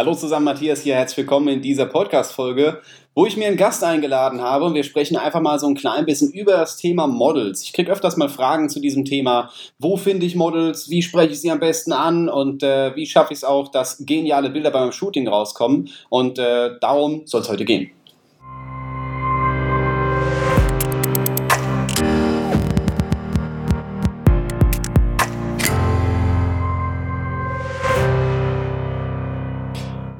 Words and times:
Hallo 0.00 0.14
zusammen, 0.14 0.46
Matthias 0.46 0.80
hier. 0.80 0.94
Herzlich 0.94 1.18
willkommen 1.18 1.48
in 1.48 1.60
dieser 1.60 1.84
Podcast-Folge, 1.84 2.80
wo 3.14 3.26
ich 3.26 3.36
mir 3.36 3.48
einen 3.48 3.58
Gast 3.58 3.84
eingeladen 3.84 4.40
habe 4.40 4.64
und 4.64 4.72
wir 4.72 4.82
sprechen 4.82 5.18
einfach 5.18 5.42
mal 5.42 5.58
so 5.58 5.66
ein 5.66 5.74
klein 5.74 6.06
bisschen 6.06 6.32
über 6.32 6.52
das 6.52 6.78
Thema 6.78 7.06
Models. 7.06 7.62
Ich 7.64 7.74
kriege 7.74 7.92
öfters 7.92 8.16
mal 8.16 8.30
Fragen 8.30 8.70
zu 8.70 8.80
diesem 8.80 9.04
Thema. 9.04 9.50
Wo 9.78 9.98
finde 9.98 10.24
ich 10.24 10.34
Models? 10.34 10.88
Wie 10.88 11.02
spreche 11.02 11.34
ich 11.34 11.42
sie 11.42 11.50
am 11.50 11.60
besten 11.60 11.92
an? 11.92 12.30
Und 12.30 12.62
äh, 12.62 12.96
wie 12.96 13.04
schaffe 13.04 13.34
ich 13.34 13.40
es 13.40 13.44
auch, 13.44 13.68
dass 13.68 13.98
geniale 14.06 14.48
Bilder 14.48 14.70
beim 14.70 14.90
Shooting 14.90 15.28
rauskommen? 15.28 15.90
Und 16.08 16.38
äh, 16.38 16.78
darum 16.80 17.26
soll 17.26 17.42
es 17.42 17.50
heute 17.50 17.66
gehen. 17.66 17.90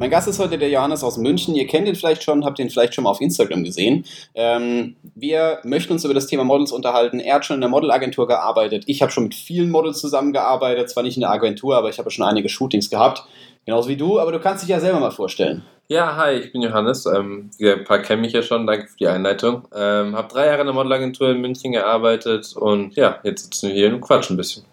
Mein 0.00 0.08
Gast 0.08 0.26
ist 0.28 0.38
heute 0.38 0.56
der 0.56 0.70
Johannes 0.70 1.04
aus 1.04 1.18
München. 1.18 1.54
Ihr 1.54 1.66
kennt 1.66 1.86
ihn 1.86 1.94
vielleicht 1.94 2.22
schon, 2.22 2.46
habt 2.46 2.58
ihn 2.58 2.70
vielleicht 2.70 2.94
schon 2.94 3.04
mal 3.04 3.10
auf 3.10 3.20
Instagram 3.20 3.64
gesehen. 3.64 4.06
Ähm, 4.34 4.96
wir 5.14 5.58
möchten 5.62 5.92
uns 5.92 6.06
über 6.06 6.14
das 6.14 6.26
Thema 6.26 6.42
Models 6.42 6.72
unterhalten. 6.72 7.20
Er 7.20 7.34
hat 7.34 7.44
schon 7.44 7.56
in 7.56 7.60
der 7.60 7.68
Modelagentur 7.68 8.26
gearbeitet. 8.26 8.84
Ich 8.86 9.02
habe 9.02 9.12
schon 9.12 9.24
mit 9.24 9.34
vielen 9.34 9.68
Models 9.68 10.00
zusammengearbeitet. 10.00 10.88
Zwar 10.88 11.02
nicht 11.02 11.18
in 11.18 11.20
der 11.20 11.30
Agentur, 11.30 11.76
aber 11.76 11.90
ich 11.90 11.98
habe 11.98 12.10
schon 12.10 12.24
einige 12.24 12.48
Shootings 12.48 12.88
gehabt. 12.88 13.24
Genauso 13.66 13.90
wie 13.90 13.96
du, 13.98 14.18
aber 14.18 14.32
du 14.32 14.40
kannst 14.40 14.62
dich 14.62 14.70
ja 14.70 14.80
selber 14.80 15.00
mal 15.00 15.10
vorstellen. 15.10 15.64
Ja, 15.88 16.16
hi, 16.16 16.32
ich 16.32 16.50
bin 16.50 16.62
Johannes. 16.62 17.04
Ähm, 17.04 17.50
ein 17.60 17.84
paar 17.84 17.98
kennen 17.98 18.22
mich 18.22 18.32
ja 18.32 18.40
schon, 18.40 18.66
danke 18.66 18.86
für 18.86 18.96
die 18.96 19.06
Einleitung. 19.06 19.68
Ähm, 19.76 20.16
habe 20.16 20.28
drei 20.32 20.46
Jahre 20.46 20.60
in 20.60 20.66
der 20.66 20.74
Modelagentur 20.74 21.28
in 21.28 21.42
München 21.42 21.72
gearbeitet 21.72 22.56
und 22.56 22.96
ja, 22.96 23.18
jetzt 23.22 23.42
sitzen 23.42 23.68
wir 23.68 23.74
hier 23.74 23.92
und 23.92 24.00
quatschen 24.00 24.32
ein 24.32 24.38
bisschen. 24.38 24.64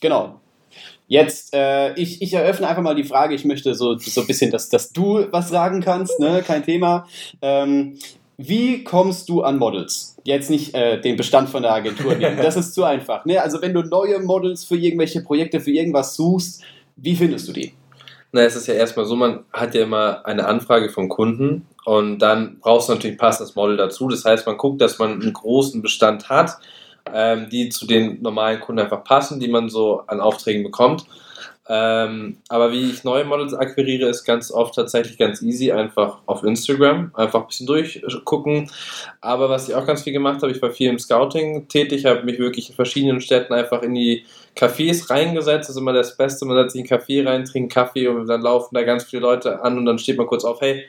Genau, 0.00 0.40
Jetzt, 1.08 1.54
äh, 1.54 1.94
ich, 1.94 2.20
ich 2.20 2.34
eröffne 2.34 2.66
einfach 2.66 2.82
mal 2.82 2.94
die 2.94 3.04
Frage, 3.04 3.34
ich 3.34 3.44
möchte 3.44 3.74
so, 3.74 3.96
so 3.96 4.20
ein 4.22 4.26
bisschen, 4.26 4.50
dass, 4.50 4.68
dass 4.68 4.92
du 4.92 5.26
was 5.30 5.48
sagen 5.48 5.80
kannst, 5.80 6.18
ne? 6.18 6.42
kein 6.44 6.64
Thema. 6.64 7.06
Ähm, 7.40 7.98
wie 8.36 8.84
kommst 8.84 9.28
du 9.28 9.42
an 9.42 9.56
Models? 9.58 10.16
Jetzt 10.24 10.50
nicht 10.50 10.74
äh, 10.74 11.00
den 11.00 11.16
Bestand 11.16 11.48
von 11.48 11.62
der 11.62 11.72
Agentur 11.72 12.16
nehmen, 12.16 12.36
das 12.42 12.56
ist 12.56 12.74
zu 12.74 12.84
einfach. 12.84 13.24
Ne? 13.24 13.40
Also 13.40 13.62
wenn 13.62 13.72
du 13.72 13.82
neue 13.82 14.18
Models 14.20 14.64
für 14.64 14.76
irgendwelche 14.76 15.22
Projekte, 15.22 15.60
für 15.60 15.70
irgendwas 15.70 16.16
suchst, 16.16 16.62
wie 16.96 17.14
findest 17.14 17.46
du 17.48 17.52
die? 17.52 17.72
Na, 18.32 18.42
es 18.42 18.56
ist 18.56 18.66
ja 18.66 18.74
erstmal 18.74 19.06
so, 19.06 19.14
man 19.14 19.44
hat 19.52 19.74
ja 19.74 19.82
immer 19.84 20.26
eine 20.26 20.46
Anfrage 20.46 20.90
vom 20.90 21.08
Kunden 21.08 21.66
und 21.84 22.18
dann 22.18 22.58
brauchst 22.60 22.88
du 22.88 22.94
natürlich 22.94 23.14
ein 23.14 23.18
passendes 23.18 23.54
Model 23.54 23.76
dazu. 23.76 24.08
Das 24.08 24.24
heißt, 24.24 24.44
man 24.46 24.58
guckt, 24.58 24.80
dass 24.80 24.98
man 24.98 25.12
einen 25.12 25.32
großen 25.32 25.80
Bestand 25.80 26.28
hat 26.28 26.58
ähm, 27.12 27.48
die 27.50 27.68
zu 27.68 27.86
den 27.86 28.20
normalen 28.22 28.60
Kunden 28.60 28.80
einfach 28.80 29.04
passen, 29.04 29.40
die 29.40 29.48
man 29.48 29.68
so 29.68 30.02
an 30.06 30.20
Aufträgen 30.20 30.62
bekommt. 30.62 31.06
Ähm, 31.68 32.36
aber 32.48 32.70
wie 32.70 32.90
ich 32.90 33.02
neue 33.02 33.24
Models 33.24 33.52
akquiriere, 33.52 34.08
ist 34.08 34.24
ganz 34.24 34.52
oft 34.52 34.76
tatsächlich 34.76 35.18
ganz 35.18 35.42
easy, 35.42 35.72
einfach 35.72 36.18
auf 36.26 36.44
Instagram, 36.44 37.10
einfach 37.14 37.40
ein 37.40 37.46
bisschen 37.48 37.66
durchgucken. 37.66 38.70
Aber 39.20 39.48
was 39.48 39.68
ich 39.68 39.74
auch 39.74 39.84
ganz 39.84 40.02
viel 40.02 40.12
gemacht 40.12 40.42
habe, 40.42 40.52
ich 40.52 40.62
war 40.62 40.70
viel 40.70 40.88
im 40.88 41.00
Scouting 41.00 41.66
tätig, 41.66 42.04
habe 42.04 42.22
mich 42.22 42.38
wirklich 42.38 42.68
in 42.68 42.76
verschiedenen 42.76 43.20
Städten 43.20 43.52
einfach 43.52 43.82
in 43.82 43.94
die 43.94 44.24
Cafés 44.56 45.10
reingesetzt. 45.10 45.68
Das 45.68 45.76
ist 45.76 45.80
immer 45.80 45.92
das 45.92 46.16
Beste, 46.16 46.44
man 46.44 46.56
setzt 46.56 46.74
sich 46.74 46.84
in 46.84 46.92
einen 46.92 47.02
Café 47.02 47.26
rein, 47.26 47.44
trinkt 47.44 47.72
Kaffee 47.72 48.06
und 48.06 48.28
dann 48.28 48.42
laufen 48.42 48.74
da 48.76 48.82
ganz 48.84 49.02
viele 49.04 49.22
Leute 49.22 49.60
an 49.62 49.76
und 49.76 49.86
dann 49.86 49.98
steht 49.98 50.18
man 50.18 50.28
kurz 50.28 50.44
auf, 50.44 50.60
hey, 50.60 50.84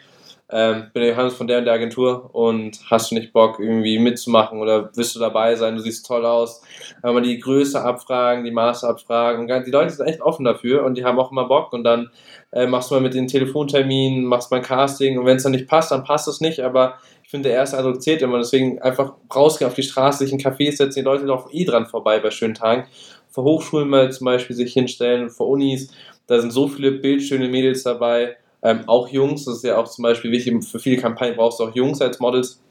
ähm, 0.49 0.85
bin 0.93 1.01
der 1.01 1.11
Johannes 1.11 1.33
von 1.33 1.47
der 1.47 1.59
und 1.59 1.65
der 1.65 1.73
Agentur 1.73 2.33
und 2.33 2.79
hast 2.89 3.11
du 3.11 3.15
nicht 3.15 3.33
Bock 3.33 3.59
irgendwie 3.59 3.99
mitzumachen 3.99 4.59
oder 4.59 4.89
willst 4.95 5.13
du 5.15 5.19
dabei 5.19 5.55
sein, 5.55 5.75
du 5.75 5.81
siehst 5.81 6.05
toll 6.05 6.25
aus. 6.25 6.61
Wenn 7.01 7.13
man 7.13 7.23
die 7.23 7.39
Größe 7.39 7.81
abfragen, 7.81 8.45
die 8.45 8.51
Maße 8.51 8.87
abfragen 8.87 9.47
die 9.65 9.71
Leute 9.71 9.89
sind 9.91 10.07
echt 10.07 10.21
offen 10.21 10.45
dafür 10.45 10.85
und 10.85 10.97
die 10.97 11.03
haben 11.03 11.19
auch 11.19 11.31
immer 11.31 11.45
Bock 11.45 11.73
und 11.73 11.83
dann 11.83 12.11
äh, 12.53 12.65
machst 12.65 12.89
du 12.89 12.95
mal 12.95 13.01
mit 13.01 13.13
den 13.13 13.27
Telefonterminen, 13.27 14.23
machst 14.23 14.49
mal 14.49 14.57
ein 14.57 14.63
Casting 14.63 15.17
und 15.19 15.25
wenn 15.25 15.37
es 15.37 15.43
dann 15.43 15.51
nicht 15.51 15.67
passt, 15.67 15.91
dann 15.91 16.05
passt 16.05 16.29
es 16.29 16.39
nicht, 16.39 16.61
aber 16.61 16.95
ich 17.23 17.31
finde, 17.31 17.49
der 17.49 17.57
erste 17.57 17.77
Eindruck 17.77 18.01
zählt 18.01 18.21
immer, 18.21 18.37
deswegen 18.37 18.81
einfach 18.81 19.15
rausgehen 19.35 19.69
auf 19.69 19.75
die 19.75 19.83
Straße, 19.83 20.19
sich 20.19 20.31
in 20.31 20.39
Cafés 20.39 20.77
setzen, 20.77 20.99
die 20.99 21.05
Leute 21.05 21.25
laufen 21.25 21.49
eh 21.51 21.65
dran 21.65 21.85
vorbei 21.85 22.19
bei 22.19 22.31
schönen 22.31 22.53
Tagen. 22.53 22.87
Vor 23.29 23.43
Hochschulen 23.43 23.89
mal 23.89 24.09
zum 24.13 24.23
Beispiel 24.23 24.55
sich 24.55 24.71
hinstellen, 24.71 25.29
vor 25.29 25.49
Unis, 25.49 25.91
da 26.27 26.39
sind 26.39 26.51
so 26.51 26.69
viele 26.69 26.91
bildschöne 26.91 27.49
Mädels 27.49 27.83
dabei 27.83 28.37
ähm, 28.61 28.87
auch 28.87 29.09
Jungs, 29.09 29.45
das 29.45 29.57
ist 29.57 29.63
ja 29.63 29.77
auch 29.77 29.87
zum 29.87 30.03
Beispiel 30.03 30.31
wichtig, 30.31 30.63
für 30.63 30.79
viele 30.79 31.01
Kampagnen 31.01 31.37
brauchst 31.37 31.59
du 31.59 31.65
auch 31.65 31.75
Jungs 31.75 32.01
als 32.01 32.19
Models. 32.19 32.61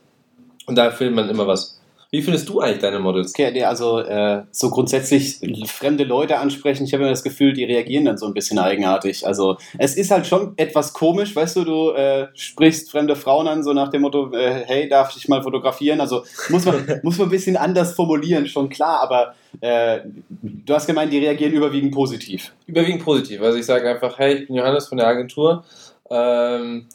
Und 0.66 0.76
da 0.76 0.90
findet 0.90 1.14
man 1.14 1.28
immer 1.30 1.46
was. 1.46 1.80
Wie 2.10 2.22
findest 2.22 2.48
du 2.48 2.60
eigentlich 2.60 2.78
deine 2.78 3.00
Models? 3.00 3.30
Okay, 3.30 3.64
also 3.64 3.98
äh, 3.98 4.42
so 4.50 4.70
grundsätzlich 4.70 5.40
fremde 5.66 6.04
Leute 6.04 6.38
ansprechen, 6.38 6.84
ich 6.84 6.92
habe 6.92 7.02
immer 7.02 7.10
das 7.10 7.24
Gefühl, 7.24 7.52
die 7.52 7.64
reagieren 7.64 8.04
dann 8.04 8.16
so 8.16 8.26
ein 8.26 8.34
bisschen 8.34 8.58
eigenartig. 8.58 9.26
Also 9.26 9.56
es 9.78 9.96
ist 9.96 10.10
halt 10.10 10.26
schon 10.26 10.54
etwas 10.56 10.92
komisch, 10.92 11.34
weißt 11.34 11.56
du, 11.56 11.64
du 11.64 11.90
äh, 11.90 12.28
sprichst 12.34 12.90
fremde 12.90 13.16
Frauen 13.16 13.48
an, 13.48 13.64
so 13.64 13.72
nach 13.72 13.88
dem 13.88 14.02
Motto, 14.02 14.32
äh, 14.32 14.64
hey, 14.66 14.88
darf 14.88 15.08
ich 15.10 15.16
dich 15.16 15.28
mal 15.28 15.42
fotografieren? 15.42 16.00
Also 16.00 16.22
muss 16.48 16.64
man, 16.64 17.00
muss 17.02 17.18
man 17.18 17.26
ein 17.26 17.30
bisschen 17.30 17.56
anders 17.56 17.94
formulieren, 17.94 18.46
schon 18.46 18.68
klar, 18.68 19.00
aber 19.00 19.34
äh, 19.60 20.00
du 20.28 20.74
hast 20.74 20.86
gemeint, 20.86 21.12
die 21.12 21.18
reagieren 21.18 21.52
überwiegend 21.52 21.92
positiv. 21.92 22.52
Überwiegend 22.66 23.02
positiv. 23.02 23.42
Also 23.42 23.58
ich 23.58 23.66
sage 23.66 23.90
einfach, 23.90 24.18
hey, 24.18 24.34
ich 24.34 24.46
bin 24.46 24.56
Johannes 24.56 24.88
von 24.88 24.98
der 24.98 25.08
Agentur. 25.08 25.64
Ähm, 26.08 26.86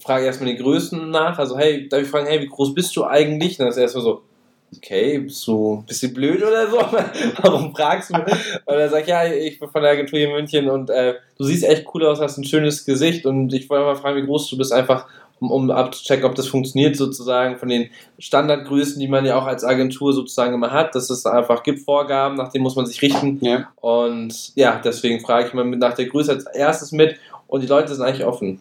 frage 0.00 0.26
erstmal 0.26 0.50
die 0.50 0.60
Größen 0.60 1.10
nach. 1.10 1.38
Also, 1.38 1.56
hey, 1.58 1.88
darf 1.88 2.02
ich 2.02 2.08
fragen, 2.08 2.26
hey, 2.26 2.40
wie 2.40 2.48
groß 2.48 2.74
bist 2.74 2.96
du 2.96 3.04
eigentlich? 3.04 3.58
Und 3.58 3.60
dann 3.60 3.68
ist 3.68 3.76
erstmal 3.76 4.04
so, 4.04 4.22
okay, 4.76 5.18
bist 5.18 5.46
du 5.46 5.76
ein 5.76 5.86
bisschen 5.86 6.14
blöd 6.14 6.42
oder 6.42 6.70
so? 6.70 6.78
Warum 7.42 7.74
fragst 7.74 8.10
du? 8.10 8.14
Und 8.16 8.74
er 8.74 8.88
sagt, 8.88 9.08
ja, 9.08 9.24
ich 9.26 9.58
bin 9.58 9.68
von 9.68 9.82
der 9.82 9.92
Agentur 9.92 10.18
hier 10.18 10.28
in 10.28 10.34
München 10.34 10.68
und 10.68 10.90
äh, 10.90 11.14
du 11.36 11.44
siehst 11.44 11.64
echt 11.64 11.86
cool 11.94 12.04
aus, 12.06 12.20
hast 12.20 12.38
ein 12.38 12.44
schönes 12.44 12.84
Gesicht 12.84 13.26
und 13.26 13.52
ich 13.52 13.68
wollte 13.70 13.84
mal 13.84 13.96
fragen, 13.96 14.16
wie 14.22 14.26
groß 14.26 14.50
du 14.50 14.58
bist, 14.58 14.72
einfach 14.72 15.06
um, 15.40 15.50
um 15.50 15.70
abzuchecken, 15.70 16.24
ob 16.24 16.34
das 16.34 16.48
funktioniert 16.48 16.96
sozusagen 16.96 17.56
von 17.56 17.68
den 17.68 17.90
Standardgrößen, 18.18 18.98
die 18.98 19.08
man 19.08 19.24
ja 19.24 19.38
auch 19.38 19.46
als 19.46 19.64
Agentur 19.64 20.12
sozusagen 20.12 20.54
immer 20.54 20.72
hat, 20.72 20.94
dass 20.94 21.10
es 21.10 21.24
einfach 21.26 21.62
gibt 21.62 21.80
Vorgaben, 21.80 22.36
nach 22.36 22.50
denen 22.50 22.64
muss 22.64 22.76
man 22.76 22.86
sich 22.86 23.00
richten. 23.02 23.38
Ja. 23.40 23.68
Und 23.76 24.54
ja, 24.56 24.80
deswegen 24.84 25.20
frage 25.20 25.48
ich 25.48 25.54
mal 25.54 25.64
nach 25.64 25.94
der 25.94 26.06
Größe 26.06 26.32
als 26.32 26.46
erstes 26.46 26.92
mit 26.92 27.16
und 27.46 27.62
die 27.62 27.66
Leute 27.66 27.94
sind 27.94 28.04
eigentlich 28.04 28.26
offen. 28.26 28.60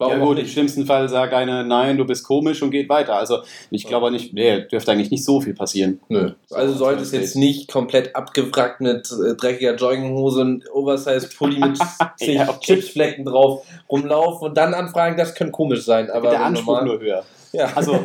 Warum 0.00 0.18
ja 0.18 0.24
gut, 0.24 0.38
im 0.38 0.46
schlimmsten 0.46 0.86
Fall 0.86 1.10
sagt 1.10 1.34
einer, 1.34 1.62
nein, 1.62 1.98
du 1.98 2.06
bist 2.06 2.24
komisch 2.24 2.62
und 2.62 2.70
geht 2.70 2.88
weiter. 2.88 3.16
Also 3.16 3.40
ich 3.70 3.86
glaube 3.86 4.10
nicht, 4.10 4.32
nee, 4.32 4.62
dürfte 4.62 4.92
eigentlich 4.92 5.10
nicht 5.10 5.26
so 5.26 5.42
viel 5.42 5.52
passieren. 5.52 6.00
Nö. 6.08 6.32
Also 6.50 6.72
sollte 6.72 7.02
es 7.02 7.12
jetzt 7.12 7.36
nicht 7.36 7.70
komplett 7.70 8.16
abgewrackt 8.16 8.80
mit 8.80 9.12
äh, 9.12 9.34
dreckiger 9.34 9.74
Jogginghose 9.74 10.40
und 10.40 10.64
Oversize-Pulli 10.72 11.60
mit 11.60 11.78
zig 12.16 12.28
ja, 12.34 12.48
okay. 12.48 12.58
Chipsflecken 12.60 13.26
drauf 13.26 13.66
rumlaufen 13.90 14.48
und 14.48 14.56
dann 14.56 14.72
anfragen, 14.72 15.18
das 15.18 15.34
könnte 15.34 15.52
komisch 15.52 15.84
sein. 15.84 16.10
Aber 16.10 16.30
der 16.30 16.44
Anspruch 16.46 16.80
normal, 16.80 16.86
nur 16.86 17.00
höher. 17.00 17.24
Ja. 17.52 17.72
Also 17.74 17.98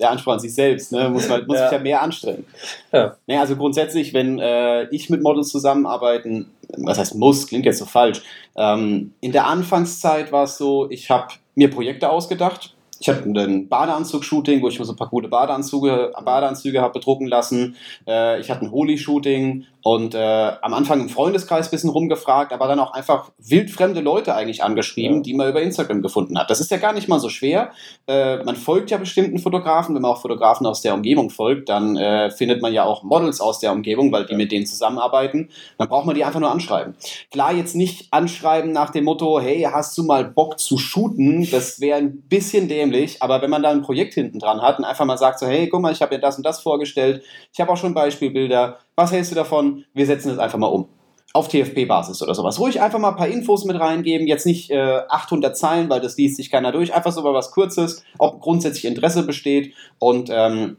der 0.00 0.10
Anspruch 0.10 0.32
an 0.32 0.40
sich 0.40 0.54
selbst, 0.54 0.92
ne, 0.92 1.08
muss 1.08 1.28
man 1.28 1.46
muss 1.46 1.56
ja. 1.56 1.68
sich 1.68 1.72
ja 1.78 1.82
mehr 1.82 2.02
anstrengen. 2.02 2.44
Ja. 2.92 3.16
Nee, 3.26 3.38
also 3.38 3.56
grundsätzlich, 3.56 4.12
wenn 4.14 4.38
äh, 4.38 4.84
ich 4.90 5.10
mit 5.10 5.22
Models 5.22 5.48
zusammenarbeiten 5.48 6.50
was 6.76 6.98
heißt 6.98 7.14
muss, 7.14 7.46
klingt 7.46 7.66
jetzt 7.66 7.78
so 7.78 7.84
falsch. 7.84 8.22
Ähm, 8.56 9.12
in 9.20 9.32
der 9.32 9.46
Anfangszeit 9.46 10.32
war 10.32 10.44
es 10.44 10.58
so, 10.58 10.90
ich 10.90 11.10
habe 11.10 11.28
mir 11.54 11.70
Projekte 11.70 12.10
ausgedacht. 12.10 12.74
Ich 13.02 13.08
hatte 13.08 13.24
ein 13.24 13.68
Badeanzug-Shooting, 13.68 14.60
wo 14.60 14.68
ich 14.68 14.78
mir 14.78 14.84
so 14.84 14.92
ein 14.92 14.96
paar 14.96 15.08
gute 15.08 15.28
Badeanzüge, 15.28 16.12
Badeanzüge 16.22 16.82
habe 16.82 16.92
bedrucken 16.92 17.28
lassen. 17.28 17.76
Äh, 18.06 18.40
ich 18.40 18.50
hatte 18.50 18.66
ein 18.66 18.70
Holy-Shooting, 18.70 19.64
und 19.82 20.14
äh, 20.14 20.52
am 20.60 20.74
Anfang 20.74 21.00
im 21.00 21.08
Freundeskreis 21.08 21.68
ein 21.68 21.70
bisschen 21.70 21.90
rumgefragt, 21.90 22.52
aber 22.52 22.66
dann 22.68 22.78
auch 22.80 22.92
einfach 22.92 23.30
wildfremde 23.38 24.00
Leute 24.00 24.34
eigentlich 24.34 24.62
angeschrieben, 24.62 25.18
ja. 25.18 25.22
die 25.22 25.34
man 25.34 25.48
über 25.48 25.62
Instagram 25.62 26.02
gefunden 26.02 26.38
hat. 26.38 26.50
Das 26.50 26.60
ist 26.60 26.70
ja 26.70 26.76
gar 26.76 26.92
nicht 26.92 27.08
mal 27.08 27.18
so 27.18 27.28
schwer. 27.28 27.70
Äh, 28.06 28.42
man 28.44 28.56
folgt 28.56 28.90
ja 28.90 28.98
bestimmten 28.98 29.38
Fotografen. 29.38 29.94
Wenn 29.94 30.02
man 30.02 30.10
auch 30.10 30.20
Fotografen 30.20 30.66
aus 30.66 30.82
der 30.82 30.94
Umgebung 30.94 31.30
folgt, 31.30 31.68
dann 31.68 31.96
äh, 31.96 32.30
findet 32.30 32.60
man 32.60 32.72
ja 32.72 32.84
auch 32.84 33.02
Models 33.02 33.40
aus 33.40 33.58
der 33.58 33.72
Umgebung, 33.72 34.12
weil 34.12 34.26
die 34.26 34.32
ja. 34.32 34.38
mit 34.38 34.52
denen 34.52 34.66
zusammenarbeiten. 34.66 35.48
Dann 35.78 35.88
braucht 35.88 36.06
man 36.06 36.14
die 36.14 36.24
einfach 36.24 36.40
nur 36.40 36.50
anschreiben. 36.50 36.94
Klar, 37.30 37.54
jetzt 37.54 37.74
nicht 37.74 38.08
anschreiben 38.12 38.72
nach 38.72 38.90
dem 38.90 39.04
Motto, 39.04 39.40
hey, 39.40 39.66
hast 39.72 39.96
du 39.96 40.02
mal 40.02 40.24
Bock 40.24 40.58
zu 40.58 40.76
shooten? 40.76 41.48
Das 41.50 41.80
wäre 41.80 41.98
ein 41.98 42.22
bisschen 42.22 42.68
dämlich, 42.68 43.22
aber 43.22 43.40
wenn 43.40 43.50
man 43.50 43.62
da 43.62 43.70
ein 43.70 43.82
Projekt 43.82 44.14
hinten 44.14 44.38
dran 44.38 44.60
hat 44.60 44.78
und 44.78 44.84
einfach 44.84 45.06
mal 45.06 45.16
sagt 45.16 45.38
so, 45.38 45.46
hey, 45.46 45.68
guck 45.68 45.80
mal, 45.80 45.92
ich 45.92 46.02
habe 46.02 46.14
dir 46.14 46.20
das 46.20 46.36
und 46.36 46.44
das 46.44 46.60
vorgestellt. 46.60 47.22
Ich 47.52 47.60
habe 47.60 47.72
auch 47.72 47.76
schon 47.76 47.94
Beispielbilder 47.94 48.78
was 49.00 49.12
hältst 49.12 49.30
du 49.30 49.34
davon? 49.34 49.84
Wir 49.94 50.06
setzen 50.06 50.28
das 50.28 50.38
einfach 50.38 50.58
mal 50.58 50.66
um. 50.66 50.88
Auf 51.32 51.48
TFP-Basis 51.48 52.22
oder 52.22 52.34
sowas. 52.34 52.58
Ruhig 52.58 52.80
einfach 52.80 52.98
mal 52.98 53.10
ein 53.10 53.16
paar 53.16 53.28
Infos 53.28 53.64
mit 53.64 53.78
reingeben. 53.78 54.26
Jetzt 54.26 54.46
nicht 54.46 54.70
äh, 54.70 55.00
800 55.08 55.56
Zeilen, 55.56 55.88
weil 55.88 56.00
das 56.00 56.16
liest 56.16 56.36
sich 56.36 56.50
keiner 56.50 56.72
durch. 56.72 56.92
Einfach 56.92 57.12
so 57.12 57.22
mal 57.22 57.32
was 57.32 57.52
Kurzes. 57.52 58.04
Auch 58.18 58.40
grundsätzlich 58.40 58.84
Interesse 58.84 59.22
besteht. 59.22 59.72
Und 60.00 60.28
ähm, 60.32 60.76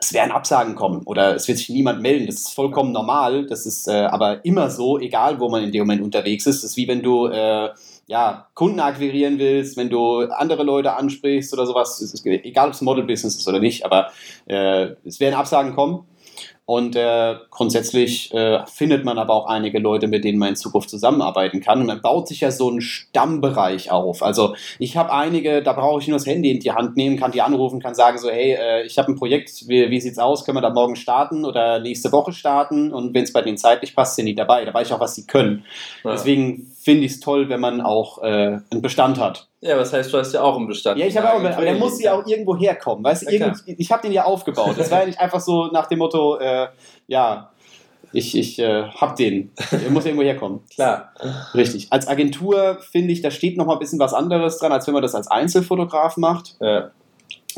es 0.00 0.12
werden 0.12 0.32
Absagen 0.32 0.74
kommen 0.74 1.02
oder 1.04 1.34
es 1.34 1.48
wird 1.48 1.58
sich 1.58 1.70
niemand 1.70 2.02
melden. 2.02 2.26
Das 2.26 2.36
ist 2.36 2.54
vollkommen 2.54 2.92
normal. 2.92 3.46
Das 3.46 3.66
ist 3.66 3.88
äh, 3.88 3.92
aber 3.92 4.44
immer 4.44 4.70
so, 4.70 4.98
egal 4.98 5.40
wo 5.40 5.48
man 5.48 5.62
in 5.64 5.72
dem 5.72 5.82
Moment 5.82 6.02
unterwegs 6.02 6.46
ist. 6.46 6.62
Das 6.62 6.72
ist 6.72 6.76
wie 6.76 6.88
wenn 6.88 7.02
du 7.02 7.26
äh, 7.26 7.70
ja, 8.06 8.48
Kunden 8.54 8.80
akquirieren 8.80 9.38
willst, 9.38 9.76
wenn 9.76 9.90
du 9.90 10.22
andere 10.22 10.62
Leute 10.62 10.94
ansprichst 10.94 11.52
oder 11.52 11.66
sowas. 11.66 12.00
Es 12.00 12.14
ist 12.14 12.24
egal, 12.26 12.68
ob 12.68 12.74
es 12.74 12.80
Model-Business 12.80 13.36
ist 13.36 13.48
oder 13.48 13.60
nicht, 13.60 13.84
aber 13.84 14.10
äh, 14.46 14.94
es 15.04 15.20
werden 15.20 15.34
Absagen 15.34 15.74
kommen. 15.74 16.04
Und 16.68 16.96
äh, 16.96 17.36
grundsätzlich 17.50 18.30
äh, 18.34 18.58
findet 18.66 19.02
man 19.02 19.16
aber 19.16 19.32
auch 19.32 19.46
einige 19.46 19.78
Leute, 19.78 20.06
mit 20.06 20.22
denen 20.22 20.38
man 20.38 20.50
in 20.50 20.56
Zukunft 20.56 20.90
zusammenarbeiten 20.90 21.62
kann. 21.62 21.80
Und 21.80 21.88
dann 21.88 22.02
baut 22.02 22.28
sich 22.28 22.42
ja 22.42 22.50
so 22.50 22.70
ein 22.70 22.82
Stammbereich 22.82 23.90
auf. 23.90 24.22
Also 24.22 24.54
ich 24.78 24.94
habe 24.98 25.10
einige, 25.10 25.62
da 25.62 25.72
brauche 25.72 26.02
ich 26.02 26.08
nur 26.08 26.18
das 26.18 26.26
Handy 26.26 26.50
in 26.50 26.60
die 26.60 26.72
Hand 26.72 26.94
nehmen, 26.94 27.18
kann 27.18 27.32
die 27.32 27.40
anrufen, 27.40 27.80
kann 27.80 27.94
sagen 27.94 28.18
so, 28.18 28.28
hey, 28.28 28.52
äh, 28.52 28.84
ich 28.84 28.98
habe 28.98 29.10
ein 29.10 29.16
Projekt, 29.16 29.66
wie, 29.66 29.88
wie 29.88 29.98
sieht's 29.98 30.18
aus? 30.18 30.44
Können 30.44 30.58
wir 30.58 30.60
da 30.60 30.68
morgen 30.68 30.94
starten 30.94 31.46
oder 31.46 31.80
nächste 31.80 32.12
Woche 32.12 32.34
starten? 32.34 32.92
Und 32.92 33.14
wenn 33.14 33.24
es 33.24 33.32
bei 33.32 33.40
denen 33.40 33.56
zeitlich 33.56 33.96
passt, 33.96 34.16
sind 34.16 34.26
die 34.26 34.34
dabei. 34.34 34.66
Da 34.66 34.74
weiß 34.74 34.88
ich 34.88 34.92
auch, 34.92 35.00
was 35.00 35.14
sie 35.14 35.26
können. 35.26 35.64
Ja. 36.04 36.10
Deswegen 36.10 36.70
finde 36.88 37.04
ich 37.04 37.12
es 37.12 37.20
toll, 37.20 37.50
wenn 37.50 37.60
man 37.60 37.82
auch 37.82 38.22
äh, 38.22 38.60
einen 38.70 38.80
Bestand 38.80 39.20
hat. 39.20 39.46
Ja, 39.60 39.76
was 39.76 39.92
heißt, 39.92 40.10
du 40.10 40.16
hast 40.16 40.32
ja 40.32 40.40
auch 40.40 40.56
einen 40.56 40.68
Bestand. 40.68 40.98
Ja, 40.98 41.04
ich 41.04 41.18
habe 41.18 41.30
auch, 41.30 41.34
aber 41.34 41.62
der 41.62 41.74
muss 41.74 42.00
ja 42.00 42.14
auch 42.14 42.26
irgendwo 42.26 42.56
herkommen. 42.56 43.04
Weißt 43.04 43.30
ja, 43.30 43.52
ich 43.66 43.92
habe 43.92 44.00
den 44.00 44.12
ja 44.12 44.24
aufgebaut. 44.24 44.74
Das 44.78 44.90
war 44.90 45.00
ja 45.00 45.06
nicht 45.06 45.20
einfach 45.20 45.40
so 45.40 45.66
nach 45.66 45.86
dem 45.88 45.98
Motto, 45.98 46.38
äh, 46.38 46.68
ja, 47.06 47.50
ich, 48.14 48.34
ich 48.34 48.58
äh, 48.58 48.84
hab 48.84 49.16
den. 49.16 49.52
Der 49.70 49.90
muss 49.90 50.06
irgendwo 50.06 50.24
herkommen. 50.24 50.60
Klar. 50.74 51.12
Richtig. 51.54 51.88
Als 51.90 52.08
Agentur 52.08 52.78
finde 52.80 53.12
ich, 53.12 53.20
da 53.20 53.30
steht 53.30 53.58
noch 53.58 53.66
mal 53.66 53.74
ein 53.74 53.80
bisschen 53.80 53.98
was 53.98 54.14
anderes 54.14 54.56
dran, 54.56 54.72
als 54.72 54.86
wenn 54.86 54.94
man 54.94 55.02
das 55.02 55.14
als 55.14 55.30
Einzelfotograf 55.30 56.16
macht. 56.16 56.56
Ja. 56.58 56.90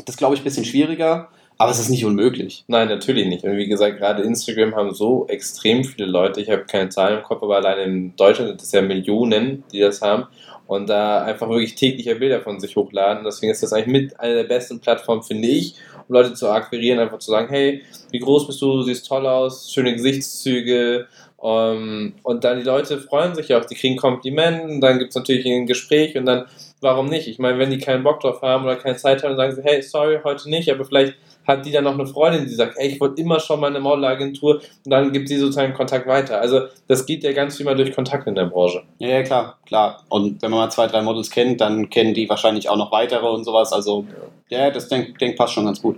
Das 0.05 0.17
glaube 0.17 0.35
ich 0.35 0.41
ein 0.41 0.43
bisschen 0.43 0.65
schwieriger. 0.65 1.29
Aber 1.61 1.69
es 1.69 1.77
ist 1.77 1.89
nicht 1.89 2.05
unmöglich. 2.05 2.63
Nein, 2.65 2.87
natürlich 2.87 3.27
nicht. 3.27 3.43
Und 3.43 3.55
wie 3.55 3.67
gesagt, 3.67 3.99
gerade 3.99 4.23
Instagram 4.23 4.75
haben 4.75 4.95
so 4.95 5.27
extrem 5.27 5.83
viele 5.83 6.07
Leute. 6.07 6.41
Ich 6.41 6.49
habe 6.49 6.65
keine 6.65 6.89
Zahlen 6.89 7.19
im 7.19 7.23
Kopf, 7.23 7.43
aber 7.43 7.57
allein 7.57 7.77
in 7.77 8.15
Deutschland 8.15 8.49
sind 8.49 8.63
es 8.63 8.71
ja 8.71 8.81
Millionen, 8.81 9.63
die 9.71 9.79
das 9.79 10.01
haben 10.01 10.25
und 10.65 10.89
da 10.89 11.23
einfach 11.23 11.47
wirklich 11.47 11.75
tägliche 11.75 12.15
Bilder 12.15 12.41
von 12.41 12.59
sich 12.59 12.75
hochladen. 12.75 13.23
Deswegen 13.23 13.51
ist 13.51 13.61
das 13.61 13.73
eigentlich 13.73 13.85
mit 13.85 14.19
einer 14.19 14.33
der 14.33 14.45
besten 14.45 14.79
Plattformen, 14.79 15.21
finde 15.21 15.49
ich, 15.49 15.75
um 16.07 16.15
Leute 16.15 16.33
zu 16.33 16.49
akquirieren, 16.49 16.97
einfach 16.97 17.19
zu 17.19 17.29
sagen, 17.29 17.49
hey, 17.49 17.83
wie 18.09 18.17
groß 18.17 18.47
bist 18.47 18.59
du, 18.59 18.81
siehst 18.81 19.05
toll 19.05 19.27
aus, 19.27 19.71
schöne 19.71 19.93
Gesichtszüge. 19.93 21.05
Um, 21.37 21.51
ähm, 21.51 22.13
und 22.23 22.43
dann 22.43 22.57
die 22.57 22.65
Leute 22.65 22.99
freuen 22.99 23.35
sich 23.35 23.53
auch, 23.53 23.65
die 23.65 23.75
kriegen 23.75 23.97
Komplimenten, 23.97 24.79
dann 24.81 24.97
gibt 24.97 25.09
es 25.09 25.15
natürlich 25.15 25.45
ein 25.45 25.65
Gespräch 25.67 26.15
und 26.15 26.25
dann, 26.25 26.45
warum 26.81 27.07
nicht? 27.07 27.27
Ich 27.27 27.39
meine, 27.39 27.57
wenn 27.59 27.71
die 27.71 27.79
keinen 27.79 28.03
Bock 28.03 28.19
drauf 28.19 28.41
haben 28.41 28.63
oder 28.63 28.75
keine 28.75 28.95
Zeit 28.95 29.23
haben, 29.23 29.35
dann 29.35 29.51
sagen 29.51 29.55
sie, 29.55 29.63
hey, 29.63 29.81
sorry, 29.81 30.19
heute 30.23 30.49
nicht, 30.49 30.71
aber 30.71 30.85
vielleicht 30.85 31.15
hat 31.51 31.65
die 31.65 31.71
dann 31.71 31.83
noch 31.83 31.93
eine 31.93 32.05
Freundin, 32.05 32.45
die 32.45 32.53
sagt, 32.53 32.77
ey, 32.77 32.89
ich 32.89 32.99
wollte 32.99 33.21
immer 33.21 33.39
schon 33.39 33.59
mal 33.59 33.67
eine 33.67 33.79
Modelagentur 33.79 34.61
und 34.85 34.91
dann 34.91 35.11
gibt 35.11 35.27
sie 35.27 35.37
sozusagen 35.37 35.73
Kontakt 35.73 36.07
weiter. 36.07 36.39
Also 36.39 36.61
das 36.87 37.05
geht 37.05 37.23
ja 37.23 37.33
ganz 37.33 37.57
viel 37.57 37.65
mal 37.65 37.75
durch 37.75 37.93
Kontakt 37.93 38.27
in 38.27 38.35
der 38.35 38.45
Branche. 38.45 38.83
Ja, 38.99 39.09
ja, 39.09 39.23
klar, 39.23 39.57
klar. 39.65 40.03
Und 40.09 40.41
wenn 40.41 40.51
man 40.51 40.59
mal 40.59 40.69
zwei, 40.69 40.87
drei 40.87 41.01
Models 41.01 41.29
kennt, 41.29 41.61
dann 41.61 41.89
kennen 41.89 42.13
die 42.13 42.29
wahrscheinlich 42.29 42.69
auch 42.69 42.77
noch 42.77 42.91
weitere 42.91 43.27
und 43.27 43.43
sowas. 43.43 43.71
Also 43.73 44.05
ja, 44.49 44.69
das 44.71 44.87
denke 44.87 45.13
denk, 45.19 45.37
passt 45.37 45.53
schon 45.53 45.65
ganz 45.65 45.81
gut. 45.81 45.97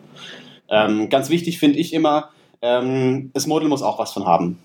Ähm, 0.69 1.09
ganz 1.09 1.29
wichtig 1.29 1.59
finde 1.59 1.79
ich 1.79 1.94
immer, 1.94 2.29
ähm, 2.61 3.31
das 3.33 3.47
Model 3.47 3.67
muss 3.67 3.83
auch 3.83 3.99
was 3.99 4.11
von 4.11 4.25
haben. 4.25 4.57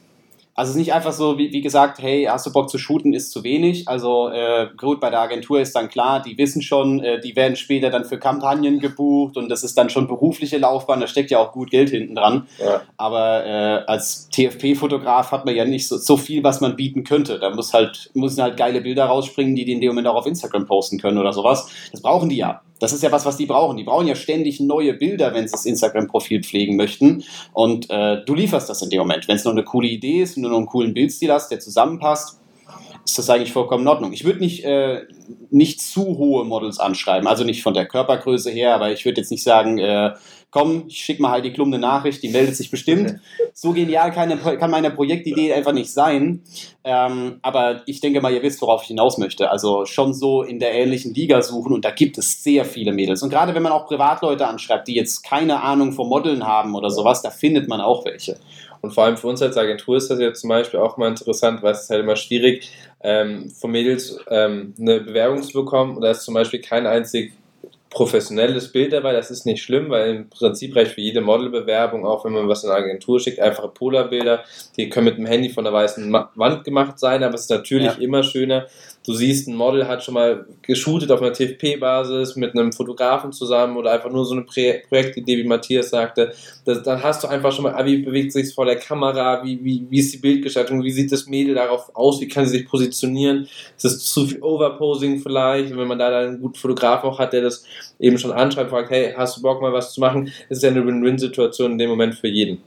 Also 0.59 0.71
es 0.71 0.75
ist 0.75 0.81
nicht 0.81 0.93
einfach 0.93 1.13
so, 1.13 1.39
wie, 1.39 1.53
wie 1.53 1.61
gesagt, 1.61 2.03
hey, 2.03 2.25
hast 2.25 2.45
du 2.45 2.53
Bock 2.53 2.69
zu 2.69 2.79
shooten, 2.79 3.15
ist 3.15 3.31
zu 3.31 3.45
wenig. 3.45 3.87
Also 3.87 4.29
äh, 4.29 4.67
gut, 4.77 4.99
bei 4.99 5.09
der 5.09 5.21
Agentur 5.21 5.61
ist 5.61 5.73
dann 5.77 5.89
klar, 5.89 6.21
die 6.21 6.37
wissen 6.37 6.63
schon, 6.63 6.99
äh, 6.99 7.21
die 7.21 7.37
werden 7.37 7.55
später 7.55 7.91
dann 7.91 8.05
für 8.05 8.19
Kampagnen 8.19 8.81
gebucht 8.81 9.37
und 9.37 9.51
das 9.51 9.63
ist 9.63 9.79
dann 9.79 9.89
schon 9.89 10.09
berufliche 10.09 10.59
Laufbahn, 10.59 10.99
da 10.99 11.07
steckt 11.07 11.31
ja 11.31 11.39
auch 11.39 11.53
gut 11.53 11.71
Geld 11.71 11.91
hinten 11.91 12.17
dran. 12.17 12.49
Ja. 12.59 12.83
Aber 12.97 13.47
äh, 13.47 13.85
als 13.87 14.31
TFP-Fotograf 14.31 15.31
hat 15.31 15.45
man 15.45 15.55
ja 15.55 15.65
nicht 15.65 15.87
so, 15.87 15.97
so 15.97 16.17
viel, 16.17 16.43
was 16.43 16.61
man 16.61 16.75
bieten 16.75 17.05
könnte. 17.05 17.39
Da 17.39 17.51
muss 17.51 17.73
halt, 17.73 18.11
müssen 18.15 18.43
halt 18.43 18.57
geile 18.57 18.81
Bilder 18.81 19.05
rausspringen, 19.05 19.55
die 19.55 19.65
die 19.65 19.75
in 19.75 19.81
dem 19.81 19.91
Moment 19.91 20.09
auch 20.09 20.17
auf 20.17 20.27
Instagram 20.27 20.67
posten 20.67 20.99
können 20.99 21.19
oder 21.19 21.33
sowas. 21.33 21.71
Das 21.93 22.03
brauchen 22.03 22.29
die 22.29 22.39
ja. 22.39 22.63
Das 22.79 22.93
ist 22.93 23.03
ja 23.03 23.11
was, 23.11 23.27
was 23.27 23.37
die 23.37 23.47
brauchen. 23.47 23.77
Die 23.77 23.85
brauchen 23.85 24.07
ja 24.07 24.15
ständig 24.15 24.61
neue 24.61 24.95
Bilder, 24.95 25.35
wenn 25.35 25.47
sie 25.47 25.53
das 25.53 25.67
Instagram-Profil 25.67 26.43
pflegen 26.43 26.77
möchten. 26.77 27.25
Und 27.53 27.91
äh, 27.91 28.25
du 28.25 28.35
lieferst 28.35 28.69
das 28.69 28.83
in 28.83 28.91
dem 28.91 29.01
Moment. 29.01 29.27
Wenn 29.29 29.37
es 29.37 29.45
nur 29.45 29.53
eine 29.53 29.65
coole 29.65 29.89
Idee 29.89 30.23
ist, 30.23 30.37
du 30.37 30.41
noch 30.41 30.57
einen 30.57 30.67
coolen 30.67 30.95
Bildstil 30.95 31.33
hast, 31.33 31.51
der 31.51 31.61
zusammenpasst, 31.61 32.41
ist 33.05 33.19
das 33.19 33.31
eigentlich 33.31 33.53
vollkommen 33.53 33.83
in 33.83 33.89
Ordnung. 33.89 34.13
Ich 34.13 34.25
würde 34.25 34.41
nicht, 34.41 34.65
äh, 34.65 35.03
nicht 35.51 35.81
zu 35.81 36.19
hohe 36.19 36.45
Models 36.45 36.79
anschreiben, 36.79 37.27
also 37.27 37.45
nicht 37.45 37.63
von 37.63 37.75
der 37.75 37.87
Körpergröße 37.87 38.51
her, 38.51 38.75
aber 38.75 38.93
ich 38.93 39.05
würde 39.05 39.21
jetzt 39.21 39.31
nicht 39.31 39.43
sagen, 39.43 39.79
äh, 39.79 40.13
komm, 40.51 40.85
ich 40.89 40.99
schicke 40.99 41.21
mal 41.23 41.33
Heidi 41.33 41.53
Klum 41.53 41.69
eine 41.69 41.79
Nachricht, 41.79 42.23
die 42.23 42.29
meldet 42.29 42.57
sich 42.57 42.71
bestimmt. 42.71 43.17
So 43.61 43.73
genial 43.73 44.13
kann, 44.13 44.39
kann 44.41 44.71
meine 44.71 44.93
Projektidee 44.93 45.53
einfach 45.53 45.73
nicht 45.73 45.93
sein. 45.93 46.45
Ähm, 46.85 47.41
aber 47.43 47.83
ich 47.87 48.01
denke 48.01 48.21
mal, 48.21 48.33
ihr 48.33 48.41
wisst, 48.41 48.63
worauf 48.63 48.83
ich 48.83 48.89
hinaus 48.89 49.19
möchte. 49.19 49.51
Also 49.51 49.85
schon 49.85 50.15
so 50.15 50.45
in 50.45 50.61
der 50.61 50.75
ähnlichen 50.75 51.13
Liga 51.13 51.43
suchen 51.43 51.73
und 51.73 51.85
da 51.85 51.91
gibt 51.91 52.19
es 52.19 52.45
sehr 52.45 52.65
viele 52.65 52.93
Mädels. 52.93 53.21
Und 53.25 53.31
gerade 53.31 53.57
wenn 53.57 53.65
man 53.65 53.73
auch 53.73 53.89
Privatleute 53.89 54.47
anschreibt, 54.47 54.87
die 54.87 54.95
jetzt 54.95 55.25
keine 55.25 55.61
Ahnung 55.61 55.91
vom 55.91 56.09
Modeln 56.09 56.47
haben 56.47 56.77
oder 56.77 56.89
sowas, 56.89 57.21
da 57.21 57.31
findet 57.31 57.69
man 57.69 57.81
auch 57.81 58.05
welche. 58.05 58.39
Und 58.81 58.93
vor 58.93 59.05
allem 59.05 59.17
für 59.17 59.27
uns 59.27 59.43
als 59.43 59.57
Agentur 59.57 59.97
ist 59.97 60.09
das 60.09 60.21
jetzt 60.21 60.41
zum 60.41 60.51
Beispiel 60.51 60.79
auch 60.79 60.97
mal 60.97 61.09
interessant, 61.09 61.63
weil 61.63 61.73
es 61.73 61.83
ist 61.83 61.91
halt 61.91 62.03
immer 62.03 62.17
schwierig, 62.17 62.71
ähm, 63.01 63.51
von 63.51 63.71
Mädels 63.71 64.19
ähm, 64.31 64.75
eine 64.79 65.01
Bewerbung 65.01 65.43
zu 65.43 65.53
bekommen. 65.53 65.97
Und 65.97 66.03
da 66.03 66.11
ist 66.11 66.23
zum 66.23 66.35
Beispiel 66.35 66.61
kein 66.61 66.87
einzig 66.87 67.33
professionelles 67.91 68.71
Bild 68.71 68.93
dabei, 68.93 69.13
das 69.13 69.31
ist 69.31 69.47
nicht 69.47 69.63
schlimm, 69.63 69.89
weil 69.89 70.11
im 70.11 70.29
Prinzip 70.29 70.77
reicht 70.77 70.93
für 70.93 71.01
jede 71.01 71.21
Modelbewerbung, 71.21 72.05
auch 72.05 72.25
wenn 72.25 72.33
man 72.33 72.49
was 72.49 72.65
in 72.65 72.71
eine 72.71 72.85
Agentur 72.85 73.19
schickt, 73.19 73.41
einfache 73.41 73.69
Polarbilder, 73.69 74.45
die 74.77 74.89
können 74.91 75.07
mit 75.07 75.17
dem 75.17 75.27
Handy 75.27 75.49
von 75.49 75.65
der 75.65 75.73
weißen 75.73 76.13
Wand 76.13 76.65
gemacht 76.65 76.99
sein, 76.99 77.23
aber 77.23 77.35
es 77.35 77.43
ist 77.43 77.51
natürlich 77.51 77.95
ja. 77.95 78.03
immer 78.03 78.23
schöner, 78.23 78.67
du 79.09 79.15
siehst, 79.15 79.49
ein 79.49 79.57
Model 79.57 79.89
hat 79.89 80.05
schon 80.05 80.15
mal 80.15 80.45
geshootet 80.61 81.11
auf 81.11 81.23
einer 81.23 81.33
TFP-Basis 81.33 82.37
mit 82.37 82.53
einem 82.53 82.73
Fotografen 82.73 83.33
zusammen 83.33 83.79
oder 83.79 83.93
einfach 83.93 84.11
nur 84.11 84.27
so 84.27 84.35
eine 84.35 84.43
Projektidee, 84.43 85.39
wie 85.39 85.45
Matthias 85.45 85.89
sagte. 85.89 86.35
Das, 86.67 86.83
dann 86.83 87.03
hast 87.03 87.25
du 87.25 87.29
einfach 87.29 87.51
schon 87.53 87.63
mal, 87.65 87.75
ah, 87.75 87.87
wie 87.87 87.99
bewegt 87.99 88.33
sich 88.33 88.55
vor 88.55 88.67
der 88.67 88.77
Kamera, 88.77 89.43
wie, 89.43 89.65
wie, 89.65 89.87
wie 89.89 89.99
ist 89.99 90.13
die 90.13 90.19
Bildgestaltung, 90.19 90.85
wie 90.85 90.91
sieht 90.91 91.11
das 91.11 91.27
Mädel 91.27 91.55
darauf 91.55 91.91
aus, 91.97 92.21
wie 92.21 92.29
kann 92.29 92.45
sie 92.45 92.59
sich 92.59 92.69
positionieren. 92.69 93.49
Ist 93.77 93.85
das 93.85 94.05
zu 94.05 94.27
viel 94.27 94.43
Overposing 94.43 95.21
vielleicht? 95.21 95.73
Und 95.73 95.79
wenn 95.79 95.89
man 95.89 95.99
da 95.99 96.11
dann 96.11 96.29
einen 96.29 96.41
guten 96.43 96.59
Fotograf 96.59 97.03
auch 97.03 97.19
hat, 97.19 97.33
der 97.33 97.41
das 97.41 97.65
eben 97.99 98.19
schon 98.19 98.33
anschreibt, 98.33 98.71
fragt, 98.71 98.91
hey, 98.91 99.15
hast 99.17 99.37
du 99.37 99.43
Bock 99.43 99.61
mal 99.61 99.73
was 99.73 99.93
zu 99.93 100.01
machen? 100.01 100.33
Das 100.49 100.59
ist 100.59 100.65
ja 100.65 100.71
eine 100.71 100.87
Win-Win-Situation 100.87 101.73
in 101.73 101.79
dem 101.79 101.91
Moment 101.91 102.15
für 102.15 102.29
jeden. 102.29 102.63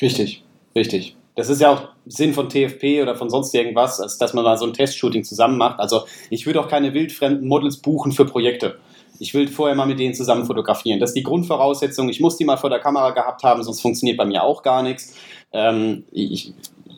Richtig, 0.00 0.42
richtig. 0.74 1.16
Das 1.36 1.50
ist 1.50 1.60
ja 1.60 1.70
auch 1.70 1.88
Sinn 2.06 2.32
von 2.32 2.48
TFP 2.48 3.02
oder 3.02 3.14
von 3.14 3.28
sonst 3.28 3.54
irgendwas, 3.54 3.98
dass 4.18 4.32
man 4.32 4.42
mal 4.42 4.56
so 4.56 4.66
ein 4.66 4.72
Testshooting 4.72 5.22
zusammen 5.22 5.58
macht. 5.58 5.80
Also 5.80 6.04
ich 6.30 6.46
würde 6.46 6.60
auch 6.60 6.68
keine 6.68 6.94
wildfremden 6.94 7.46
Models 7.46 7.76
buchen 7.76 8.12
für 8.12 8.24
Projekte. 8.24 8.78
Ich 9.18 9.34
will 9.34 9.48
vorher 9.48 9.76
mal 9.76 9.86
mit 9.86 9.98
denen 9.98 10.14
zusammen 10.14 10.46
fotografieren. 10.46 10.98
Das 10.98 11.10
ist 11.10 11.14
die 11.14 11.22
Grundvoraussetzung. 11.22 12.08
Ich 12.08 12.20
muss 12.20 12.36
die 12.36 12.44
mal 12.44 12.56
vor 12.56 12.70
der 12.70 12.80
Kamera 12.80 13.10
gehabt 13.10 13.42
haben, 13.42 13.62
sonst 13.62 13.80
funktioniert 13.80 14.16
bei 14.16 14.24
mir 14.24 14.42
auch 14.42 14.62
gar 14.62 14.82
nichts. 14.82 15.14
Ähm, 15.52 16.04
ich, 16.10 16.52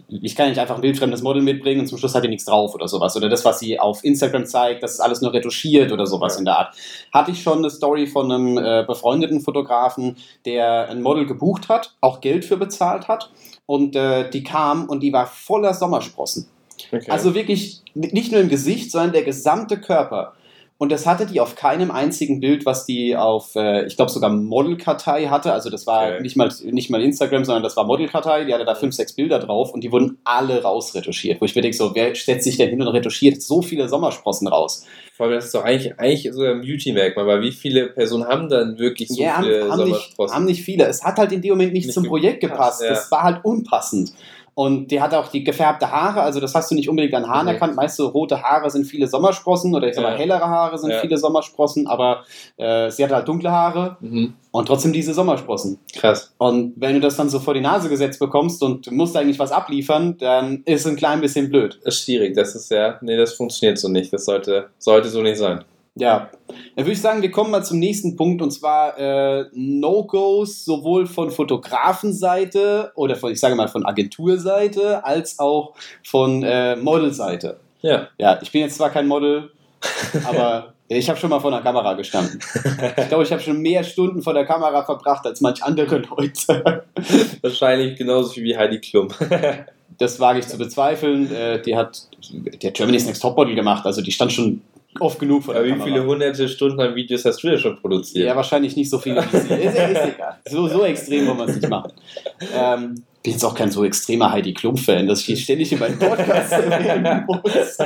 ich 0.09 0.35
kann 0.35 0.49
nicht 0.49 0.59
einfach 0.59 0.77
ein 0.77 0.83
wildfremdes 0.83 1.23
Model 1.23 1.43
mitbringen 1.43 1.81
und 1.81 1.87
zum 1.87 1.99
Schluss 1.99 2.15
hat 2.15 2.25
die 2.25 2.29
nichts 2.29 2.47
drauf 2.47 2.75
oder 2.75 2.89
sowas. 2.89 3.15
Oder 3.17 3.29
das, 3.29 3.45
was 3.45 3.59
sie 3.59 3.79
auf 3.79 4.03
Instagram 4.05 4.47
zeigt, 4.47 4.83
das 4.83 4.93
ist 4.95 5.01
alles 5.01 5.21
nur 5.21 5.35
retuschiert 5.35 5.93
oder 5.93 6.07
sowas 6.07 6.35
ja. 6.35 6.39
in 6.39 6.45
der 6.47 6.59
Art. 6.59 6.75
Hatte 7.13 7.31
ich 7.31 7.43
schon 7.43 7.59
eine 7.59 7.71
Story 7.71 8.07
von 8.07 8.33
einem 8.33 8.57
äh, 8.57 8.85
befreundeten 8.87 9.41
Fotografen, 9.41 10.17
der 10.47 10.88
ein 10.88 11.03
Model 11.03 11.27
gebucht 11.27 11.69
hat, 11.69 11.95
auch 12.00 12.23
Geld 12.23 12.47
für 12.47 12.57
bezahlt 12.57 13.07
hat 13.07 13.31
und 13.67 13.97
äh, 13.97 14.31
die 14.31 14.43
kam 14.43 14.88
und 14.88 15.03
die 15.03 15.12
war 15.12 15.27
voller 15.27 15.75
Sommersprossen. 15.75 16.49
Okay. 16.91 17.11
Also 17.11 17.35
wirklich 17.35 17.83
nicht 17.95 18.33
nur 18.33 18.41
im 18.41 18.49
Gesicht, 18.49 18.91
sondern 18.91 19.12
der 19.12 19.25
gesamte 19.25 19.79
Körper. 19.79 20.33
Und 20.80 20.92
das 20.92 21.06
hatte 21.06 21.26
die 21.26 21.40
auf 21.40 21.56
keinem 21.56 21.90
einzigen 21.90 22.38
Bild, 22.38 22.64
was 22.64 22.87
die 22.87 23.16
auf, 23.16 23.56
äh, 23.56 23.87
ich 23.87 23.97
glaube 23.97 24.12
sogar 24.12 24.30
Modelkartei 24.30 25.26
hatte. 25.26 25.52
Also 25.52 25.70
das 25.70 25.88
war 25.88 26.06
okay. 26.06 26.23
nicht, 26.23 26.37
mal, 26.37 26.52
nicht 26.70 26.88
mal 26.88 27.02
Instagram, 27.02 27.44
sondern 27.44 27.64
das 27.64 27.76
war 27.76 27.85
Modelkartei. 27.85 28.44
Die 28.44 28.54
hatte 28.54 28.64
da 28.64 28.76
fünf, 28.76 28.94
sechs 28.94 29.12
Bilder 29.12 29.40
drauf 29.40 29.75
und 29.75 29.82
die 29.82 29.90
wurden 29.90 30.18
alle 30.23 30.62
rausretuschiert. 30.62 31.40
Wo 31.40 31.47
ich 31.47 31.56
mir 31.56 31.62
denke, 31.62 31.76
so, 31.76 31.97
wer 31.97 32.14
setzt 32.14 32.44
sich 32.44 32.58
denn 32.58 32.70
hin 32.70 32.80
und 32.80 32.87
retuschiert 32.87 33.42
so 33.42 33.61
viele 33.61 33.88
Sommersprossen 33.88 34.47
raus? 34.47 34.87
Vor 35.16 35.26
allem, 35.26 35.35
das 35.35 35.47
ist 35.47 35.54
doch 35.56 35.64
eigentlich, 35.64 35.99
eigentlich 35.99 36.32
so 36.32 36.44
ein 36.44 36.61
Beauty-Merkmal, 36.61 37.26
weil 37.26 37.42
wie 37.42 37.50
viele 37.50 37.88
Personen 37.88 38.28
haben 38.28 38.49
dann 38.49 38.78
wirklich 38.78 39.08
so 39.08 39.20
ja, 39.20 39.40
viele 39.40 39.68
haben, 39.68 39.78
Sommersprossen? 39.78 40.25
Nicht, 40.26 40.35
haben 40.37 40.44
nicht 40.44 40.62
viele. 40.62 40.87
Es 40.87 41.02
hat 41.02 41.18
halt 41.18 41.32
in 41.32 41.42
dem 41.42 41.50
Moment 41.50 41.73
nicht, 41.73 41.87
nicht 41.87 41.94
zum 41.94 42.04
Projekt 42.04 42.40
gepasst. 42.40 42.82
Ja. 42.82 42.90
Das 42.90 43.11
war 43.11 43.25
halt 43.25 43.44
unpassend. 43.44 44.12
Und 44.59 44.91
die 44.91 45.00
hat 45.00 45.15
auch 45.15 45.29
die 45.29 45.45
gefärbte 45.45 45.93
Haare, 45.93 46.21
also 46.21 46.41
das 46.41 46.53
hast 46.53 46.69
du 46.73 46.75
nicht 46.75 46.88
unbedingt 46.88 47.15
an 47.15 47.29
Haaren 47.29 47.47
mhm. 47.47 47.53
erkannt. 47.53 47.77
Meist 47.77 47.95
so 47.95 48.09
rote 48.09 48.43
Haare 48.43 48.69
sind 48.71 48.87
viele 48.87 49.07
Sommersprossen 49.07 49.73
oder 49.73 49.87
ich 49.87 49.95
sag 49.95 50.03
mal 50.03 50.15
ja. 50.15 50.19
hellere 50.19 50.49
Haare 50.49 50.77
sind 50.79 50.91
ja. 50.91 50.99
viele 50.99 51.17
Sommersprossen, 51.17 51.87
aber 51.87 52.25
äh, 52.57 52.91
sie 52.91 53.05
hat 53.05 53.12
halt 53.12 53.29
dunkle 53.29 53.53
Haare 53.53 53.99
mhm. 54.00 54.35
und 54.50 54.67
trotzdem 54.67 54.93
diese 54.93 55.15
Sommersprossen. 55.15 55.79
Krass. 55.95 56.35
Und 56.38 56.73
wenn 56.75 56.95
du 56.95 57.00
das 57.00 57.15
dann 57.15 57.29
so 57.29 57.38
vor 57.38 57.55
die 57.55 57.61
Nase 57.61 57.88
gesetzt 57.88 58.19
bekommst 58.19 58.61
und 58.65 58.91
musst 58.91 59.17
eigentlich 59.17 59.38
was 59.38 59.53
abliefern, 59.53 60.19
dann 60.19 60.65
ist 60.65 60.81
es 60.81 60.87
ein 60.88 60.97
klein 60.97 61.21
bisschen 61.21 61.50
blöd. 61.50 61.79
Das 61.85 61.95
ist 61.95 62.03
schwierig, 62.07 62.35
das 62.35 62.57
ist 62.57 62.69
ja, 62.73 62.99
nee, 63.00 63.17
das 63.17 63.35
funktioniert 63.35 63.79
so 63.79 63.87
nicht. 63.87 64.12
Das 64.12 64.25
sollte, 64.25 64.71
sollte 64.81 65.09
so 65.09 65.23
nicht 65.23 65.38
sein. 65.38 65.62
Ja, 65.99 66.31
dann 66.76 66.85
würde 66.85 66.93
ich 66.93 67.00
sagen, 67.00 67.23
wir 67.23 67.31
kommen 67.31 67.50
mal 67.50 67.64
zum 67.64 67.78
nächsten 67.78 68.17
Punkt 68.17 68.40
und 68.40 68.50
zwar 68.50 68.99
äh, 68.99 69.47
No-Gos 69.52 70.64
sowohl 70.64 71.07
von 71.07 71.31
Fotografenseite 71.31 72.93
oder 72.95 73.17
von, 73.17 73.33
ich 73.33 73.40
sage 73.40 73.55
mal 73.55 73.69
von 73.69 73.85
Agenturseite 73.85 75.05
als 75.05 75.38
auch 75.38 75.75
von 76.05 76.43
äh, 76.43 76.76
Modelseite. 76.76 77.59
Ja. 77.83 78.09
Ja, 78.19 78.38
ich 78.40 78.52
bin 78.52 78.62
jetzt 78.62 78.76
zwar 78.76 78.90
kein 78.90 79.07
Model, 79.07 79.50
aber 80.25 80.75
Ich 80.90 81.09
habe 81.09 81.19
schon 81.19 81.28
mal 81.28 81.40
vor 81.40 81.50
der 81.50 81.61
Kamera 81.61 81.93
gestanden. 81.95 82.40
ich 82.97 83.09
glaube, 83.09 83.23
ich 83.23 83.31
habe 83.31 83.43
schon 83.43 83.61
mehr 83.61 83.85
Stunden 83.85 84.23
vor 84.23 84.33
der 84.33 84.47
Kamera 84.47 84.85
verbracht 84.85 85.26
als 85.26 85.43
manch 85.43 85.62
andere 85.62 85.99
Leute. 85.99 86.85
Wahrscheinlich 87.43 87.99
genauso 87.99 88.31
viel 88.31 88.45
wie 88.45 88.57
Heidi 88.57 88.81
Klum. 88.81 89.09
das 89.99 90.19
wage 90.19 90.38
ich 90.38 90.47
zu 90.47 90.57
bezweifeln. 90.57 91.31
Äh, 91.31 91.61
die 91.61 91.76
hat, 91.76 92.09
die 92.33 92.67
hat 92.67 92.75
Germany's 92.75 93.05
Next 93.05 93.21
Topmodel 93.21 93.55
gemacht, 93.55 93.85
also 93.85 94.00
die 94.00 94.12
stand 94.12 94.33
schon 94.33 94.62
oft 95.00 95.19
genug 95.19 95.47
der 95.47 95.57
Aber 95.57 95.64
wie 95.64 95.71
Kamera. 95.71 95.87
viele 95.87 96.05
hunderte 96.05 96.49
Stunden 96.49 96.81
an 96.81 96.95
Videos 96.95 97.25
hast 97.25 97.43
du 97.43 97.49
denn 97.49 97.59
schon 97.59 97.76
produziert? 97.76 98.26
Ja, 98.26 98.37
wahrscheinlich 98.37 98.76
nicht 98.76 98.90
so 98.90 98.99
viele 98.99 99.23
wie 99.23 99.37
sie. 99.37 99.55
ist, 99.55 99.75
ist 99.75 100.14
egal. 100.14 100.38
So, 100.49 100.69
so 100.69 100.85
extrem 100.85 101.26
wollen 101.26 101.38
wir 101.38 101.49
es 101.49 101.57
nicht 101.57 101.69
machen. 101.69 101.93
Ähm, 102.55 102.95
bin 103.23 103.33
jetzt 103.33 103.45
auch 103.45 103.55
kein 103.55 103.71
so 103.71 103.85
extremer 103.85 104.33
Heidi 104.33 104.55
Klum-Fan, 104.55 105.07
dass 105.07 105.28
ich 105.28 105.43
ständig 105.45 105.73
in 105.73 105.78
meinen 105.78 105.99
Podcast 105.99 106.52
erwähnen 106.52 107.25
muss. 107.26 107.78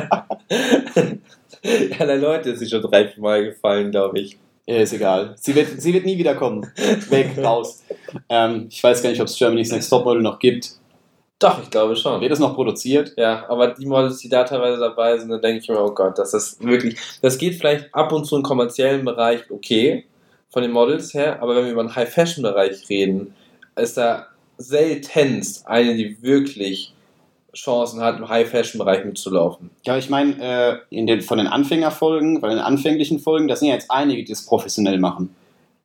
ja, 1.63 2.07
der 2.07 2.17
Leute 2.17 2.51
ist 2.51 2.61
sie 2.61 2.69
schon 2.69 2.83
drei, 2.83 3.09
vier 3.09 3.23
Mal 3.23 3.45
gefallen, 3.45 3.91
glaube 3.91 4.21
ich. 4.21 4.37
Ja, 4.67 4.77
ist 4.77 4.93
egal. 4.93 5.35
Sie 5.37 5.55
wird, 5.55 5.81
sie 5.81 5.93
wird 5.93 6.05
nie 6.05 6.19
wiederkommen. 6.19 6.67
Weg, 7.11 7.37
raus. 7.43 7.83
Ähm, 8.29 8.67
ich 8.71 8.83
weiß 8.83 9.03
gar 9.03 9.11
nicht, 9.11 9.21
ob 9.21 9.27
es 9.27 9.37
Germany's 9.37 9.73
Next 9.73 9.91
Topmodel 9.91 10.23
noch 10.23 10.39
gibt. 10.39 10.73
Doch, 11.43 11.63
ich 11.63 11.71
glaube 11.71 11.97
schon. 11.97 12.21
Wird 12.21 12.31
das 12.31 12.39
noch 12.39 12.55
produziert? 12.55 13.15
Ja, 13.17 13.45
aber 13.49 13.69
die 13.69 13.87
Models, 13.87 14.19
die 14.19 14.29
da 14.29 14.45
teilweise 14.45 14.79
dabei 14.79 15.19
sind, 15.19 15.31
da 15.31 15.39
denke 15.39 15.61
ich 15.61 15.69
mir, 15.69 15.83
oh 15.83 15.91
Gott, 15.91 16.19
das 16.19 16.35
ist 16.35 16.65
wirklich. 16.65 16.97
Das 17.21 17.37
geht 17.37 17.57
vielleicht 17.57 17.93
ab 17.95 18.13
und 18.13 18.25
zu 18.25 18.37
im 18.37 18.43
kommerziellen 18.43 19.05
Bereich 19.05 19.51
okay, 19.51 20.05
von 20.51 20.63
den 20.63 20.71
Models 20.71 21.15
her, 21.15 21.43
aber 21.43 21.57
wenn 21.57 21.65
wir 21.65 21.73
über 21.73 21.83
den 21.83 21.97
High-Fashion-Bereich 21.97 22.89
reden, 22.89 23.35
ist 23.75 23.97
da 23.97 24.27
seltenst 24.59 25.67
eine, 25.67 25.97
die 25.97 26.23
wirklich 26.23 26.95
Chancen 27.55 28.01
hat, 28.01 28.19
im 28.19 28.29
High-Fashion-Bereich 28.29 29.05
mitzulaufen. 29.05 29.71
Ja, 29.85 29.97
ich 29.97 30.09
meine, 30.09 30.81
äh, 30.91 31.05
den, 31.05 31.21
von 31.23 31.39
den 31.39 31.47
Anfängerfolgen, 31.47 32.41
von 32.41 32.51
den 32.51 32.59
anfänglichen 32.59 33.19
Folgen, 33.19 33.49
da 33.49 33.57
sind 33.57 33.69
ja 33.69 33.75
jetzt 33.75 33.91
einige, 33.91 34.23
die 34.23 34.31
das 34.31 34.47
professionell 34.47 34.99
machen. 34.99 35.35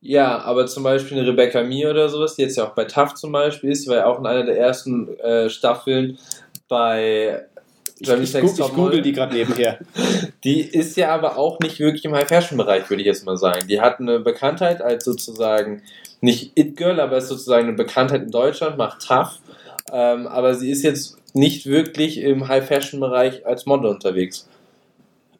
Ja, 0.00 0.38
aber 0.38 0.66
zum 0.66 0.84
Beispiel 0.84 1.18
eine 1.18 1.26
Rebecca 1.26 1.62
Mir 1.62 1.90
oder 1.90 2.08
sowas, 2.08 2.36
die 2.36 2.42
jetzt 2.42 2.56
ja 2.56 2.64
auch 2.64 2.74
bei 2.74 2.84
TAF 2.84 3.14
zum 3.14 3.32
Beispiel 3.32 3.70
ist, 3.70 3.84
die 3.84 3.90
war 3.90 3.96
ja 3.96 4.06
auch 4.06 4.18
in 4.20 4.26
einer 4.26 4.44
der 4.44 4.56
ersten 4.56 5.18
äh, 5.18 5.50
Staffeln 5.50 6.18
bei 6.68 7.46
ich, 8.00 8.08
ich, 8.08 8.34
ich, 8.34 8.58
ich 8.58 8.74
google 8.74 9.02
die 9.02 9.12
gerade 9.12 9.34
nebenher. 9.34 9.78
Die 10.44 10.60
ist 10.60 10.96
ja 10.96 11.12
aber 11.12 11.36
auch 11.36 11.58
nicht 11.58 11.80
wirklich 11.80 12.04
im 12.04 12.14
High-Fashion-Bereich, 12.14 12.88
würde 12.88 13.02
ich 13.02 13.06
jetzt 13.06 13.26
mal 13.26 13.36
sagen. 13.36 13.66
Die 13.66 13.80
hat 13.80 13.98
eine 13.98 14.20
Bekanntheit 14.20 14.80
als 14.80 15.04
sozusagen, 15.04 15.82
nicht 16.20 16.56
It-Girl, 16.56 17.00
aber 17.00 17.16
ist 17.16 17.26
sozusagen 17.26 17.66
eine 17.66 17.76
Bekanntheit 17.76 18.22
in 18.22 18.30
Deutschland, 18.30 18.78
macht 18.78 19.04
TAF. 19.04 19.40
Ähm, 19.92 20.28
aber 20.28 20.54
sie 20.54 20.70
ist 20.70 20.82
jetzt 20.82 21.16
nicht 21.34 21.66
wirklich 21.66 22.18
im 22.18 22.46
High-Fashion-Bereich 22.46 23.44
als 23.44 23.66
Model 23.66 23.90
unterwegs. 23.90 24.48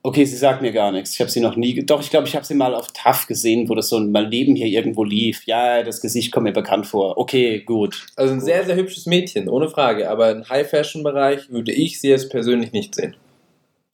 Okay, 0.03 0.25
sie 0.25 0.37
sagt 0.37 0.63
mir 0.63 0.73
gar 0.73 0.93
nichts. 0.93 1.15
Ich 1.15 1.21
habe 1.21 1.31
sie 1.31 1.41
noch 1.41 1.57
nie. 1.57 1.85
Doch, 1.85 2.01
ich 2.01 2.11
glaube, 2.11 2.29
ich 2.29 2.37
habe 2.37 2.47
sie 2.47 2.55
mal 2.55 2.75
auf 2.75 2.93
TAF 2.93 3.27
gesehen, 3.27 3.69
wo 3.69 3.75
das 3.75 3.89
so 3.89 3.99
mal 3.99 4.29
neben 4.29 4.55
hier 4.55 4.67
irgendwo 4.67 5.03
lief. 5.03 5.45
Ja, 5.45 5.83
das 5.83 6.01
Gesicht 6.01 6.31
kommt 6.31 6.45
mir 6.45 6.53
bekannt 6.53 6.87
vor. 6.87 7.19
Okay, 7.19 7.61
gut. 7.61 8.07
Also 8.15 8.33
ein 8.33 8.41
sehr, 8.41 8.65
sehr 8.65 8.77
hübsches 8.77 9.07
Mädchen, 9.07 9.49
ohne 9.49 9.69
Frage. 9.69 10.09
Aber 10.09 10.31
im 10.31 10.49
High-Fashion-Bereich 10.49 11.51
würde 11.51 11.73
ich 11.73 12.01
sie 12.01 12.09
jetzt 12.09 12.31
persönlich 12.31 12.73
nicht 12.73 12.95
sehen. 12.95 13.17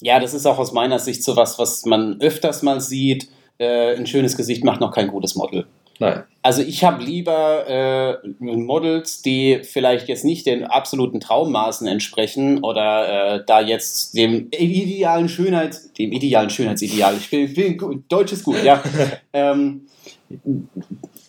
Ja, 0.02 0.20
das 0.20 0.34
ist 0.34 0.44
auch 0.44 0.58
aus 0.58 0.72
meiner 0.72 0.98
Sicht 0.98 1.24
so 1.24 1.36
was, 1.36 1.58
was 1.58 1.86
man 1.86 2.20
öfters 2.20 2.62
mal 2.62 2.80
sieht. 2.80 3.28
Äh, 3.56 3.96
ein 3.96 4.06
schönes 4.06 4.36
Gesicht 4.36 4.62
macht 4.62 4.80
noch 4.80 4.92
kein 4.92 5.08
gutes 5.08 5.34
Model. 5.36 5.66
Nein. 5.98 6.24
Also 6.42 6.60
ich 6.60 6.84
habe 6.84 7.02
lieber 7.02 7.66
äh, 7.68 8.28
Models, 8.38 9.22
die 9.22 9.60
vielleicht 9.62 10.08
jetzt 10.08 10.24
nicht 10.24 10.44
den 10.46 10.64
absoluten 10.64 11.20
Traummaßen 11.20 11.86
entsprechen 11.86 12.62
oder 12.62 13.36
äh, 13.36 13.44
da 13.46 13.60
jetzt 13.60 14.16
dem 14.16 14.48
idealen 14.50 15.28
Schönheits, 15.28 15.92
dem 15.94 16.12
idealen 16.12 16.50
Schönheitsideal, 16.50 17.16
ich 17.16 17.32
will, 17.32 17.56
will 17.56 18.02
Deutsch 18.08 18.32
ist 18.32 18.44
gut, 18.44 18.62
ja, 18.62 18.82
ähm, 19.32 19.86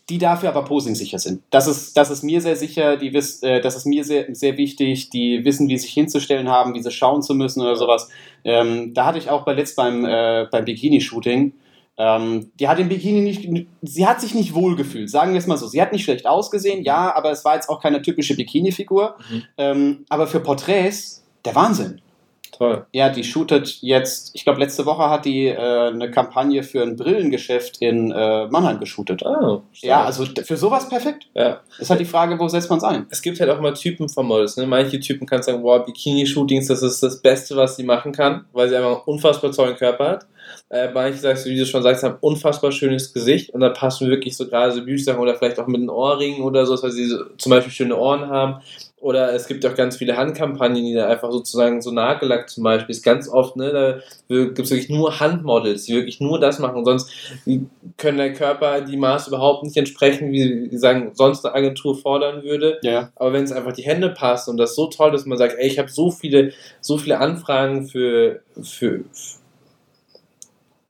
die 0.10 0.18
dafür 0.18 0.50
aber 0.50 0.66
posingsicher 0.66 1.18
sind. 1.18 1.42
Das 1.50 1.68
ist, 1.68 1.96
das 1.98 2.12
ist 2.12 2.24
mir 2.24 2.42
sehr 2.42 2.56
sicher, 2.56 2.98
die 2.98 3.14
wiss, 3.14 3.42
äh, 3.42 3.62
das 3.62 3.76
ist 3.76 3.86
mir 3.86 4.04
sehr, 4.04 4.36
sehr 4.36 4.58
wichtig, 4.58 5.10
die 5.10 5.46
wissen, 5.46 5.68
wie 5.68 5.78
sich 5.78 5.94
hinzustellen 5.94 6.50
haben, 6.50 6.76
wie 6.76 6.84
sie 6.84 6.92
schauen 6.92 7.24
zu 7.24 7.34
müssen 7.34 7.62
oder 7.62 7.76
sowas. 7.76 8.10
Ähm, 8.44 8.94
da 8.94 9.06
hatte 9.06 9.18
ich 9.18 9.30
auch 9.30 9.46
bei 9.46 9.54
letzt 9.54 9.76
beim, 9.76 10.06
äh, 10.06 10.46
beim 10.52 10.66
Bikini-Shooting, 10.66 11.54
ähm, 11.98 12.52
die 12.60 12.68
hat 12.68 12.80
im 12.80 12.90
Bikini 12.90 13.22
nicht, 13.22 13.68
sie 13.82 14.08
hat 14.08 14.20
sich 14.20 14.36
nicht 14.36 14.54
wohl 14.54 14.76
gefühlt, 14.76 15.10
sagen 15.10 15.32
wir 15.32 15.40
es 15.40 15.48
mal 15.48 15.58
so. 15.58 15.68
Sie 15.68 15.82
hat 15.82 15.94
nicht 15.94 16.04
schlecht 16.04 16.28
ausgesehen, 16.28 16.84
ja, 16.84 17.16
aber 17.16 17.32
es 17.32 17.46
war 17.46 17.56
jetzt 17.56 17.70
auch 17.70 17.82
keine 17.82 18.02
typische 18.02 18.36
Bikini-Figur. 18.36 19.16
Mhm. 19.30 19.44
Ähm, 19.58 20.06
aber 20.10 20.28
für 20.28 20.42
Porträts, 20.42 21.24
der 21.46 21.56
Wahnsinn. 21.56 22.02
Toll. 22.58 22.86
Ja, 22.94 23.10
die 23.10 23.24
shootet 23.24 23.80
jetzt, 23.82 24.32
ich 24.34 24.46
glaube, 24.46 24.62
letzte 24.62 24.86
Woche 24.86 25.10
hat 25.10 25.26
die 25.26 25.48
äh, 25.48 25.58
eine 25.58 26.10
Kampagne 26.10 26.64
für 26.64 26.82
ein 26.82 26.96
Brillengeschäft 26.96 27.82
in 27.82 28.12
äh, 28.12 28.48
Mannheim 28.48 28.80
geshootet. 28.80 29.24
Oh, 29.26 29.64
ja, 29.74 30.04
also 30.06 30.26
für 30.26 30.56
sowas 30.56 30.88
perfekt. 30.88 31.28
Ja. 31.34 31.62
Ist 31.80 31.90
halt 31.90 32.00
die 32.00 32.06
Frage, 32.06 32.40
wo 32.40 32.48
setzt 32.48 32.70
man 32.70 32.78
es 32.78 32.86
ein? 32.86 33.08
Es 33.10 33.22
gibt 33.22 33.40
halt 33.42 33.50
auch 33.50 33.60
mal 33.60 33.74
Typen 33.74 34.08
von 34.08 34.26
Models. 34.26 34.56
Ne? 34.56 34.66
Manche 34.68 35.00
Typen 35.02 35.28
kann 35.28 35.44
sagen, 35.44 35.64
wow, 35.64 35.86
Bikini-Shootings, 35.86 36.68
das 36.68 36.82
ist 36.82 37.04
das 37.04 37.22
Beste, 37.22 37.58
was 37.58 37.76
sie 37.76 37.84
machen 37.84 38.14
kann, 38.14 38.46
weil 38.54 38.70
sie 38.70 38.78
einfach 38.78 38.92
einen 38.92 39.02
unfassbar 39.06 39.52
tollen 39.52 39.76
Körper 39.76 40.08
hat. 40.08 40.28
Äh, 40.70 40.90
manche, 40.94 41.20
sagst 41.20 41.46
du, 41.46 41.50
wie 41.50 41.58
du 41.58 41.66
schon 41.66 41.84
sagst, 41.84 42.04
haben 42.04 42.18
unfassbar 42.22 42.72
schönes 42.72 43.14
Gesicht 43.14 43.50
und 43.50 43.60
da 43.62 43.70
passen 43.70 44.10
wirklich 44.10 44.38
so 44.38 44.48
gerade 44.48 44.72
so 44.72 44.80
Beauty-Sachen 44.86 45.20
oder 45.20 45.36
vielleicht 45.36 45.60
auch 45.60 45.68
mit 45.68 45.82
den 45.82 45.90
Ohrringen 45.90 46.42
oder 46.42 46.66
so, 46.66 46.82
weil 46.82 46.92
sie 46.92 47.06
so, 47.06 47.26
zum 47.38 47.50
Beispiel 47.50 47.74
schöne 47.74 47.98
Ohren 47.98 48.30
haben. 48.30 48.62
Oder 49.06 49.36
es 49.36 49.48
gibt 49.48 49.64
auch 49.68 49.76
ganz 49.76 49.98
viele 49.98 50.18
Handkampagnen, 50.18 50.84
die 50.84 50.96
da 50.96 51.08
einfach 51.08 51.30
sozusagen 51.30 51.80
so 51.80 51.92
Nagellack 51.92 52.50
zum 52.50 52.64
Beispiel 52.64 52.90
ist 52.90 53.04
ganz 53.04 53.30
oft, 53.30 53.56
ne, 53.56 53.72
da 53.72 54.00
gibt 54.36 54.58
es 54.58 54.72
wirklich 54.72 54.90
nur 54.90 55.20
Handmodels, 55.20 55.86
die 55.86 55.94
wirklich 55.94 56.20
nur 56.20 56.40
das 56.40 56.58
machen. 56.58 56.78
Und 56.78 56.86
sonst 56.86 57.12
können 57.98 58.18
der 58.18 58.34
Körper 58.34 58.82
die 58.82 58.98
Maße 58.98 59.30
überhaupt 59.30 59.64
nicht 59.64 59.78
entsprechen, 59.78 60.32
wie 60.32 60.72
sie 60.72 60.78
sagen, 60.80 61.12
sonst 61.14 61.46
eine 61.46 61.54
Agentur 61.54 61.96
fordern 61.96 62.42
würde. 62.42 62.80
Ja. 62.82 63.12
Aber 63.16 63.32
wenn 63.32 63.44
es 63.44 63.52
einfach 63.52 63.74
die 63.74 63.84
Hände 63.84 64.10
passt 64.10 64.50
und 64.50 64.58
das 64.58 64.74
so 64.74 64.88
toll, 64.88 65.12
dass 65.12 65.28
man 65.28 65.38
sagt, 65.38 65.54
ey, 65.56 65.68
ich 65.68 65.78
habe 65.78 65.92
so 65.92 66.10
viele, 66.10 66.54
so 66.82 66.98
viele 66.98 67.20
Anfragen 67.20 67.88
für, 67.88 68.40
für, 68.60 69.02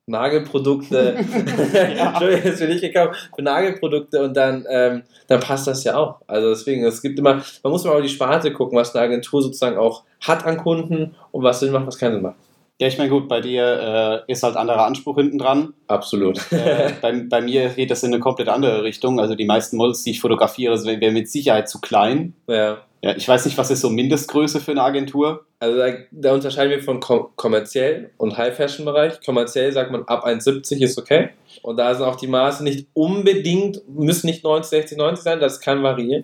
Nagelprodukte. 0.07 1.15
ja. 1.73 2.09
Entschuldigung, 2.09 2.45
jetzt 2.45 2.59
bin 2.59 2.71
ich 2.71 2.81
gekommen. 2.81 3.13
Für 3.35 3.41
Nagelprodukte 3.41 4.23
und 4.23 4.35
dann, 4.35 4.65
ähm, 4.69 5.03
dann 5.27 5.39
passt 5.39 5.67
das 5.67 5.83
ja 5.83 5.95
auch. 5.95 6.21
Also 6.27 6.49
deswegen, 6.49 6.85
es 6.85 7.01
gibt 7.01 7.17
immer, 7.19 7.43
man 7.63 7.71
muss 7.71 7.83
mal 7.83 7.95
auf 7.95 8.01
die 8.01 8.09
Sparte 8.09 8.53
gucken, 8.53 8.77
was 8.77 8.95
eine 8.95 9.05
Agentur 9.05 9.41
sozusagen 9.41 9.77
auch 9.77 10.03
hat 10.21 10.45
an 10.45 10.57
Kunden 10.57 11.15
und 11.31 11.43
was 11.43 11.59
Sinn 11.59 11.71
macht, 11.71 11.87
was 11.87 11.97
keinen 11.97 12.13
Sinn 12.13 12.23
macht. 12.23 12.35
Ja, 12.77 12.87
ich 12.87 12.97
meine, 12.97 13.09
gut, 13.09 13.29
bei 13.29 13.39
dir 13.39 14.25
äh, 14.27 14.31
ist 14.31 14.43
halt 14.43 14.57
anderer 14.57 14.85
Anspruch 14.85 15.15
hinten 15.15 15.37
dran. 15.37 15.73
Absolut. 15.87 16.39
äh, 16.51 16.91
bei, 17.01 17.13
bei, 17.29 17.41
mir 17.41 17.69
geht 17.69 17.89
das 17.89 18.03
in 18.03 18.13
eine 18.13 18.19
komplett 18.19 18.49
andere 18.49 18.83
Richtung. 18.83 19.19
Also 19.19 19.35
die 19.35 19.45
meisten 19.45 19.77
Models, 19.77 20.03
die 20.03 20.11
ich 20.11 20.19
fotografiere, 20.19 20.83
wären 20.83 21.13
mit 21.13 21.29
Sicherheit 21.29 21.69
zu 21.69 21.79
klein. 21.79 22.33
Ja. 22.47 22.79
Ja, 23.05 23.15
ich 23.15 23.27
weiß 23.27 23.45
nicht, 23.45 23.55
was 23.59 23.69
ist 23.69 23.81
so 23.81 23.91
Mindestgröße 23.91 24.59
für 24.59 24.71
eine 24.71 24.81
Agentur? 24.81 25.45
Also 25.59 25.77
da, 25.77 25.93
da 26.09 26.33
unterscheiden 26.33 26.71
wir 26.71 26.81
von 26.81 26.99
kom 26.99 27.27
kommerziell 27.35 28.09
und 28.17 28.35
High-Fashion-Bereich. 28.35 29.21
Kommerziell 29.23 29.71
sagt 29.71 29.91
man 29.91 30.05
ab 30.05 30.25
1,70 30.25 30.81
ist 30.81 30.97
okay. 30.97 31.29
Und 31.61 31.77
da 31.77 31.93
sind 31.93 32.03
auch 32.03 32.15
die 32.15 32.25
Maße 32.25 32.63
nicht 32.63 32.87
unbedingt, 32.95 33.87
müssen 33.87 34.25
nicht 34.25 34.43
90, 34.43 34.69
60, 34.71 34.97
90 34.97 35.23
sein, 35.23 35.39
das 35.39 35.61
kann 35.61 35.83
variieren. 35.83 36.23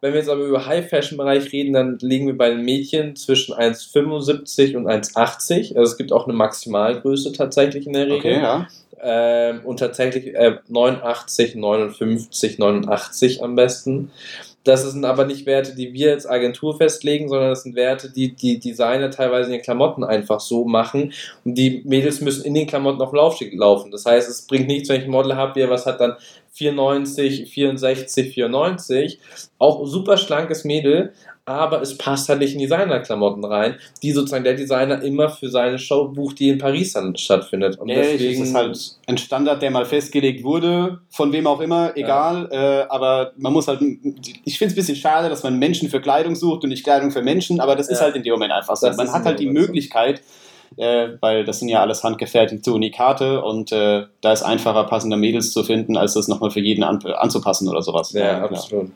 Wenn 0.00 0.12
wir 0.12 0.20
jetzt 0.20 0.30
aber 0.30 0.44
über 0.44 0.64
High-Fashion-Bereich 0.64 1.52
reden, 1.52 1.72
dann 1.72 1.98
liegen 2.00 2.28
wir 2.28 2.38
bei 2.38 2.50
den 2.50 2.64
Mädchen 2.64 3.16
zwischen 3.16 3.56
1,75 3.56 4.76
und 4.76 4.86
1,80. 4.86 5.76
Also 5.76 5.90
es 5.90 5.96
gibt 5.96 6.12
auch 6.12 6.28
eine 6.28 6.36
Maximalgröße 6.36 7.32
tatsächlich 7.32 7.88
in 7.88 7.94
der 7.94 8.06
Regel. 8.06 8.18
Okay, 8.18 8.34
ja. 8.34 8.68
Ähm, 9.04 9.62
und 9.64 9.80
tatsächlich 9.80 10.36
äh, 10.36 10.58
89, 10.68 11.56
59, 11.56 12.58
89 12.60 13.42
am 13.42 13.56
besten. 13.56 14.12
Das 14.64 14.90
sind 14.90 15.04
aber 15.04 15.24
nicht 15.24 15.46
Werte, 15.46 15.74
die 15.74 15.92
wir 15.92 16.12
als 16.12 16.26
Agentur 16.26 16.76
festlegen, 16.76 17.28
sondern 17.28 17.50
das 17.50 17.64
sind 17.64 17.74
Werte, 17.74 18.10
die 18.10 18.34
die 18.34 18.60
Designer 18.60 19.10
teilweise 19.10 19.46
in 19.46 19.58
den 19.58 19.62
Klamotten 19.62 20.04
einfach 20.04 20.40
so 20.40 20.64
machen. 20.64 21.12
Und 21.44 21.56
die 21.56 21.82
Mädels 21.84 22.20
müssen 22.20 22.44
in 22.44 22.54
den 22.54 22.66
Klamotten 22.66 23.02
auf 23.02 23.12
Laufsteg 23.12 23.54
laufen. 23.54 23.90
Das 23.90 24.06
heißt, 24.06 24.28
es 24.28 24.46
bringt 24.46 24.68
nichts, 24.68 24.88
wenn 24.88 25.00
ich 25.00 25.06
ein 25.06 25.10
Model 25.10 25.36
habe, 25.36 25.52
der 25.54 25.68
was 25.68 25.86
hat 25.86 26.00
dann 26.00 26.16
94, 26.52 27.52
64, 27.52 28.34
94. 28.34 29.18
Auch 29.58 29.86
super 29.86 30.16
schlankes 30.16 30.64
Mädel, 30.64 31.12
aber 31.44 31.82
es 31.82 31.98
passt 31.98 32.28
halt 32.28 32.38
nicht 32.38 32.54
in 32.54 32.60
Designerklamotten 32.60 33.44
rein, 33.44 33.76
die 34.02 34.12
sozusagen 34.12 34.44
der 34.44 34.54
Designer 34.54 35.02
immer 35.02 35.28
für 35.28 35.48
seine 35.48 35.78
Show 35.78 36.08
bucht, 36.08 36.38
die 36.38 36.48
in 36.48 36.58
Paris 36.58 36.92
dann 36.92 37.16
stattfindet. 37.16 37.78
Und 37.78 37.88
nee, 37.88 37.96
deswegen 37.96 38.44
ist 38.44 38.54
halt 38.54 38.78
ein 39.06 39.18
Standard, 39.18 39.60
der 39.60 39.72
mal 39.72 39.84
festgelegt 39.84 40.44
wurde, 40.44 41.00
von 41.10 41.32
wem 41.32 41.48
auch 41.48 41.60
immer, 41.60 41.96
egal. 41.96 42.48
Ja. 42.52 42.82
Äh, 42.82 42.86
aber 42.88 43.32
man 43.36 43.52
muss 43.52 43.66
halt, 43.66 43.80
ich 43.80 44.58
finde 44.58 44.72
es 44.72 44.72
ein 44.72 44.76
bisschen 44.76 44.96
schade, 44.96 45.28
dass 45.28 45.42
man 45.42 45.58
Menschen 45.58 45.88
für 45.90 46.00
Kleidung 46.00 46.36
sucht 46.36 46.62
und 46.62 46.70
nicht 46.70 46.84
Kleidung 46.84 47.10
für 47.10 47.22
Menschen, 47.22 47.58
aber 47.58 47.74
das 47.74 47.88
ja. 47.88 47.94
ist 47.94 48.02
halt 48.02 48.14
in 48.14 48.22
dem 48.22 48.32
Moment 48.32 48.52
einfach 48.52 48.76
so. 48.76 48.86
Das 48.86 48.96
man 48.96 49.12
hat 49.12 49.24
halt 49.24 49.40
die 49.40 49.50
Möglichkeit, 49.50 50.22
äh, 50.76 51.08
weil 51.20 51.44
das 51.44 51.58
sind 51.58 51.68
ja 51.68 51.80
alles 51.80 52.04
handgefertigte 52.04 52.72
Unikate 52.72 53.42
und 53.42 53.72
äh, 53.72 54.04
da 54.20 54.32
ist 54.32 54.42
einfacher 54.42 54.84
passende 54.84 55.16
Mädels 55.16 55.50
zu 55.50 55.64
finden, 55.64 55.96
als 55.96 56.14
das 56.14 56.28
nochmal 56.28 56.52
für 56.52 56.60
jeden 56.60 56.84
an, 56.84 57.04
anzupassen 57.04 57.68
oder 57.68 57.82
sowas. 57.82 58.12
Ja, 58.12 58.24
ja 58.24 58.44
absolut. 58.44 58.92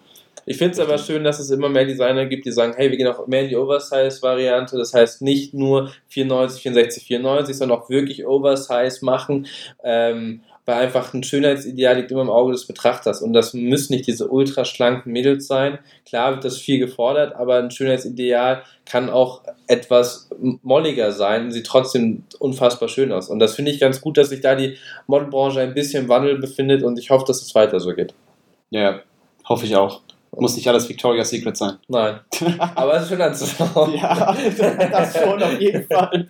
Ich 0.47 0.59
finde 0.59 0.73
es 0.73 0.79
aber 0.79 0.97
schön, 0.97 1.25
dass 1.25 1.41
es 1.41 1.50
immer 1.50 1.69
mehr 1.69 1.85
Designer 1.85 2.26
gibt, 2.26 2.47
die 2.47 2.53
sagen, 2.53 2.75
hey, 2.76 2.91
wir 2.91 2.97
gehen 2.97 3.09
auch 3.09 3.26
mehr 3.26 3.43
in 3.43 3.49
die 3.49 3.57
Oversize-Variante. 3.57 4.79
Das 4.79 4.95
heißt 4.95 5.21
nicht 5.21 5.53
nur 5.55 5.91
94, 6.09 6.62
64, 6.62 7.05
94, 7.05 7.57
sondern 7.57 7.79
auch 7.79 7.91
wirklich 7.91 8.25
Oversize 8.25 9.05
machen. 9.05 9.47
Ähm, 9.83 10.43
weil 10.67 10.85
einfach 10.85 11.15
ein 11.15 11.23
Schönheitsideal 11.23 11.97
liegt 11.97 12.11
immer 12.11 12.23
im 12.23 12.31
Auge 12.31 12.53
des 12.53 12.67
Betrachters 12.67 13.23
und 13.23 13.33
das 13.33 13.55
müssen 13.55 13.93
nicht 13.93 14.09
diese 14.09 14.29
ultraschlanken 14.29 15.12
Mädels 15.12 15.47
sein. 15.47 15.79
Klar 16.05 16.33
wird 16.33 16.45
das 16.45 16.59
viel 16.59 16.81
gefordert, 16.81 17.37
aber 17.37 17.59
ein 17.59 17.71
Schönheitsideal 17.71 18.65
kann 18.85 19.09
auch 19.09 19.43
etwas 19.69 20.29
molliger 20.62 21.12
sein 21.12 21.45
und 21.45 21.53
sieht 21.53 21.67
trotzdem 21.67 22.25
unfassbar 22.41 22.88
schön 22.88 23.12
aus. 23.12 23.29
Und 23.31 23.38
das 23.38 23.55
finde 23.55 23.71
ich 23.71 23.79
ganz 23.79 24.00
gut, 24.00 24.19
dass 24.19 24.31
sich 24.31 24.41
da 24.41 24.57
die 24.57 24.76
Modelbranche 25.07 25.61
ein 25.61 25.75
bisschen 25.75 26.05
im 26.05 26.09
Wandel 26.09 26.38
befindet 26.38 26.83
und 26.83 26.99
ich 26.99 27.11
hoffe, 27.11 27.25
dass 27.26 27.43
es 27.43 27.55
weiter 27.55 27.79
so 27.79 27.95
geht. 27.95 28.12
Ja, 28.71 29.00
hoffe 29.49 29.67
ich 29.67 29.76
auch. 29.76 30.03
Muss 30.38 30.57
nicht 30.57 30.69
alles 30.69 30.88
Victoria's 30.88 31.31
Secret 31.31 31.57
sein. 31.57 31.78
Nein. 31.88 32.21
Aber 32.75 32.95
es 32.95 33.05
ist 33.05 33.09
schön 33.09 33.23
anzuschauen. 33.23 33.95
ja, 33.95 34.37
das 34.90 35.19
schon 35.19 35.43
auf 35.43 35.61
jeden 35.61 35.87
Fall. 35.87 36.28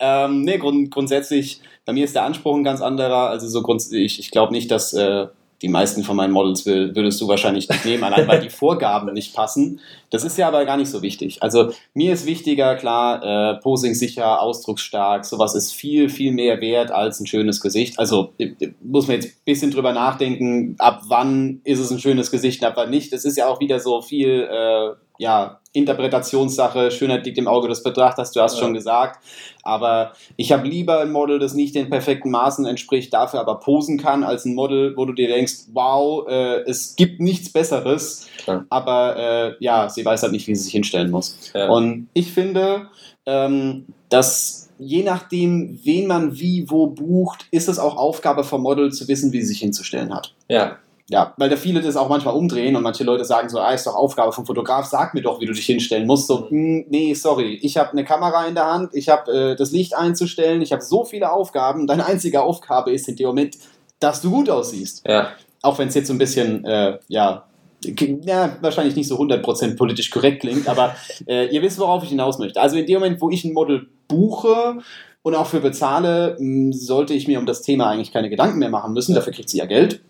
ähm, 0.00 0.42
nee, 0.42 0.58
grund 0.58 0.90
grundsätzlich, 0.90 1.60
bei 1.84 1.92
mir 1.92 2.04
ist 2.04 2.14
der 2.14 2.24
Anspruch 2.24 2.56
ein 2.56 2.64
ganz 2.64 2.80
anderer. 2.80 3.30
Also 3.30 3.48
so 3.48 3.62
grundsätzlich, 3.62 4.20
ich 4.20 4.30
glaube 4.30 4.52
nicht, 4.52 4.70
dass 4.70 4.92
äh, 4.92 5.26
die 5.62 5.68
meisten 5.68 6.04
von 6.04 6.16
meinen 6.16 6.32
Models 6.32 6.64
will, 6.64 6.94
würdest 6.94 7.20
du 7.20 7.28
wahrscheinlich 7.28 7.68
nicht 7.68 7.84
nehmen, 7.84 8.04
allein 8.04 8.26
weil 8.26 8.40
die 8.40 8.50
Vorgaben 8.50 9.12
nicht 9.12 9.34
passen. 9.34 9.80
Das 10.10 10.24
ist 10.24 10.38
ja 10.38 10.48
aber 10.48 10.64
gar 10.64 10.76
nicht 10.76 10.90
so 10.90 11.02
wichtig. 11.02 11.42
Also 11.42 11.72
mir 11.94 12.12
ist 12.12 12.26
wichtiger, 12.26 12.76
klar, 12.76 13.22
äh, 13.22 13.60
Posing 13.60 13.94
sicher, 13.94 14.40
ausdrucksstark, 14.40 15.24
sowas 15.24 15.54
ist 15.54 15.72
viel, 15.72 16.08
viel 16.08 16.32
mehr 16.32 16.60
wert 16.60 16.90
als 16.90 17.20
ein 17.20 17.26
schönes 17.26 17.60
Gesicht. 17.60 17.98
Also 17.98 18.32
äh, 18.38 18.52
muss 18.82 19.06
man 19.06 19.16
jetzt 19.16 19.26
ein 19.26 19.44
bisschen 19.44 19.70
drüber 19.70 19.92
nachdenken, 19.92 20.76
ab 20.78 21.02
wann 21.08 21.60
ist 21.64 21.78
es 21.78 21.90
ein 21.90 22.00
schönes 22.00 22.30
Gesicht 22.30 22.62
und 22.62 22.68
ab 22.68 22.74
wann 22.76 22.90
nicht. 22.90 23.12
Das 23.12 23.24
ist 23.24 23.36
ja 23.36 23.46
auch 23.46 23.60
wieder 23.60 23.80
so 23.80 24.00
viel, 24.00 24.48
äh, 24.50 24.90
ja, 25.18 25.59
Interpretationssache, 25.72 26.90
Schönheit 26.90 27.24
liegt 27.24 27.38
im 27.38 27.46
Auge 27.46 27.68
des 27.68 27.82
Betrachters, 27.82 28.32
du 28.32 28.40
hast 28.40 28.56
ja. 28.56 28.62
schon 28.62 28.74
gesagt. 28.74 29.24
Aber 29.62 30.12
ich 30.36 30.50
habe 30.52 30.66
lieber 30.66 31.00
ein 31.00 31.12
Model, 31.12 31.38
das 31.38 31.54
nicht 31.54 31.74
den 31.74 31.90
perfekten 31.90 32.30
Maßen 32.30 32.66
entspricht, 32.66 33.12
dafür 33.12 33.40
aber 33.40 33.60
posen 33.60 33.98
kann, 33.98 34.24
als 34.24 34.44
ein 34.44 34.54
Model, 34.54 34.96
wo 34.96 35.04
du 35.04 35.12
dir 35.12 35.28
denkst, 35.28 35.68
wow, 35.72 36.26
äh, 36.28 36.62
es 36.62 36.96
gibt 36.96 37.20
nichts 37.20 37.52
Besseres, 37.52 38.28
ja. 38.46 38.64
aber 38.68 39.16
äh, 39.16 39.54
ja, 39.60 39.88
sie 39.88 40.04
weiß 40.04 40.22
halt 40.22 40.32
nicht, 40.32 40.46
wie 40.48 40.56
sie 40.56 40.64
sich 40.64 40.72
hinstellen 40.72 41.10
muss. 41.10 41.52
Ja. 41.54 41.68
Und 41.68 42.08
ich 42.14 42.32
finde, 42.32 42.88
ähm, 43.26 43.86
dass 44.08 44.70
je 44.78 45.02
nachdem, 45.02 45.78
wen 45.84 46.06
man 46.06 46.38
wie 46.38 46.68
wo 46.68 46.86
bucht, 46.88 47.46
ist 47.50 47.68
es 47.68 47.78
auch 47.78 47.96
Aufgabe 47.96 48.44
vom 48.44 48.62
Model 48.62 48.90
zu 48.92 49.06
wissen, 49.08 49.32
wie 49.32 49.40
sie 49.42 49.48
sich 49.48 49.60
hinzustellen 49.60 50.12
hat. 50.12 50.34
Ja. 50.48 50.78
Ja, 51.10 51.34
weil 51.38 51.50
da 51.50 51.56
viele 51.56 51.80
das 51.80 51.96
auch 51.96 52.08
manchmal 52.08 52.34
umdrehen 52.34 52.76
und 52.76 52.84
manche 52.84 53.02
Leute 53.02 53.24
sagen 53.24 53.48
so, 53.48 53.58
ah, 53.58 53.72
ist 53.72 53.84
doch 53.84 53.96
Aufgabe 53.96 54.30
vom 54.30 54.46
Fotograf, 54.46 54.86
sag 54.86 55.12
mir 55.12 55.22
doch, 55.22 55.40
wie 55.40 55.46
du 55.46 55.52
dich 55.52 55.66
hinstellen 55.66 56.06
musst. 56.06 56.28
So, 56.28 56.42
mh, 56.42 56.48
hm, 56.50 56.84
nee, 56.88 57.14
sorry, 57.14 57.58
ich 57.62 57.76
habe 57.76 57.90
eine 57.90 58.04
Kamera 58.04 58.46
in 58.46 58.54
der 58.54 58.66
Hand, 58.66 58.90
ich 58.94 59.08
habe 59.08 59.32
äh, 59.32 59.56
das 59.56 59.72
Licht 59.72 59.96
einzustellen, 59.96 60.62
ich 60.62 60.70
habe 60.70 60.82
so 60.82 61.04
viele 61.04 61.32
Aufgaben. 61.32 61.88
Deine 61.88 62.06
einzige 62.06 62.42
Aufgabe 62.42 62.92
ist 62.92 63.08
in 63.08 63.16
dem 63.16 63.26
Moment, 63.26 63.58
dass 63.98 64.22
du 64.22 64.30
gut 64.30 64.48
aussiehst. 64.48 65.04
Ja. 65.04 65.30
Auch 65.62 65.78
wenn 65.80 65.88
es 65.88 65.96
jetzt 65.96 66.06
so 66.06 66.14
ein 66.14 66.18
bisschen, 66.18 66.64
äh, 66.64 66.98
ja, 67.08 67.44
ja, 67.82 68.56
wahrscheinlich 68.60 68.94
nicht 68.94 69.08
so 69.08 69.18
100% 69.18 69.76
politisch 69.76 70.10
korrekt 70.10 70.42
klingt, 70.42 70.68
aber 70.68 70.94
äh, 71.26 71.46
ihr 71.46 71.60
wisst, 71.60 71.80
worauf 71.80 72.04
ich 72.04 72.10
hinaus 72.10 72.38
möchte. 72.38 72.60
Also 72.60 72.76
in 72.76 72.86
dem 72.86 73.00
Moment, 73.00 73.20
wo 73.20 73.30
ich 73.30 73.44
ein 73.44 73.52
Model 73.52 73.88
buche 74.06 74.78
und 75.22 75.34
auch 75.34 75.46
für 75.46 75.60
bezahle, 75.60 76.36
mh, 76.38 76.72
sollte 76.76 77.14
ich 77.14 77.26
mir 77.26 77.40
um 77.40 77.46
das 77.46 77.62
Thema 77.62 77.88
eigentlich 77.88 78.12
keine 78.12 78.30
Gedanken 78.30 78.60
mehr 78.60 78.70
machen 78.70 78.92
müssen. 78.92 79.16
Dafür 79.16 79.32
kriegt 79.32 79.48
sie 79.48 79.58
ja 79.58 79.66
Geld. 79.66 80.02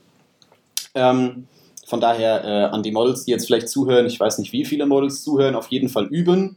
Ähm, 0.94 1.46
von 1.86 2.00
daher 2.00 2.44
äh, 2.44 2.64
an 2.72 2.82
die 2.82 2.92
Models, 2.92 3.24
die 3.24 3.32
jetzt 3.32 3.46
vielleicht 3.46 3.68
zuhören, 3.68 4.06
ich 4.06 4.18
weiß 4.20 4.38
nicht, 4.38 4.52
wie 4.52 4.64
viele 4.64 4.86
Models 4.86 5.24
zuhören, 5.24 5.56
auf 5.56 5.68
jeden 5.68 5.88
Fall 5.88 6.06
üben. 6.06 6.56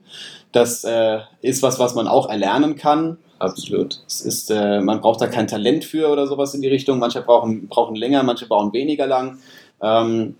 Das 0.51 0.83
äh, 0.83 1.19
ist 1.41 1.63
was, 1.63 1.79
was 1.79 1.95
man 1.95 2.07
auch 2.07 2.29
erlernen 2.29 2.75
kann. 2.75 3.17
Absolut. 3.39 4.03
Es 4.07 4.21
ist, 4.21 4.51
äh, 4.51 4.79
man 4.79 5.01
braucht 5.01 5.21
da 5.21 5.27
kein 5.27 5.47
Talent 5.47 5.85
für 5.85 6.09
oder 6.09 6.27
sowas 6.27 6.53
in 6.53 6.61
die 6.61 6.67
Richtung. 6.67 6.99
Manche 6.99 7.21
brauchen, 7.21 7.67
brauchen 7.67 7.95
länger, 7.95 8.21
manche 8.23 8.47
brauchen 8.47 8.71
weniger 8.73 9.07
lang. 9.07 9.39
Ähm, 9.81 10.35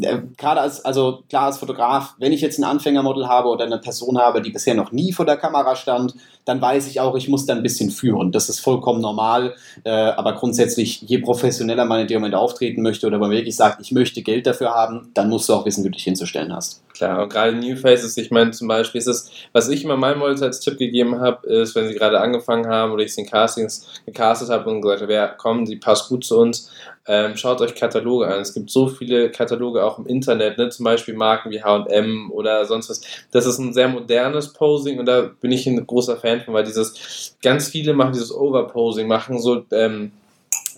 äh, 0.00 0.22
gerade 0.36 0.60
als, 0.60 0.84
also 0.84 1.22
klar 1.28 1.44
als 1.44 1.58
Fotograf, 1.58 2.14
wenn 2.18 2.32
ich 2.32 2.40
jetzt 2.40 2.58
ein 2.58 2.64
Anfängermodel 2.64 3.28
habe 3.28 3.48
oder 3.48 3.64
eine 3.64 3.78
Person 3.78 4.18
habe, 4.18 4.42
die 4.42 4.50
bisher 4.50 4.74
noch 4.74 4.92
nie 4.92 5.12
vor 5.12 5.26
der 5.26 5.36
Kamera 5.36 5.76
stand, 5.76 6.14
dann 6.44 6.60
weiß 6.60 6.86
ich 6.88 7.00
auch, 7.00 7.14
ich 7.14 7.28
muss 7.28 7.46
da 7.46 7.54
ein 7.54 7.62
bisschen 7.62 7.90
führen. 7.90 8.32
Das 8.32 8.48
ist 8.48 8.60
vollkommen 8.60 9.00
normal. 9.00 9.54
Äh, 9.84 9.90
aber 9.90 10.34
grundsätzlich, 10.34 11.02
je 11.02 11.18
professioneller 11.18 11.84
man 11.84 12.00
in 12.00 12.06
dem 12.06 12.20
Moment 12.20 12.34
auftreten 12.34 12.82
möchte 12.82 13.06
oder 13.06 13.18
man 13.18 13.30
wirklich 13.30 13.56
sagt, 13.56 13.80
ich 13.80 13.92
möchte 13.92 14.22
Geld 14.22 14.46
dafür 14.46 14.70
haben, 14.70 15.10
dann 15.14 15.28
musst 15.28 15.48
du 15.48 15.54
auch 15.54 15.66
wissen, 15.66 15.84
wie 15.84 15.88
du 15.88 15.94
dich 15.94 16.04
hinzustellen 16.04 16.54
hast. 16.54 16.82
Klar, 16.98 17.22
und 17.22 17.32
gerade 17.32 17.52
New 17.54 17.76
Faces, 17.76 18.16
ich 18.16 18.32
meine 18.32 18.50
zum 18.50 18.66
Beispiel, 18.66 18.98
ist 18.98 19.06
es, 19.06 19.30
was 19.52 19.68
ich 19.68 19.84
immer 19.84 19.96
meinen 19.96 20.18
Models 20.18 20.42
als 20.42 20.58
Tipp 20.58 20.78
gegeben 20.78 21.20
habe, 21.20 21.46
ist, 21.46 21.76
wenn 21.76 21.86
sie 21.86 21.94
gerade 21.94 22.18
angefangen 22.18 22.66
haben 22.66 22.90
oder 22.90 23.04
ich 23.04 23.14
sie 23.14 23.20
in 23.20 23.28
Castings 23.28 23.86
gecastet 24.04 24.48
habe 24.48 24.68
und 24.68 24.80
gesagt 24.80 25.02
habe, 25.02 25.12
ja, 25.12 25.28
komm, 25.28 25.64
die 25.64 25.76
passt 25.76 26.08
gut 26.08 26.24
zu 26.24 26.36
uns, 26.40 26.72
ähm, 27.06 27.36
schaut 27.36 27.60
euch 27.60 27.76
Kataloge 27.76 28.26
an. 28.26 28.40
Es 28.40 28.52
gibt 28.52 28.68
so 28.68 28.88
viele 28.88 29.30
Kataloge 29.30 29.84
auch 29.84 30.00
im 30.00 30.06
Internet, 30.06 30.58
ne? 30.58 30.70
zum 30.70 30.82
Beispiel 30.82 31.14
Marken 31.14 31.52
wie 31.52 31.62
HM 31.62 32.32
oder 32.32 32.64
sonst 32.64 32.90
was. 32.90 33.00
Das 33.30 33.46
ist 33.46 33.58
ein 33.58 33.72
sehr 33.72 33.86
modernes 33.86 34.52
Posing 34.52 34.98
und 34.98 35.06
da 35.06 35.30
bin 35.40 35.52
ich 35.52 35.68
ein 35.68 35.86
großer 35.86 36.16
Fan 36.16 36.40
von, 36.40 36.52
weil 36.52 36.64
dieses, 36.64 37.36
ganz 37.40 37.68
viele 37.68 37.94
machen 37.94 38.12
dieses 38.12 38.34
Overposing, 38.34 39.06
machen 39.06 39.38
so, 39.38 39.64
ähm, 39.70 40.10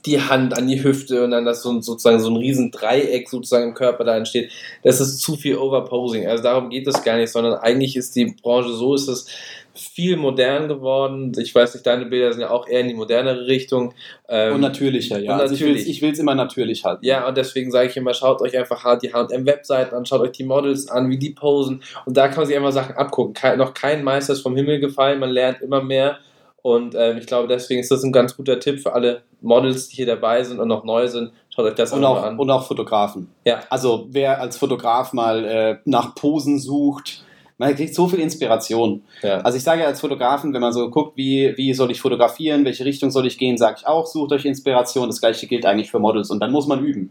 die 0.06 0.20
Hand 0.20 0.56
an 0.56 0.68
die 0.68 0.82
Hüfte 0.82 1.24
und 1.24 1.30
dann 1.30 1.44
das 1.44 1.62
so, 1.62 1.80
sozusagen 1.80 2.20
so 2.20 2.30
ein 2.30 2.36
riesen 2.36 2.70
Dreieck 2.70 3.28
sozusagen 3.28 3.68
im 3.68 3.74
Körper 3.74 4.04
da 4.04 4.16
entsteht. 4.16 4.50
Das 4.82 5.00
ist 5.00 5.20
zu 5.20 5.36
viel 5.36 5.56
Overposing. 5.56 6.26
Also 6.26 6.42
darum 6.42 6.70
geht 6.70 6.86
es 6.86 7.02
gar 7.04 7.16
nicht, 7.16 7.30
sondern 7.30 7.54
eigentlich 7.54 7.96
ist 7.96 8.16
die 8.16 8.34
Branche 8.42 8.72
so, 8.72 8.94
ist 8.94 9.08
es 9.08 9.26
viel 9.74 10.16
modern 10.16 10.68
geworden. 10.68 11.32
Ich 11.38 11.54
weiß 11.54 11.74
nicht, 11.74 11.86
deine 11.86 12.06
Bilder 12.06 12.32
sind 12.32 12.42
ja 12.42 12.50
auch 12.50 12.68
eher 12.68 12.80
in 12.80 12.88
die 12.88 12.94
modernere 12.94 13.46
Richtung. 13.46 13.94
Ähm, 14.28 14.54
und 14.54 14.60
natürlicher, 14.60 15.18
ja. 15.18 15.32
Und 15.32 15.38
natürlich. 15.38 15.78
Also 15.78 15.90
ich 15.90 16.02
will 16.02 16.12
es 16.12 16.18
immer 16.18 16.34
natürlich 16.34 16.84
halten. 16.84 17.04
Ja, 17.04 17.26
und 17.28 17.36
deswegen 17.36 17.70
sage 17.70 17.88
ich 17.88 17.96
immer, 17.96 18.12
schaut 18.12 18.40
euch 18.42 18.56
einfach 18.58 18.98
die 18.98 19.12
H&M-Webseiten 19.12 19.94
an, 19.94 20.06
schaut 20.06 20.20
euch 20.20 20.32
die 20.32 20.44
Models 20.44 20.88
an, 20.88 21.08
wie 21.08 21.18
die 21.18 21.30
posen. 21.30 21.82
Und 22.04 22.16
da 22.16 22.28
kann 22.28 22.38
man 22.38 22.46
sich 22.46 22.56
einfach 22.56 22.72
Sachen 22.72 22.96
abgucken. 22.96 23.34
Kein, 23.34 23.58
noch 23.58 23.74
kein 23.74 24.02
Meister 24.02 24.32
ist 24.32 24.42
vom 24.42 24.56
Himmel 24.56 24.80
gefallen, 24.80 25.20
man 25.20 25.30
lernt 25.30 25.62
immer 25.62 25.82
mehr. 25.82 26.18
Und 26.62 26.94
ähm, 26.94 27.18
ich 27.18 27.26
glaube, 27.26 27.48
deswegen 27.48 27.80
ist 27.80 27.90
das 27.90 28.02
ein 28.02 28.12
ganz 28.12 28.36
guter 28.36 28.60
Tipp 28.60 28.80
für 28.80 28.92
alle 28.92 29.22
Models, 29.40 29.88
die 29.88 29.96
hier 29.96 30.06
dabei 30.06 30.42
sind 30.44 30.60
und 30.60 30.68
noch 30.68 30.84
neu 30.84 31.08
sind. 31.08 31.32
Schaut 31.48 31.66
euch 31.66 31.74
das 31.74 31.92
und 31.92 32.04
auch, 32.04 32.22
an. 32.22 32.38
Und 32.38 32.50
auch 32.50 32.66
Fotografen. 32.66 33.28
Ja. 33.44 33.60
Also 33.70 34.06
wer 34.10 34.40
als 34.40 34.58
Fotograf 34.58 35.12
mal 35.12 35.44
äh, 35.44 35.76
nach 35.84 36.14
Posen 36.14 36.58
sucht, 36.58 37.24
man 37.60 37.74
kriegt 37.74 37.94
so 37.94 38.08
viel 38.08 38.20
Inspiration. 38.20 39.02
Ja. 39.22 39.38
Also 39.42 39.58
ich 39.58 39.64
sage 39.64 39.82
ja 39.82 39.86
als 39.86 40.00
Fotografen, 40.00 40.54
wenn 40.54 40.62
man 40.62 40.72
so 40.72 40.88
guckt, 40.88 41.16
wie, 41.16 41.52
wie 41.56 41.74
soll 41.74 41.90
ich 41.90 42.00
fotografieren, 42.00 42.64
welche 42.64 42.86
Richtung 42.86 43.10
soll 43.10 43.26
ich 43.26 43.36
gehen, 43.36 43.58
sage 43.58 43.76
ich 43.80 43.86
auch, 43.86 44.06
sucht 44.06 44.32
euch 44.32 44.46
Inspiration. 44.46 45.08
Das 45.08 45.20
gleiche 45.20 45.46
gilt 45.46 45.66
eigentlich 45.66 45.90
für 45.90 45.98
Models 45.98 46.30
und 46.30 46.40
dann 46.40 46.52
muss 46.52 46.66
man 46.66 46.82
üben. 46.82 47.10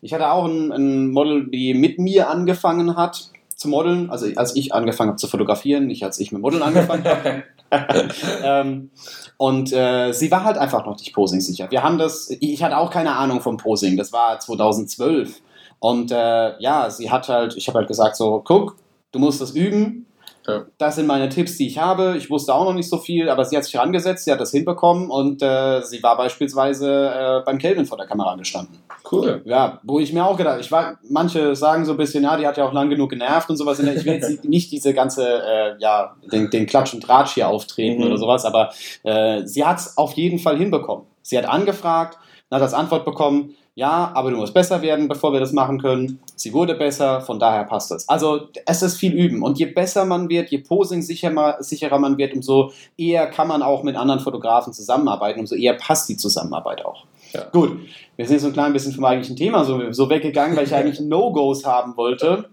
Ich 0.00 0.14
hatte 0.14 0.30
auch 0.30 0.46
ein, 0.46 0.72
ein 0.72 1.10
Model, 1.10 1.48
die 1.50 1.74
mit 1.74 1.98
mir 1.98 2.30
angefangen 2.30 2.96
hat 2.96 3.30
zu 3.60 3.68
modeln, 3.68 4.08
also 4.08 4.26
als 4.36 4.56
ich 4.56 4.72
angefangen 4.72 5.10
habe 5.10 5.18
zu 5.18 5.28
fotografieren, 5.28 5.86
nicht 5.86 6.02
als 6.02 6.18
ich 6.18 6.32
mit 6.32 6.40
Modeln 6.40 6.62
angefangen 6.62 7.04
habe. 7.04 7.42
ähm, 8.42 8.90
und 9.36 9.70
äh, 9.70 10.12
sie 10.12 10.30
war 10.30 10.44
halt 10.44 10.56
einfach 10.56 10.86
noch 10.86 10.96
nicht 10.96 11.12
posing 11.12 11.42
sicher. 11.42 11.70
Wir 11.70 11.82
haben 11.82 11.98
das, 11.98 12.34
ich 12.40 12.62
hatte 12.62 12.78
auch 12.78 12.90
keine 12.90 13.16
Ahnung 13.16 13.42
vom 13.42 13.58
Posing, 13.58 13.98
das 13.98 14.14
war 14.14 14.40
2012. 14.40 15.42
Und 15.78 16.10
äh, 16.10 16.58
ja, 16.58 16.88
sie 16.88 17.10
hat 17.10 17.28
halt, 17.28 17.54
ich 17.54 17.68
habe 17.68 17.80
halt 17.80 17.88
gesagt 17.88 18.16
so, 18.16 18.40
guck, 18.42 18.76
du 19.12 19.18
musst 19.18 19.42
das 19.42 19.50
üben, 19.50 20.06
ja. 20.50 20.66
Das 20.78 20.96
sind 20.96 21.06
meine 21.06 21.28
Tipps, 21.28 21.56
die 21.56 21.66
ich 21.66 21.78
habe. 21.78 22.14
Ich 22.16 22.30
wusste 22.30 22.54
auch 22.54 22.64
noch 22.64 22.74
nicht 22.74 22.88
so 22.88 22.98
viel, 22.98 23.28
aber 23.28 23.44
sie 23.44 23.56
hat 23.56 23.64
sich 23.64 23.74
herangesetzt, 23.74 24.24
sie 24.24 24.32
hat 24.32 24.40
das 24.40 24.50
hinbekommen 24.50 25.10
und 25.10 25.42
äh, 25.42 25.82
sie 25.82 26.02
war 26.02 26.16
beispielsweise 26.16 27.40
äh, 27.40 27.44
beim 27.44 27.58
Kelvin 27.58 27.86
vor 27.86 27.98
der 27.98 28.06
Kamera 28.06 28.36
gestanden. 28.36 28.78
Cool. 29.10 29.42
Ja, 29.44 29.80
wo 29.82 29.98
ich 29.98 30.12
mir 30.12 30.24
auch 30.24 30.36
gedacht, 30.36 30.60
ich 30.60 30.70
war, 30.70 30.98
manche 31.08 31.54
sagen 31.56 31.84
so 31.84 31.92
ein 31.92 31.96
bisschen, 31.96 32.24
ja, 32.24 32.36
die 32.36 32.46
hat 32.46 32.56
ja 32.56 32.64
auch 32.64 32.72
lang 32.72 32.90
genug 32.90 33.10
genervt 33.10 33.50
und 33.50 33.56
sowas. 33.56 33.78
Ich 33.78 34.04
will 34.04 34.14
jetzt 34.14 34.44
nicht 34.44 34.70
diese 34.70 34.94
ganze, 34.94 35.26
äh, 35.26 35.74
ja, 35.78 36.14
den, 36.30 36.50
den 36.50 36.66
Klatsch 36.66 36.94
und 36.94 37.02
Tratsch 37.02 37.34
hier 37.34 37.48
auftreten 37.48 38.00
mhm. 38.00 38.06
oder 38.06 38.18
sowas, 38.18 38.44
aber 38.44 38.70
äh, 39.02 39.44
sie 39.44 39.64
hat 39.64 39.78
es 39.78 39.96
auf 39.96 40.12
jeden 40.14 40.38
Fall 40.38 40.56
hinbekommen. 40.56 41.06
Sie 41.22 41.36
hat 41.36 41.46
angefragt, 41.46 42.18
hat 42.50 42.62
das 42.62 42.74
Antwort 42.74 43.04
bekommen, 43.04 43.54
ja, 43.80 44.12
aber 44.14 44.30
du 44.30 44.36
musst 44.36 44.52
besser 44.52 44.82
werden, 44.82 45.08
bevor 45.08 45.32
wir 45.32 45.40
das 45.40 45.52
machen 45.52 45.80
können. 45.80 46.18
Sie 46.36 46.52
wurde 46.52 46.74
besser, 46.74 47.22
von 47.22 47.38
daher 47.38 47.64
passt 47.64 47.90
es. 47.92 48.06
Also 48.10 48.48
es 48.66 48.82
ist 48.82 48.98
viel 48.98 49.14
üben. 49.14 49.42
Und 49.42 49.58
je 49.58 49.64
besser 49.64 50.04
man 50.04 50.28
wird, 50.28 50.50
je 50.50 50.58
posing 50.58 51.00
sicherer 51.00 51.98
man 51.98 52.18
wird, 52.18 52.34
umso 52.34 52.72
eher 52.98 53.26
kann 53.28 53.48
man 53.48 53.62
auch 53.62 53.82
mit 53.82 53.96
anderen 53.96 54.20
Fotografen 54.20 54.74
zusammenarbeiten, 54.74 55.40
umso 55.40 55.54
eher 55.54 55.72
passt 55.72 56.10
die 56.10 56.18
Zusammenarbeit 56.18 56.84
auch. 56.84 57.06
Ja. 57.32 57.44
Gut, 57.52 57.78
wir 58.16 58.26
sind 58.26 58.34
jetzt 58.34 58.42
so 58.42 58.48
ein 58.48 58.52
klein 58.52 58.74
bisschen 58.74 58.92
vom 58.92 59.06
eigentlichen 59.06 59.36
Thema 59.36 59.64
so, 59.64 59.90
so 59.92 60.10
weggegangen, 60.10 60.58
weil 60.58 60.66
ich 60.66 60.74
eigentlich 60.74 61.00
No-Gos 61.00 61.64
haben 61.64 61.96
wollte. 61.96 62.50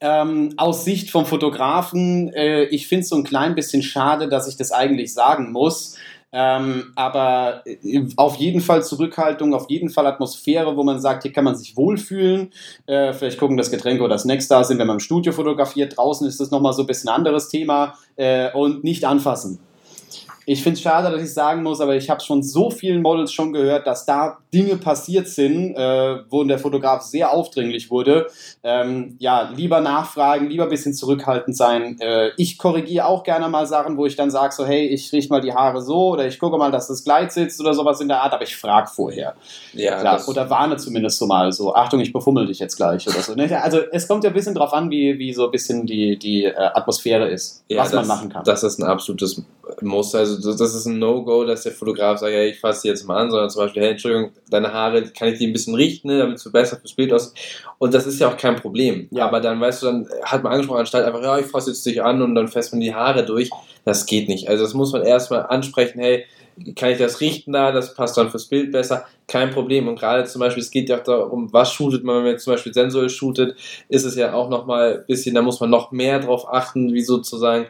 Ähm, 0.00 0.54
aus 0.56 0.86
Sicht 0.86 1.10
vom 1.10 1.26
Fotografen, 1.26 2.32
äh, 2.32 2.64
ich 2.64 2.88
finde 2.88 3.02
es 3.02 3.10
so 3.10 3.16
ein 3.16 3.24
klein 3.24 3.54
bisschen 3.54 3.82
schade, 3.82 4.26
dass 4.28 4.48
ich 4.48 4.56
das 4.56 4.72
eigentlich 4.72 5.12
sagen 5.12 5.52
muss. 5.52 5.96
Ähm, 6.32 6.92
aber 6.96 7.62
äh, 7.64 8.06
auf 8.16 8.36
jeden 8.36 8.60
Fall 8.60 8.84
Zurückhaltung, 8.84 9.54
auf 9.54 9.70
jeden 9.70 9.90
Fall 9.90 10.06
Atmosphäre, 10.06 10.76
wo 10.76 10.82
man 10.82 11.00
sagt, 11.00 11.22
hier 11.22 11.32
kann 11.32 11.44
man 11.44 11.56
sich 11.56 11.76
wohlfühlen. 11.76 12.52
Äh, 12.86 13.12
vielleicht 13.12 13.38
gucken, 13.38 13.56
dass 13.56 13.70
Getränke 13.70 14.02
oder 14.02 14.18
Snacks 14.18 14.48
da 14.48 14.64
sind, 14.64 14.78
wenn 14.78 14.86
man 14.86 14.96
im 14.96 15.00
Studio 15.00 15.32
fotografiert. 15.32 15.96
Draußen 15.96 16.26
ist 16.26 16.40
das 16.40 16.50
nochmal 16.50 16.72
so 16.72 16.82
ein 16.82 16.86
bisschen 16.86 17.08
ein 17.08 17.16
anderes 17.16 17.48
Thema. 17.48 17.94
Äh, 18.16 18.52
und 18.52 18.84
nicht 18.84 19.04
anfassen. 19.04 19.60
Ich 20.48 20.62
finde 20.62 20.76
es 20.76 20.82
schade, 20.82 21.10
dass 21.10 21.20
ich 21.20 21.34
sagen 21.34 21.64
muss, 21.64 21.80
aber 21.80 21.96
ich 21.96 22.08
habe 22.08 22.20
schon 22.20 22.40
so 22.40 22.70
vielen 22.70 23.02
Models 23.02 23.32
schon 23.32 23.52
gehört, 23.52 23.84
dass 23.86 24.06
da 24.06 24.38
Dinge 24.54 24.76
passiert 24.76 25.26
sind, 25.26 25.74
äh, 25.74 26.20
wo 26.30 26.44
der 26.44 26.60
Fotograf 26.60 27.02
sehr 27.02 27.32
aufdringlich 27.32 27.90
wurde. 27.90 28.28
Ähm, 28.62 29.16
ja, 29.18 29.50
lieber 29.54 29.80
nachfragen, 29.80 30.48
lieber 30.48 30.62
ein 30.62 30.68
bisschen 30.68 30.94
zurückhaltend 30.94 31.56
sein. 31.56 31.98
Äh, 32.00 32.30
ich 32.36 32.58
korrigiere 32.58 33.06
auch 33.06 33.24
gerne 33.24 33.48
mal 33.48 33.66
Sachen, 33.66 33.96
wo 33.96 34.06
ich 34.06 34.14
dann 34.14 34.30
sage, 34.30 34.54
so, 34.54 34.64
hey, 34.64 34.86
ich 34.86 35.12
richte 35.12 35.32
mal 35.32 35.40
die 35.40 35.52
Haare 35.52 35.82
so 35.82 36.10
oder 36.12 36.28
ich 36.28 36.38
gucke 36.38 36.56
mal, 36.58 36.70
dass 36.70 36.86
das 36.86 37.02
Kleid 37.02 37.32
sitzt 37.32 37.60
oder 37.60 37.74
sowas 37.74 38.00
in 38.00 38.06
der 38.06 38.22
Art, 38.22 38.32
aber 38.32 38.44
ich 38.44 38.56
frage 38.56 38.86
vorher. 38.86 39.34
Ja, 39.72 39.98
Klar, 39.98 40.22
oder 40.28 40.48
warne 40.48 40.76
zumindest 40.76 41.18
so 41.18 41.26
mal 41.26 41.50
so, 41.50 41.74
Achtung, 41.74 41.98
ich 41.98 42.12
befummel 42.12 42.46
dich 42.46 42.60
jetzt 42.60 42.76
gleich 42.76 43.08
oder 43.08 43.20
so. 43.20 43.34
Ne? 43.34 43.60
Also 43.60 43.80
es 43.90 44.06
kommt 44.06 44.22
ja 44.22 44.30
ein 44.30 44.34
bisschen 44.34 44.54
drauf 44.54 44.72
an, 44.72 44.90
wie, 44.90 45.18
wie 45.18 45.32
so 45.32 45.46
ein 45.46 45.50
bisschen 45.50 45.86
die, 45.86 46.16
die 46.16 46.44
äh, 46.44 46.54
Atmosphäre 46.54 47.28
ist, 47.28 47.64
ja, 47.66 47.78
was 47.78 47.90
das, 47.90 48.06
man 48.06 48.16
machen 48.16 48.28
kann. 48.28 48.44
Das 48.44 48.62
ist 48.62 48.78
ein 48.78 48.84
absolutes 48.84 49.42
Muss. 49.80 50.14
Also 50.14 50.52
das 50.52 50.74
ist 50.74 50.86
ein 50.86 50.98
No-Go, 50.98 51.44
dass 51.44 51.64
der 51.64 51.72
Fotograf 51.72 52.18
sagt, 52.18 52.32
hey, 52.32 52.50
ich 52.50 52.60
fasse 52.60 52.82
die 52.82 52.88
jetzt 52.88 53.06
mal 53.06 53.16
an, 53.16 53.30
sondern 53.30 53.50
zum 53.50 53.62
Beispiel, 53.62 53.82
hey, 53.82 53.90
Entschuldigung, 53.92 54.30
deine 54.48 54.72
Haare, 54.72 55.02
kann 55.10 55.28
ich 55.28 55.38
die 55.38 55.46
ein 55.46 55.52
bisschen 55.52 55.74
richten, 55.74 56.08
ne, 56.08 56.18
damit 56.18 56.36
es 56.36 56.52
besser 56.52 56.76
fürs 56.76 56.94
Bild 56.94 57.12
aussieht. 57.12 57.34
Und 57.78 57.92
das 57.92 58.06
ist 58.06 58.20
ja 58.20 58.28
auch 58.28 58.36
kein 58.36 58.56
Problem. 58.56 59.08
Ja. 59.10 59.26
Aber 59.26 59.40
dann, 59.40 59.60
weißt 59.60 59.82
du, 59.82 59.86
dann 59.86 60.08
hat 60.22 60.42
man 60.42 60.52
angesprochen, 60.52 60.80
anstatt 60.80 61.04
einfach, 61.04 61.22
ja, 61.22 61.38
ich 61.38 61.46
fasse 61.46 61.70
jetzt 61.70 61.84
dich 61.84 62.02
an 62.02 62.22
und 62.22 62.34
dann 62.34 62.48
fässt 62.48 62.72
man 62.72 62.80
die 62.80 62.94
Haare 62.94 63.24
durch. 63.24 63.50
Das 63.84 64.06
geht 64.06 64.28
nicht. 64.28 64.48
Also 64.48 64.64
das 64.64 64.74
muss 64.74 64.92
man 64.92 65.02
erstmal 65.02 65.46
ansprechen, 65.46 65.98
hey, 65.98 66.24
kann 66.74 66.90
ich 66.90 66.98
das 66.98 67.20
richten 67.20 67.52
da, 67.52 67.70
das 67.70 67.94
passt 67.94 68.16
dann 68.16 68.30
fürs 68.30 68.46
Bild 68.46 68.72
besser, 68.72 69.04
kein 69.28 69.50
Problem. 69.50 69.88
Und 69.88 69.98
gerade 69.98 70.24
zum 70.24 70.40
Beispiel, 70.40 70.62
es 70.62 70.70
geht 70.70 70.88
ja 70.88 70.98
auch 70.98 71.02
darum, 71.02 71.52
was 71.52 71.72
shootet 71.72 72.02
man, 72.02 72.18
wenn 72.18 72.32
man 72.32 72.38
zum 72.38 72.54
Beispiel 72.54 72.72
sensuell 72.72 73.10
shootet, 73.10 73.56
ist 73.88 74.04
es 74.04 74.16
ja 74.16 74.32
auch 74.32 74.48
nochmal 74.48 75.00
ein 75.00 75.06
bisschen, 75.06 75.34
da 75.34 75.42
muss 75.42 75.60
man 75.60 75.70
noch 75.70 75.92
mehr 75.92 76.18
drauf 76.20 76.46
achten, 76.50 76.94
wie 76.94 77.02
sozusagen 77.02 77.66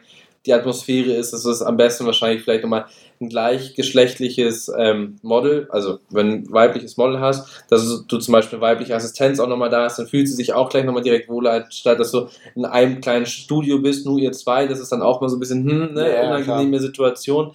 die 0.47 0.53
Atmosphäre 0.53 1.13
ist. 1.13 1.33
Es 1.33 1.45
ist 1.45 1.63
am 1.63 1.77
besten 1.77 2.07
wahrscheinlich 2.07 2.43
vielleicht 2.43 2.63
nochmal 2.63 2.87
ein 3.21 3.29
gleichgeschlechtliches 3.29 4.71
ähm, 4.77 5.17
Model, 5.23 5.69
also 5.71 5.99
wenn 6.11 6.29
ein 6.29 6.53
weibliches 6.53 6.97
Model 6.97 7.21
hast, 7.21 7.65
dass 7.71 8.05
du 8.07 8.19
zum 8.19 8.33
Beispiel 8.33 8.61
weibliche 8.61 8.95
Assistenz 8.95 9.41
auch 9.41 9.49
nochmal 9.49 9.71
da 9.71 9.85
hast, 9.85 9.99
dann 9.99 10.07
fühlt 10.07 10.29
sie 10.29 10.35
sich 10.35 10.53
auch 10.53 10.69
gleich 10.69 10.85
nochmal 10.85 11.03
direkt 11.03 11.29
wohler, 11.29 11.67
statt 11.71 11.99
dass 11.99 12.13
du 12.13 12.29
in 12.55 12.65
einem 12.65 13.01
kleinen 13.01 13.27
Studio 13.27 13.79
bist, 13.79 14.07
nur 14.07 14.19
ihr 14.19 14.33
zwei, 14.33 14.67
das 14.67 14.81
ist 14.81 14.93
dann 14.93 15.03
auch 15.03 15.21
mal 15.21 15.29
so 15.29 15.37
ein 15.37 15.41
bisschen, 15.41 15.69
hm, 15.69 15.95
ne, 15.95 16.13
ja, 16.13 16.29
unangenehme 16.29 16.77
klar. 16.77 16.81
Situation. 16.81 17.53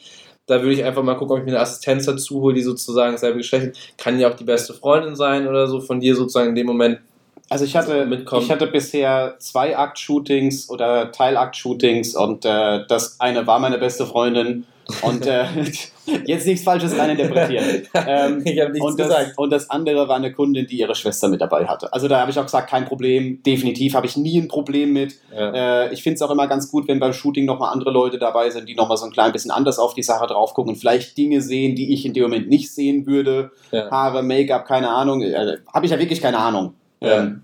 Da 0.47 0.62
würde 0.62 0.73
ich 0.73 0.84
einfach 0.84 1.04
mal 1.04 1.15
gucken, 1.15 1.34
ob 1.34 1.39
ich 1.39 1.45
mir 1.45 1.51
eine 1.51 1.62
Assistenz 1.62 2.06
dazu 2.06 2.41
hole, 2.41 2.56
die 2.56 2.63
sozusagen 2.63 3.17
selbe 3.17 3.38
Geschlecht 3.38 3.93
kann 3.97 4.19
ja 4.19 4.30
auch 4.30 4.36
die 4.36 4.43
beste 4.43 4.73
Freundin 4.73 5.15
sein 5.15 5.47
oder 5.47 5.67
so 5.67 5.80
von 5.80 5.99
dir 5.99 6.15
sozusagen 6.15 6.49
in 6.49 6.56
dem 6.56 6.67
Moment 6.67 6.99
also 7.52 7.66
ich 7.66 7.76
hatte, 7.76 8.06
mitkommen. 8.06 8.44
ich 8.44 8.50
hatte 8.50 8.66
bisher 8.66 9.36
zwei 9.40 9.78
Akt-Shootings 9.78 10.70
oder 10.70 11.12
Teilakt-Shootings 11.12 12.16
und 12.16 12.46
äh, 12.46 12.86
das 12.88 13.20
eine 13.20 13.46
war 13.46 13.60
meine 13.60 13.78
beste 13.78 14.06
Freundin 14.06 14.66
und 15.02 15.26
äh, 15.26 15.44
jetzt 16.26 16.48
nichts 16.48 16.64
Falsches 16.64 16.98
reininterpretieren. 16.98 17.88
Ähm, 18.08 18.42
ich 18.46 18.60
habe 18.60 18.72
nichts 18.72 18.88
und 18.88 19.00
das, 19.00 19.10
gesagt. 19.10 19.38
Und 19.38 19.50
das 19.52 19.70
andere 19.70 20.08
war 20.08 20.16
eine 20.16 20.32
Kundin, 20.32 20.66
die 20.66 20.80
ihre 20.80 20.96
Schwester 20.96 21.28
mit 21.28 21.42
dabei 21.42 21.66
hatte. 21.66 21.92
Also 21.94 22.08
da 22.08 22.20
habe 22.22 22.32
ich 22.32 22.40
auch 22.40 22.46
gesagt, 22.46 22.70
kein 22.70 22.86
Problem, 22.86 23.44
definitiv 23.44 23.94
habe 23.94 24.08
ich 24.08 24.18
nie 24.18 24.40
ein 24.40 24.48
Problem 24.48 24.94
mit. 24.94 25.16
Ja. 25.32 25.86
Äh, 25.86 25.94
ich 25.94 26.02
finde 26.02 26.16
es 26.16 26.22
auch 26.22 26.32
immer 26.32 26.48
ganz 26.48 26.72
gut, 26.72 26.88
wenn 26.88 27.00
beim 27.00 27.14
Shooting 27.14 27.46
nochmal 27.46 27.72
andere 27.72 27.92
Leute 27.92 28.18
dabei 28.18 28.50
sind, 28.50 28.68
die 28.68 28.76
nochmal 28.76 28.98
so 28.98 29.06
ein 29.06 29.12
klein 29.12 29.32
bisschen 29.34 29.52
anders 29.52 29.78
auf 29.78 29.94
die 29.94 30.04
Sache 30.04 30.26
drauf 30.26 30.54
gucken 30.54 30.74
und 30.74 30.78
vielleicht 30.78 31.18
Dinge 31.18 31.42
sehen, 31.42 31.76
die 31.76 31.94
ich 31.94 32.06
in 32.06 32.14
dem 32.14 32.24
Moment 32.24 32.50
nicht 32.50 32.74
sehen 32.74 33.06
würde. 33.06 33.52
Ja. 33.72 33.92
Haare, 33.92 34.24
Make-up, 34.24 34.66
keine 34.66 34.90
Ahnung. 34.90 35.22
Äh, 35.22 35.58
habe 35.74 35.86
ich 35.86 35.92
ja 35.92 36.00
wirklich 36.00 36.22
keine 36.22 36.40
Ahnung. 36.40 36.74
Ähm, 37.04 37.42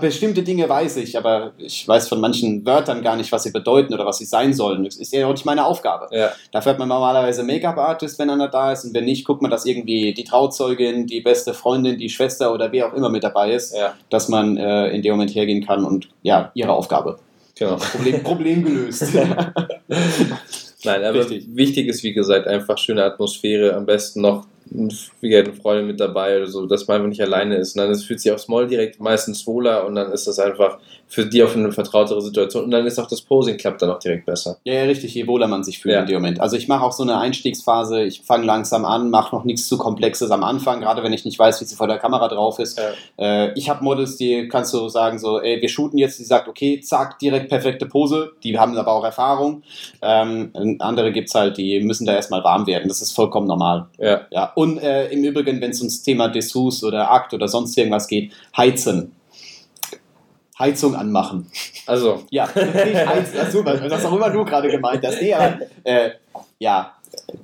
bestimmte 0.00 0.42
Dinge 0.42 0.66
weiß 0.66 0.96
ich, 0.96 1.18
aber 1.18 1.52
ich 1.58 1.86
weiß 1.86 2.08
von 2.08 2.18
manchen 2.18 2.64
Wörtern 2.64 3.02
gar 3.02 3.14
nicht, 3.14 3.30
was 3.30 3.42
sie 3.42 3.50
bedeuten 3.50 3.92
oder 3.92 4.06
was 4.06 4.16
sie 4.16 4.24
sein 4.24 4.54
sollen. 4.54 4.84
Das 4.84 4.96
ist 4.96 5.12
ja 5.12 5.26
auch 5.26 5.32
nicht 5.32 5.44
meine 5.44 5.66
Aufgabe. 5.66 6.08
Ja. 6.16 6.32
Dafür 6.50 6.72
hat 6.72 6.78
man 6.78 6.88
normalerweise 6.88 7.42
Make-up-Artist, 7.42 8.18
wenn 8.18 8.30
einer 8.30 8.48
da 8.48 8.72
ist, 8.72 8.86
und 8.86 8.94
wenn 8.94 9.04
nicht, 9.04 9.26
guckt 9.26 9.42
man, 9.42 9.50
dass 9.50 9.66
irgendwie 9.66 10.14
die 10.14 10.24
Trauzeugin, 10.24 11.06
die 11.06 11.20
beste 11.20 11.52
Freundin, 11.52 11.98
die 11.98 12.08
Schwester 12.08 12.54
oder 12.54 12.72
wer 12.72 12.88
auch 12.88 12.94
immer 12.94 13.10
mit 13.10 13.22
dabei 13.22 13.52
ist, 13.52 13.76
ja. 13.76 13.94
dass 14.08 14.30
man 14.30 14.56
äh, 14.56 14.88
in 14.88 15.02
dem 15.02 15.12
Moment 15.12 15.34
hergehen 15.34 15.66
kann 15.66 15.84
und 15.84 16.08
ja, 16.22 16.50
ihre 16.54 16.72
Aufgabe. 16.72 17.18
Genau. 17.56 17.76
Problem, 17.76 18.22
Problem 18.22 18.64
gelöst. 18.64 19.12
Nein, 20.84 21.04
aber 21.04 21.20
Richtig. 21.20 21.46
wichtig 21.54 21.88
ist, 21.88 22.02
wie 22.02 22.12
gesagt, 22.12 22.46
einfach 22.46 22.78
schöne 22.78 23.04
Atmosphäre, 23.04 23.74
am 23.74 23.86
besten 23.86 24.22
noch 24.22 24.46
eine 24.74 25.52
Freundin 25.54 25.86
mit 25.86 26.00
dabei 26.00 26.36
oder 26.36 26.46
so, 26.46 26.66
dass 26.66 26.86
man 26.88 26.96
einfach 26.96 27.08
nicht 27.08 27.22
alleine 27.22 27.56
ist. 27.56 27.76
Und 27.76 27.82
dann 27.82 27.94
fühlt 27.94 28.20
sich 28.20 28.32
auch 28.32 28.38
Small 28.38 28.66
direkt 28.66 29.00
meistens 29.00 29.46
wohler 29.46 29.86
und 29.86 29.94
dann 29.94 30.12
ist 30.12 30.26
das 30.26 30.38
einfach 30.38 30.78
für 31.14 31.26
die 31.26 31.44
auf 31.44 31.54
eine 31.54 31.70
vertrautere 31.70 32.20
Situation. 32.20 32.64
Und 32.64 32.72
dann 32.72 32.84
ist 32.86 32.98
auch 32.98 33.06
das 33.06 33.22
Posing 33.22 33.56
klappt 33.56 33.80
dann 33.82 33.90
auch 33.90 34.00
direkt 34.00 34.26
besser. 34.26 34.56
Ja, 34.64 34.74
ja 34.74 34.82
richtig, 34.82 35.14
je 35.14 35.28
wohler 35.28 35.46
man 35.46 35.62
sich 35.62 35.78
fühlt 35.78 35.94
ja. 35.94 36.00
in 36.00 36.06
dem 36.06 36.16
Moment. 36.16 36.40
Also 36.40 36.56
ich 36.56 36.66
mache 36.66 36.82
auch 36.82 36.90
so 36.90 37.04
eine 37.04 37.18
Einstiegsphase, 37.18 38.02
ich 38.02 38.22
fange 38.22 38.44
langsam 38.44 38.84
an, 38.84 39.10
mache 39.10 39.32
noch 39.32 39.44
nichts 39.44 39.68
zu 39.68 39.78
Komplexes 39.78 40.32
am 40.32 40.42
Anfang, 40.42 40.80
gerade 40.80 41.04
wenn 41.04 41.12
ich 41.12 41.24
nicht 41.24 41.38
weiß, 41.38 41.60
wie 41.60 41.66
sie 41.66 41.76
vor 41.76 41.86
der 41.86 41.98
Kamera 41.98 42.26
drauf 42.26 42.58
ist. 42.58 42.80
Ja. 42.80 43.44
Äh, 43.44 43.52
ich 43.54 43.70
habe 43.70 43.84
Models, 43.84 44.16
die 44.16 44.48
kannst 44.48 44.74
du 44.74 44.88
sagen, 44.88 45.20
so, 45.20 45.40
ey, 45.40 45.62
wir 45.62 45.68
shooten 45.68 45.98
jetzt, 45.98 46.18
die 46.18 46.24
sagt, 46.24 46.48
okay, 46.48 46.80
zack, 46.80 47.20
direkt 47.20 47.48
perfekte 47.48 47.86
Pose, 47.86 48.32
die 48.42 48.58
haben 48.58 48.76
aber 48.76 48.90
auch 48.90 49.04
Erfahrung. 49.04 49.62
Ähm, 50.02 50.50
andere 50.80 51.12
gibt 51.12 51.28
es 51.28 51.34
halt, 51.36 51.58
die 51.58 51.78
müssen 51.78 52.06
da 52.06 52.14
erstmal 52.14 52.42
warm 52.42 52.66
werden. 52.66 52.88
Das 52.88 53.00
ist 53.00 53.12
vollkommen 53.12 53.46
normal. 53.46 53.86
Ja. 53.98 54.22
ja. 54.32 54.52
Und 54.56 54.78
äh, 54.78 55.06
im 55.10 55.22
Übrigen, 55.22 55.60
wenn 55.60 55.70
es 55.70 55.78
ums 55.78 56.02
Thema 56.02 56.26
Dessous 56.26 56.82
oder 56.82 57.12
Akt 57.12 57.32
oder 57.34 57.46
sonst 57.46 57.78
irgendwas 57.78 58.08
geht, 58.08 58.32
heizen. 58.56 59.12
Heizung 60.58 60.94
anmachen. 60.94 61.50
Also. 61.86 62.22
Ja, 62.30 62.48
nicht 62.54 63.06
heizen. 63.06 63.38
Achso, 63.38 63.64
was 63.64 64.04
auch 64.04 64.12
immer 64.14 64.30
du 64.30 64.44
gerade 64.44 64.70
gemeint 64.70 65.04
hast. 65.04 65.20
Nee, 65.20 65.34
aber, 65.34 65.58
äh, 65.84 66.10
ja, 66.58 66.92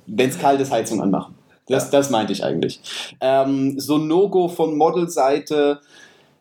wenn 0.07 0.29
es 0.29 0.39
kalt 0.39 0.61
ist, 0.61 0.71
Heizung 0.71 1.01
anmachen. 1.01 1.35
Das, 1.67 1.89
das 1.89 2.09
meinte 2.09 2.33
ich 2.33 2.43
eigentlich. 2.43 2.81
Ähm, 3.21 3.79
so 3.79 3.97
ein 3.97 4.07
No-Go 4.07 4.47
von 4.47 4.77
Modelseite. 4.77 5.79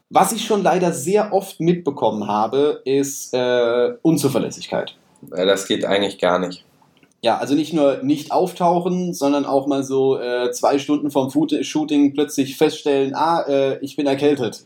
Was 0.09 0.33
ich 0.33 0.45
schon 0.45 0.63
leider 0.63 0.93
sehr 0.93 1.33
oft 1.33 1.61
mitbekommen 1.61 2.27
habe, 2.27 2.83
ist 2.85 3.33
äh, 3.33 3.93
Unzuverlässigkeit. 4.03 4.97
Das 5.23 5.69
geht 5.69 5.85
eigentlich 5.85 6.19
gar 6.19 6.39
nicht. 6.39 6.65
Ja, 7.23 7.37
also 7.39 7.55
nicht 7.55 7.75
nur 7.75 8.03
nicht 8.03 8.33
auftauchen, 8.33 9.13
sondern 9.13 9.45
auch 9.45 9.67
mal 9.67 9.85
so 9.85 10.19
äh, 10.19 10.51
zwei 10.53 10.79
Stunden 10.79 11.11
vom 11.11 11.31
Shooting 11.31 12.15
plötzlich 12.15 12.57
feststellen, 12.57 13.15
ah, 13.15 13.43
äh, 13.43 13.79
ich 13.81 13.95
bin 13.95 14.07
erkältet. 14.07 14.65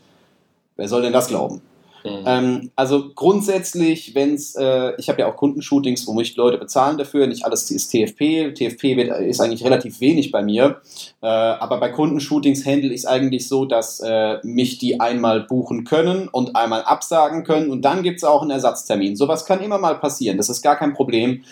Wer 0.77 0.87
soll 0.87 1.01
denn 1.01 1.13
das 1.13 1.27
glauben? 1.27 1.61
Mhm. 2.05 2.23
Ähm, 2.25 2.71
also 2.75 3.09
grundsätzlich, 3.15 4.13
wenn 4.13 4.35
es, 4.35 4.55
äh, 4.55 4.93
ich 4.97 5.09
habe 5.09 5.21
ja 5.21 5.27
auch 5.27 5.35
Kundenshootings, 5.35 6.05
wo 6.05 6.13
mich 6.13 6.35
Leute 6.35 6.57
bezahlen 6.57 6.97
dafür, 6.97 7.25
nicht 7.25 7.43
alles 7.45 7.71
ist 7.71 7.89
TFP. 7.89 8.53
TFP 8.53 8.95
wird, 8.95 9.19
ist 9.21 9.41
eigentlich 9.41 9.65
relativ 9.65 9.99
wenig 9.99 10.31
bei 10.31 10.43
mir, 10.43 10.81
äh, 11.21 11.27
aber 11.27 11.79
bei 11.79 11.89
Kundenshootings 11.89 12.65
handle 12.65 12.89
ich 12.89 13.01
es 13.01 13.05
eigentlich 13.05 13.47
so, 13.47 13.65
dass 13.65 13.99
äh, 14.01 14.37
mich 14.43 14.77
die 14.77 14.99
einmal 14.99 15.41
buchen 15.41 15.83
können 15.83 16.27
und 16.27 16.55
einmal 16.55 16.83
absagen 16.83 17.43
können 17.43 17.71
und 17.71 17.81
dann 17.83 18.03
gibt 18.03 18.17
es 18.17 18.23
auch 18.23 18.43
einen 18.43 18.51
Ersatztermin. 18.51 19.15
Sowas 19.15 19.45
kann 19.45 19.61
immer 19.61 19.79
mal 19.79 19.95
passieren, 19.95 20.37
das 20.37 20.49
ist 20.49 20.61
gar 20.61 20.75
kein 20.75 20.93
Problem. 20.93 21.43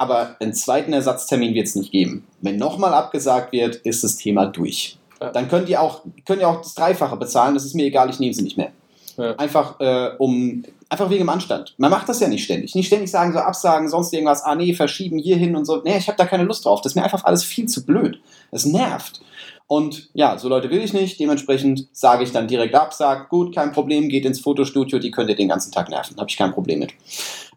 Aber 0.00 0.36
einen 0.38 0.54
zweiten 0.54 0.92
Ersatztermin 0.92 1.54
wird 1.54 1.66
es 1.66 1.74
nicht 1.74 1.90
geben. 1.90 2.24
Wenn 2.40 2.56
nochmal 2.56 2.94
abgesagt 2.94 3.52
wird, 3.52 3.74
ist 3.76 4.04
das 4.04 4.16
Thema 4.16 4.46
durch. 4.46 4.96
Ja. 5.20 5.30
Dann 5.30 5.48
könnt 5.48 5.68
ihr, 5.68 5.82
auch, 5.82 6.02
könnt 6.24 6.40
ihr 6.40 6.48
auch 6.48 6.62
das 6.62 6.74
Dreifache 6.74 7.16
bezahlen, 7.16 7.54
das 7.54 7.64
ist 7.64 7.74
mir 7.74 7.86
egal, 7.86 8.08
ich 8.08 8.20
nehme 8.20 8.32
sie 8.32 8.42
nicht 8.42 8.56
mehr. 8.56 8.70
Ja. 9.18 9.34
Einfach 9.34 9.80
äh, 9.80 10.10
um 10.18 10.64
einfach 10.88 11.10
wegen 11.10 11.24
dem 11.24 11.28
Anstand. 11.28 11.74
Man 11.76 11.90
macht 11.90 12.08
das 12.08 12.20
ja 12.20 12.28
nicht 12.28 12.44
ständig. 12.44 12.74
Nicht 12.74 12.86
ständig 12.86 13.10
sagen, 13.10 13.32
so 13.32 13.40
absagen, 13.40 13.88
sonst 13.88 14.12
irgendwas, 14.12 14.42
ah 14.42 14.54
nee, 14.54 14.72
verschieben 14.74 15.18
hier 15.18 15.36
hin 15.36 15.56
und 15.56 15.64
so. 15.64 15.82
Nee, 15.82 15.98
ich 15.98 16.06
habe 16.06 16.16
da 16.16 16.24
keine 16.24 16.44
Lust 16.44 16.64
drauf. 16.64 16.80
Das 16.80 16.92
ist 16.92 16.96
mir 16.96 17.04
einfach 17.04 17.24
alles 17.24 17.44
viel 17.44 17.66
zu 17.66 17.84
blöd. 17.84 18.20
Das 18.50 18.64
nervt. 18.64 19.20
Und 19.68 20.08
ja, 20.14 20.38
so 20.38 20.48
Leute 20.48 20.70
will 20.70 20.82
ich 20.82 20.94
nicht. 20.94 21.20
Dementsprechend 21.20 21.88
sage 21.92 22.24
ich 22.24 22.32
dann 22.32 22.48
direkt 22.48 22.74
ab, 22.74 22.94
sage, 22.94 23.26
gut, 23.28 23.54
kein 23.54 23.70
Problem, 23.70 24.08
geht 24.08 24.24
ins 24.24 24.40
Fotostudio, 24.40 24.98
die 24.98 25.10
könnt 25.10 25.28
ihr 25.28 25.36
den 25.36 25.48
ganzen 25.48 25.70
Tag 25.70 25.90
nerven. 25.90 26.16
Habe 26.16 26.30
ich 26.30 26.38
kein 26.38 26.52
Problem 26.52 26.78
mit. 26.78 26.94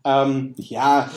Ähm, 0.04 0.54
ja, 0.58 1.10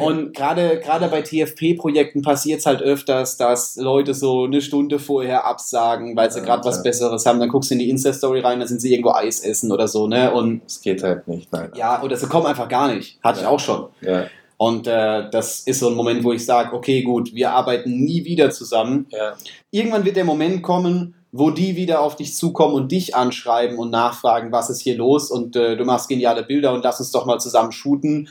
und 0.00 0.34
gerade 0.36 0.80
gerade 0.80 1.08
bei 1.08 1.22
TFP-Projekten 1.22 2.22
passiert 2.22 2.58
es 2.58 2.66
halt 2.66 2.82
öfters, 2.82 3.36
dass 3.36 3.76
Leute 3.76 4.14
so 4.14 4.44
eine 4.44 4.60
Stunde 4.60 4.98
vorher 4.98 5.46
absagen, 5.46 6.16
weil 6.16 6.30
sie 6.30 6.42
gerade 6.42 6.64
was 6.64 6.82
Besseres 6.82 7.24
haben. 7.24 7.38
Dann 7.38 7.48
guckst 7.48 7.70
du 7.70 7.74
in 7.74 7.78
die 7.78 7.88
Insta-Story 7.88 8.40
rein, 8.40 8.60
da 8.60 8.66
sind 8.66 8.80
sie 8.80 8.92
irgendwo 8.92 9.12
Eis 9.12 9.40
essen 9.40 9.70
oder 9.70 9.86
so, 9.88 10.08
ne? 10.08 10.32
Und 10.32 10.62
es 10.66 10.80
geht 10.80 11.02
halt 11.02 11.28
nicht, 11.28 11.52
nein. 11.52 11.70
Ja, 11.76 12.02
oder 12.02 12.16
sie 12.16 12.26
kommen 12.26 12.46
einfach 12.46 12.68
gar 12.68 12.92
nicht. 12.92 13.18
Hatte 13.22 13.40
ja. 13.40 13.46
ich 13.46 13.48
auch 13.48 13.60
schon. 13.60 13.86
Ja. 14.00 14.26
Und 14.58 14.86
äh, 14.86 15.28
das 15.30 15.60
ist 15.60 15.80
so 15.80 15.88
ein 15.88 15.94
Moment, 15.94 16.24
wo 16.24 16.32
ich 16.32 16.44
sage, 16.44 16.74
okay, 16.74 17.02
gut, 17.02 17.34
wir 17.34 17.52
arbeiten 17.52 18.04
nie 18.04 18.24
wieder 18.24 18.50
zusammen. 18.50 19.06
Ja. 19.10 19.34
Irgendwann 19.70 20.04
wird 20.04 20.16
der 20.16 20.24
Moment 20.24 20.62
kommen, 20.62 21.14
wo 21.32 21.50
die 21.50 21.76
wieder 21.76 22.00
auf 22.00 22.16
dich 22.16 22.34
zukommen 22.34 22.74
und 22.74 22.90
dich 22.90 23.14
anschreiben 23.14 23.78
und 23.78 23.90
nachfragen, 23.90 24.52
was 24.52 24.70
ist 24.70 24.80
hier 24.80 24.96
los 24.96 25.30
und 25.30 25.56
äh, 25.56 25.76
du 25.76 25.84
machst 25.84 26.08
geniale 26.08 26.42
Bilder 26.42 26.72
und 26.72 26.82
lass 26.82 27.00
uns 27.00 27.10
doch 27.10 27.26
mal 27.26 27.38
zusammen 27.38 27.72
shooten. 27.72 28.28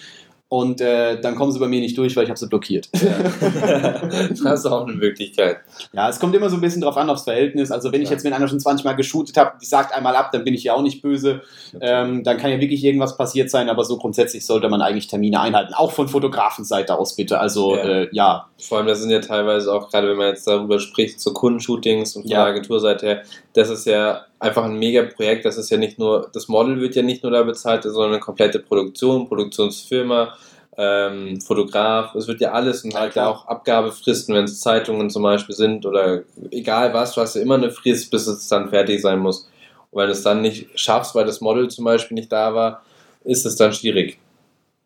Und 0.48 0.80
äh, 0.80 1.20
dann 1.20 1.36
kommen 1.36 1.52
sie 1.52 1.58
bei 1.58 1.68
mir 1.68 1.80
nicht 1.80 1.98
durch, 1.98 2.16
weil 2.16 2.26
ich 2.26 2.30
habe 2.30 2.38
sie 2.38 2.48
blockiert. 2.48 2.88
Ja. 2.94 4.00
das 4.30 4.40
ist 4.60 4.66
auch 4.68 4.86
eine 4.86 4.96
Möglichkeit. 4.96 5.58
Ja, 5.92 6.08
es 6.08 6.20
kommt 6.20 6.36
immer 6.36 6.52
so 6.52 6.58
ein 6.58 6.62
bisschen 6.62 6.82
drauf 6.82 6.98
an, 6.98 7.10
aufs 7.10 7.24
Verhältnis. 7.24 7.72
Also 7.72 7.92
wenn 7.92 8.04
ich 8.04 8.12
jetzt 8.12 8.24
mit 8.24 8.32
einer 8.32 8.48
schon 8.48 8.60
20 8.60 8.86
Mal 8.86 8.94
geshootet 8.94 9.38
habe, 9.38 9.54
die 9.60 9.66
sagt 9.66 9.94
einmal 9.96 10.16
ab, 10.16 10.30
dann 10.32 10.44
bin 10.44 10.54
ich 10.54 10.64
ja 10.64 10.74
auch 10.74 10.84
nicht 10.84 11.02
böse. 11.02 11.42
Ähm, 11.82 12.24
dann 12.24 12.38
kann 12.38 12.52
ja 12.52 12.62
wirklich 12.62 12.84
irgendwas 12.84 13.18
passiert 13.18 13.50
sein, 13.50 13.70
aber 13.70 13.84
so 13.84 13.98
grundsätzlich 13.98 14.46
sollte 14.46 14.70
man 14.70 14.84
eigentlich 14.84 15.08
Termine 15.08 15.42
einhalten. 15.42 15.74
Auch 15.74 15.92
von 15.92 16.08
Fotografenseite 16.08 16.96
aus 16.96 17.16
bitte. 17.16 17.40
Also 17.40 17.76
ja. 17.76 17.84
Äh, 17.84 18.10
ja. 18.12 18.50
Vor 18.60 18.78
allem, 18.78 18.88
das 18.88 19.02
sind 19.02 19.10
ja 19.10 19.22
teilweise 19.22 19.74
auch, 19.74 19.90
gerade 19.90 20.10
wenn 20.10 20.18
man 20.18 20.28
jetzt 20.28 20.46
darüber 20.46 20.80
spricht, 20.80 21.20
so 21.20 21.34
Kundenshootings 21.34 22.16
und 22.16 22.22
von 22.22 22.32
ja. 22.32 22.46
der 22.46 22.54
Agenturseite 22.54 23.06
her, 23.08 23.22
das 23.54 23.70
ist 23.70 23.88
ja 23.88 24.26
einfach 24.40 24.64
ein 24.66 24.78
mega 24.78 25.04
Projekt. 25.04 25.46
Das 25.46 25.58
ist 25.58 25.70
ja 25.70 25.78
nicht 25.78 26.00
nur, 26.00 26.30
das 26.34 26.48
Model 26.48 26.80
wird 26.80 26.96
ja 26.96 27.02
nicht 27.02 27.24
nur 27.24 27.32
da 27.32 27.44
bezahlt, 27.44 27.84
sondern 27.84 28.14
eine 28.14 28.20
komplette 28.20 28.60
Produktion, 28.60 29.28
Produktionsfirma, 29.28 30.36
ähm, 30.78 31.40
Fotograf, 31.40 32.16
es 32.16 32.28
wird 32.28 32.42
ja 32.42 32.52
alles 32.52 32.84
und 32.84 32.96
halt 32.96 33.16
ja 33.16 33.28
auch 33.28 33.48
Abgabefristen, 33.48 34.36
wenn 34.36 34.44
es 34.44 34.60
Zeitungen 34.60 35.10
zum 35.10 35.24
Beispiel 35.24 35.56
sind 35.56 35.86
oder 35.86 36.24
egal 36.52 36.94
was, 36.94 37.14
du 37.14 37.22
hast 37.22 37.36
ja 37.36 37.42
immer 37.42 37.56
eine 37.56 37.72
Frist, 37.72 38.12
bis 38.12 38.28
es 38.28 38.48
dann 38.50 38.70
fertig 38.70 39.02
sein 39.02 39.20
muss. 39.20 39.50
Und 39.92 40.02
wenn 40.02 40.08
du 40.08 40.12
es 40.12 40.24
dann 40.24 40.42
nicht 40.42 40.78
schaffst, 40.78 41.16
weil 41.16 41.26
das 41.26 41.40
Model 41.40 41.70
zum 41.70 41.86
Beispiel 41.86 42.16
nicht 42.16 42.32
da 42.32 42.54
war, 42.54 42.84
ist 43.24 43.46
es 43.46 43.56
dann 43.56 43.72
schwierig. 43.72 44.20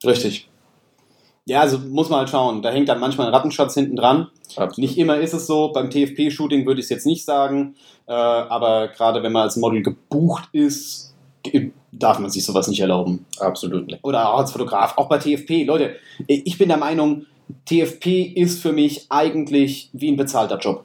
Richtig. 0.05 0.47
Ja, 1.49 1.62
also 1.62 1.79
muss 1.79 2.09
man 2.09 2.19
halt 2.19 2.29
schauen. 2.29 2.62
Da 2.62 2.69
hängt 2.69 2.89
dann 2.89 2.99
manchmal 2.99 3.25
ein 3.25 3.33
Rattenschatz 3.33 3.73
hinten 3.73 3.95
dran. 3.95 4.27
Absolut. 4.55 4.77
Nicht 4.77 4.99
immer 4.99 5.17
ist 5.17 5.33
es 5.33 5.47
so. 5.47 5.71
Beim 5.73 5.89
TFP-Shooting 5.89 6.67
würde 6.67 6.79
ich 6.79 6.85
es 6.85 6.89
jetzt 6.91 7.07
nicht 7.07 7.25
sagen. 7.25 7.75
Äh, 8.05 8.12
aber 8.12 8.89
gerade 8.89 9.23
wenn 9.23 9.31
man 9.31 9.43
als 9.43 9.57
Model 9.57 9.81
gebucht 9.81 10.49
ist, 10.51 11.15
darf 11.91 12.19
man 12.19 12.29
sich 12.29 12.45
sowas 12.45 12.67
nicht 12.67 12.79
erlauben. 12.79 13.25
Absolut 13.39 13.88
nicht. 13.88 14.03
Oder 14.03 14.31
auch 14.31 14.39
als 14.39 14.51
Fotograf, 14.51 14.95
auch 14.97 15.09
bei 15.09 15.17
TFP. 15.17 15.63
Leute, 15.63 15.95
ich 16.27 16.57
bin 16.59 16.69
der 16.69 16.77
Meinung, 16.77 17.25
TFP 17.65 18.21
ist 18.35 18.62
für 18.62 18.71
mich 18.71 19.07
eigentlich 19.09 19.89
wie 19.93 20.12
ein 20.12 20.17
bezahlter 20.17 20.59
Job. 20.59 20.83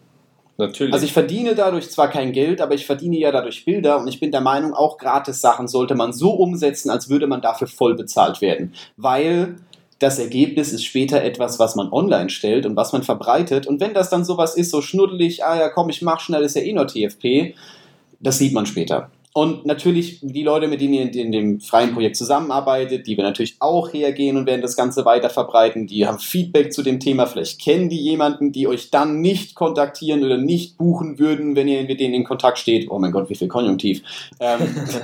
Natürlich. 0.57 0.95
Also 0.95 1.05
ich 1.05 1.13
verdiene 1.13 1.55
dadurch 1.55 1.91
zwar 1.91 2.09
kein 2.09 2.33
Geld, 2.33 2.63
aber 2.63 2.75
ich 2.75 2.87
verdiene 2.87 3.19
ja 3.19 3.33
dadurch 3.33 3.67
Bilder 3.67 4.01
und 4.01 4.09
ich 4.09 4.19
bin 4.19 4.31
der 4.31 4.41
Meinung, 4.41 4.73
auch 4.73 4.97
Gratis-Sachen 4.97 5.69
sollte 5.69 5.95
man 5.95 6.15
so 6.15 6.31
umsetzen, 6.31 6.89
als 6.89 7.11
würde 7.11 7.27
man 7.27 7.43
dafür 7.43 7.67
voll 7.67 7.97
bezahlt 7.97 8.41
werden. 8.41 8.73
Weil 8.97 9.57
das 9.99 10.19
Ergebnis 10.19 10.73
ist 10.73 10.85
später 10.85 11.23
etwas, 11.23 11.59
was 11.59 11.77
man 11.77 11.93
online 11.93 12.31
stellt 12.31 12.67
und 12.67 12.77
was 12.77 12.93
man 12.93 13.03
verbreitet. 13.03 13.67
Und 13.67 13.81
wenn 13.81 13.95
das 13.95 14.11
dann 14.11 14.25
sowas 14.25 14.57
ist, 14.57 14.71
so 14.71 14.83
schnuddelig, 14.83 15.45
ah 15.45 15.59
ja, 15.59 15.69
komm, 15.69 15.89
ich 15.89 16.03
mach 16.03 16.21
schnell, 16.21 16.43
ist 16.43 16.57
ja 16.57 16.63
eh 16.63 16.73
nur 16.73 16.87
TFP, 16.87 17.55
das 18.21 18.39
sieht 18.39 18.53
man 18.53 18.67
später. 18.67 19.11
Und 19.37 19.67
natürlich 19.67 20.21
die 20.23 20.45
Leute, 20.45 20.69
mit 20.69 20.81
denen 20.81 20.95
ihr 20.95 21.13
in, 21.13 21.33
dem 21.33 21.59
freien 21.59 21.93
Projekt 21.93 22.15
zusammenarbeitet, 22.15 23.09
die 23.09 23.17
wir 23.17 23.25
natürlich 23.25 23.57
auch 23.59 23.93
hergehen 23.93 24.37
und 24.37 24.47
werden 24.47 24.63
das 24.63 24.77
Ganze 24.77 25.05
weiter 25.05 25.29
verbreiten, 25.29 25.89
die 25.89 26.07
haben 26.07 26.21
Feedback 26.21 26.73
zu 26.73 26.85
dem 26.85 27.01
Thema, 27.01 27.27
vielleicht 27.27 27.61
kennen 27.61 27.89
die 27.89 28.01
jemanden, 28.01 28.53
die 28.53 28.69
euch 28.69 28.93
dann 28.93 29.21
nicht 29.21 29.57
kontaktieren 29.57 30.25
oder 30.25 30.39
nicht 30.39 30.79
buchen 30.79 31.19
würden, 31.19 31.57
wenn 31.57 31.67
ihr 31.67 31.83
mit 31.83 31.99
denen 31.99 32.15
in 32.15 32.23
Kontakt 32.23 32.59
steht. 32.59 32.89
Oh 32.89 33.01
mein 33.01 33.11
Gott, 33.11 33.29
wie 33.29 33.35
viel 33.35 33.49
Konjunktiv. 33.49 34.03
Ähm, 34.39 34.61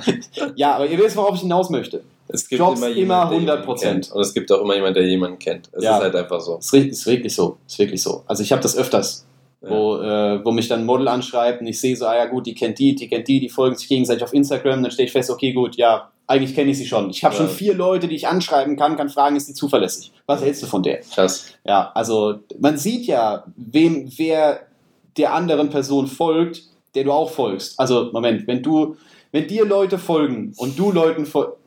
ja, 0.55 0.75
aber 0.75 0.87
ihr 0.87 0.97
wisst, 0.97 1.17
worauf 1.17 1.35
ich 1.35 1.41
hinaus 1.41 1.69
möchte. 1.69 2.01
Es 2.29 2.47
gibt 2.47 2.59
Jobs 2.59 2.79
immer, 2.79 2.87
jemand, 2.87 3.33
immer 3.33 3.51
100 3.51 3.65
Prozent. 3.65 4.11
Und 4.13 4.21
es 4.21 4.33
gibt 4.33 4.49
auch 4.53 4.61
immer 4.61 4.75
jemanden, 4.75 4.93
der 4.93 5.09
jemanden 5.09 5.39
kennt. 5.39 5.69
Es 5.73 5.83
ja, 5.83 5.97
ist 5.97 6.03
halt 6.03 6.15
einfach 6.15 6.39
so. 6.39 6.57
Es 6.57 6.71
ist 6.71 7.05
wirklich 7.05 7.35
so. 7.35 7.57
Es 7.67 7.73
ist 7.73 7.79
wirklich 7.79 8.01
so. 8.01 8.23
Also 8.27 8.43
ich 8.43 8.53
habe 8.53 8.61
das 8.61 8.77
öfters 8.77 9.25
wo, 9.61 9.97
äh, 9.97 10.43
wo 10.43 10.51
mich 10.51 10.67
dann 10.67 10.81
ein 10.81 10.85
Model 10.85 11.07
anschreibt 11.07 11.61
und 11.61 11.67
ich 11.67 11.79
sehe 11.79 11.95
so, 11.95 12.07
ah 12.07 12.15
ja 12.15 12.25
gut, 12.25 12.47
die 12.47 12.55
kennt 12.55 12.79
die, 12.79 12.95
die 12.95 13.07
kennt 13.07 13.27
die, 13.27 13.39
die 13.39 13.49
folgen 13.49 13.75
sich 13.75 13.87
gegenseitig 13.87 14.23
auf 14.23 14.33
Instagram, 14.33 14.81
dann 14.81 14.91
stelle 14.91 15.05
ich 15.05 15.11
fest, 15.11 15.29
okay, 15.29 15.53
gut, 15.53 15.75
ja, 15.75 16.09
eigentlich 16.27 16.55
kenne 16.55 16.71
ich 16.71 16.77
sie 16.77 16.87
schon. 16.87 17.09
Ich 17.09 17.23
habe 17.23 17.35
ja. 17.35 17.41
schon 17.41 17.49
vier 17.49 17.73
Leute, 17.75 18.07
die 18.07 18.15
ich 18.15 18.27
anschreiben 18.27 18.75
kann, 18.75 18.95
kann 18.97 19.09
fragen, 19.09 19.35
ist 19.35 19.47
die 19.47 19.53
zuverlässig? 19.53 20.11
Was 20.25 20.41
hältst 20.41 20.63
du 20.63 20.67
von 20.67 20.81
der? 20.81 21.01
Krass. 21.01 21.53
Ja, 21.65 21.91
also 21.93 22.39
man 22.59 22.77
sieht 22.77 23.05
ja, 23.05 23.43
wem, 23.55 24.11
wer 24.17 24.61
der 25.17 25.33
anderen 25.33 25.69
Person 25.69 26.07
folgt, 26.07 26.63
der 26.95 27.03
du 27.03 27.11
auch 27.11 27.29
folgst. 27.29 27.79
Also, 27.79 28.09
Moment, 28.11 28.47
wenn 28.47 28.63
du, 28.63 28.95
wenn 29.31 29.47
dir 29.47 29.65
Leute 29.65 29.97
folgen 29.97 30.53
und 30.57 30.77
du 30.79 30.91
Leuten 30.91 31.25
folgst, 31.25 31.57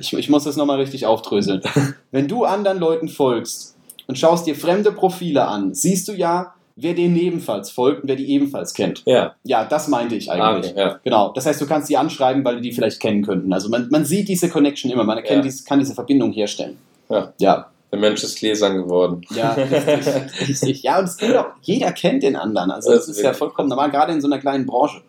ich, 0.00 0.12
ich 0.12 0.28
muss 0.28 0.44
das 0.44 0.56
nochmal 0.56 0.78
richtig 0.78 1.06
aufdröseln. 1.06 1.60
Wenn 2.10 2.26
du 2.26 2.44
anderen 2.44 2.78
Leuten 2.78 3.08
folgst 3.08 3.76
und 4.06 4.18
schaust 4.18 4.46
dir 4.46 4.54
fremde 4.54 4.92
Profile 4.92 5.46
an, 5.46 5.74
siehst 5.74 6.08
du 6.08 6.12
ja, 6.12 6.54
wer 6.80 6.94
denen 6.94 7.16
ebenfalls 7.16 7.70
folgt 7.70 8.02
und 8.02 8.08
wer 8.08 8.16
die 8.16 8.30
ebenfalls 8.30 8.72
kennt. 8.72 9.02
Ja. 9.04 9.34
Ja, 9.42 9.64
das 9.64 9.88
meinte 9.88 10.14
ich 10.14 10.30
eigentlich. 10.30 10.72
Ah, 10.72 10.74
okay, 10.74 10.80
ja. 10.80 11.00
Genau. 11.02 11.32
Das 11.32 11.46
heißt, 11.46 11.60
du 11.60 11.66
kannst 11.66 11.88
die 11.90 11.96
anschreiben, 11.96 12.44
weil 12.44 12.56
die 12.56 12.68
die 12.68 12.72
vielleicht 12.72 13.00
kennen 13.00 13.24
könnten. 13.24 13.52
Also 13.52 13.68
man, 13.68 13.88
man 13.90 14.04
sieht 14.04 14.28
diese 14.28 14.48
Connection 14.48 14.90
immer, 14.90 15.04
man 15.04 15.22
ja. 15.24 15.40
dies, 15.40 15.64
kann 15.64 15.80
diese 15.80 15.94
Verbindung 15.94 16.32
herstellen. 16.32 16.78
Ja. 17.08 17.32
ja. 17.38 17.66
Der 17.90 17.98
Mensch 17.98 18.22
ist 18.22 18.38
gläsern 18.38 18.76
geworden. 18.76 19.22
Ja, 19.34 19.52
richtig. 19.52 20.40
richtig. 20.48 20.82
Ja, 20.82 20.98
und 20.98 21.06
es 21.06 21.16
kennt 21.16 21.36
auch, 21.36 21.46
jeder 21.62 21.90
kennt 21.92 22.22
den 22.22 22.36
anderen. 22.36 22.70
Also 22.70 22.90
das, 22.90 23.06
das 23.06 23.16
ist 23.16 23.22
ja 23.22 23.32
vollkommen 23.32 23.68
normal, 23.68 23.90
gerade 23.90 24.12
in 24.12 24.20
so 24.20 24.28
einer 24.28 24.38
kleinen 24.38 24.66
Branche. 24.66 25.00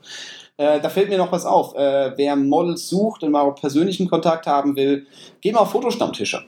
Äh, 0.56 0.80
da 0.80 0.90
fällt 0.90 1.10
mir 1.10 1.18
noch 1.18 1.32
was 1.32 1.46
auf. 1.46 1.76
Äh, 1.76 2.14
wer 2.16 2.36
Models 2.36 2.88
sucht 2.88 3.24
und 3.24 3.32
mal 3.32 3.42
auch 3.42 3.56
persönlichen 3.56 4.10
Kontakt 4.10 4.48
haben 4.48 4.76
will, 4.76 5.06
geh 5.42 5.52
mal 5.52 5.60
auf 5.60 5.72
Fotostammtische. 5.72 6.42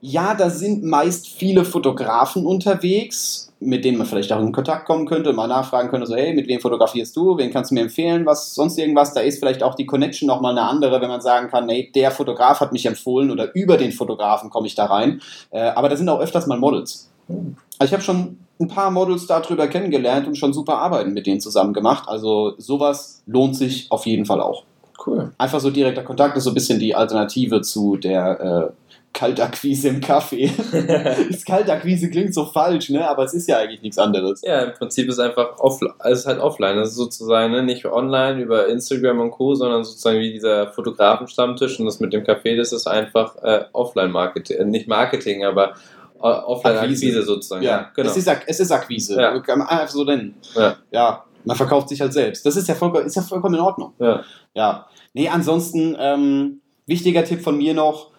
Ja, 0.00 0.34
da 0.34 0.50
sind 0.50 0.84
meist 0.84 1.28
viele 1.28 1.64
Fotografen 1.64 2.46
unterwegs 2.46 3.45
mit 3.58 3.84
denen 3.84 3.96
man 3.96 4.06
vielleicht 4.06 4.32
auch 4.32 4.40
in 4.40 4.52
Kontakt 4.52 4.86
kommen 4.86 5.06
könnte, 5.06 5.32
mal 5.32 5.46
nachfragen 5.46 5.88
könnte, 5.88 6.06
so 6.06 6.14
hey, 6.14 6.34
mit 6.34 6.46
wem 6.46 6.60
fotografierst 6.60 7.16
du, 7.16 7.38
wen 7.38 7.50
kannst 7.50 7.70
du 7.70 7.74
mir 7.74 7.82
empfehlen, 7.82 8.26
was 8.26 8.54
sonst 8.54 8.78
irgendwas, 8.78 9.14
da 9.14 9.20
ist 9.20 9.38
vielleicht 9.38 9.62
auch 9.62 9.74
die 9.74 9.86
Connection 9.86 10.26
nochmal 10.26 10.52
eine 10.52 10.68
andere, 10.68 11.00
wenn 11.00 11.08
man 11.08 11.22
sagen 11.22 11.48
kann, 11.48 11.68
hey, 11.68 11.90
der 11.94 12.10
Fotograf 12.10 12.60
hat 12.60 12.72
mich 12.72 12.84
empfohlen 12.84 13.30
oder 13.30 13.54
über 13.54 13.78
den 13.78 13.92
Fotografen 13.92 14.50
komme 14.50 14.66
ich 14.66 14.74
da 14.74 14.86
rein, 14.86 15.22
äh, 15.50 15.60
aber 15.60 15.88
da 15.88 15.96
sind 15.96 16.08
auch 16.08 16.20
öfters 16.20 16.46
mal 16.46 16.58
Models. 16.58 17.10
Also 17.28 17.90
ich 17.90 17.92
habe 17.92 18.02
schon 18.02 18.38
ein 18.60 18.68
paar 18.68 18.90
Models 18.90 19.26
darüber 19.26 19.66
kennengelernt 19.68 20.26
und 20.26 20.36
schon 20.36 20.52
super 20.52 20.78
Arbeiten 20.78 21.12
mit 21.12 21.26
denen 21.26 21.40
zusammen 21.40 21.72
gemacht, 21.72 22.08
also 22.08 22.54
sowas 22.58 23.22
lohnt 23.26 23.56
sich 23.56 23.90
auf 23.90 24.04
jeden 24.06 24.26
Fall 24.26 24.40
auch. 24.40 24.64
Cool. 25.06 25.32
Einfach 25.38 25.60
so 25.60 25.70
direkter 25.70 26.02
Kontakt 26.02 26.36
ist 26.36 26.44
so 26.44 26.50
ein 26.50 26.54
bisschen 26.54 26.78
die 26.78 26.94
Alternative 26.94 27.60
zu 27.60 27.96
der 27.96 28.40
äh, 28.40 28.85
Kaltakquise 29.16 29.88
im 29.88 30.02
Kaffee. 30.02 30.50
das 31.30 31.44
Kaltakquise 31.46 32.10
klingt 32.10 32.34
so 32.34 32.44
falsch, 32.44 32.90
ne? 32.90 33.08
aber 33.08 33.24
es 33.24 33.32
ist 33.32 33.48
ja 33.48 33.56
eigentlich 33.56 33.80
nichts 33.80 33.96
anderes. 33.96 34.42
Ja, 34.44 34.60
im 34.60 34.74
Prinzip 34.74 35.08
ist 35.08 35.18
einfach 35.18 35.58
offline, 35.58 35.94
es 36.04 36.20
ist 36.20 36.26
halt 36.26 36.38
offline, 36.38 36.76
das 36.76 36.90
ist 36.90 36.96
sozusagen 36.96 37.50
ne? 37.52 37.62
nicht 37.62 37.86
online 37.86 38.42
über 38.42 38.68
Instagram 38.68 39.20
und 39.20 39.30
Co., 39.30 39.54
sondern 39.54 39.84
sozusagen 39.84 40.18
wie 40.18 40.32
dieser 40.32 40.66
Fotografenstammtisch 40.68 41.80
und 41.80 41.86
das 41.86 41.98
mit 41.98 42.12
dem 42.12 42.24
Kaffee, 42.24 42.56
das 42.56 42.72
ist 42.72 42.86
einfach 42.86 43.36
äh, 43.42 43.64
Offline-Marketing, 43.72 44.58
äh, 44.58 44.64
nicht 44.66 44.86
Marketing, 44.86 45.46
aber 45.46 45.70
äh, 46.16 46.26
Offline-Akquise 46.26 47.22
sozusagen. 47.22 47.62
Ja, 47.62 47.70
ja, 47.70 47.90
genau. 47.96 48.10
Es 48.10 48.18
ist, 48.18 48.28
es 48.46 48.60
ist 48.60 48.70
Akquise, 48.70 49.18
ja. 49.18 49.40
kann 49.40 49.60
man 49.60 49.68
einfach 49.68 49.88
so 49.88 50.04
nennen. 50.04 50.34
Ja. 50.54 50.76
ja, 50.90 51.24
man 51.46 51.56
verkauft 51.56 51.88
sich 51.88 52.02
halt 52.02 52.12
selbst. 52.12 52.44
Das 52.44 52.54
ist 52.54 52.68
ja, 52.68 52.74
voll, 52.74 52.94
ist 52.96 53.16
ja 53.16 53.22
vollkommen 53.22 53.54
in 53.54 53.62
Ordnung. 53.62 53.94
Ja. 53.98 54.24
ja. 54.52 54.86
Nee, 55.14 55.30
ansonsten, 55.30 55.96
ähm, 55.98 56.60
wichtiger 56.84 57.24
Tipp 57.24 57.40
von 57.40 57.56
mir 57.56 57.72
noch, 57.72 58.10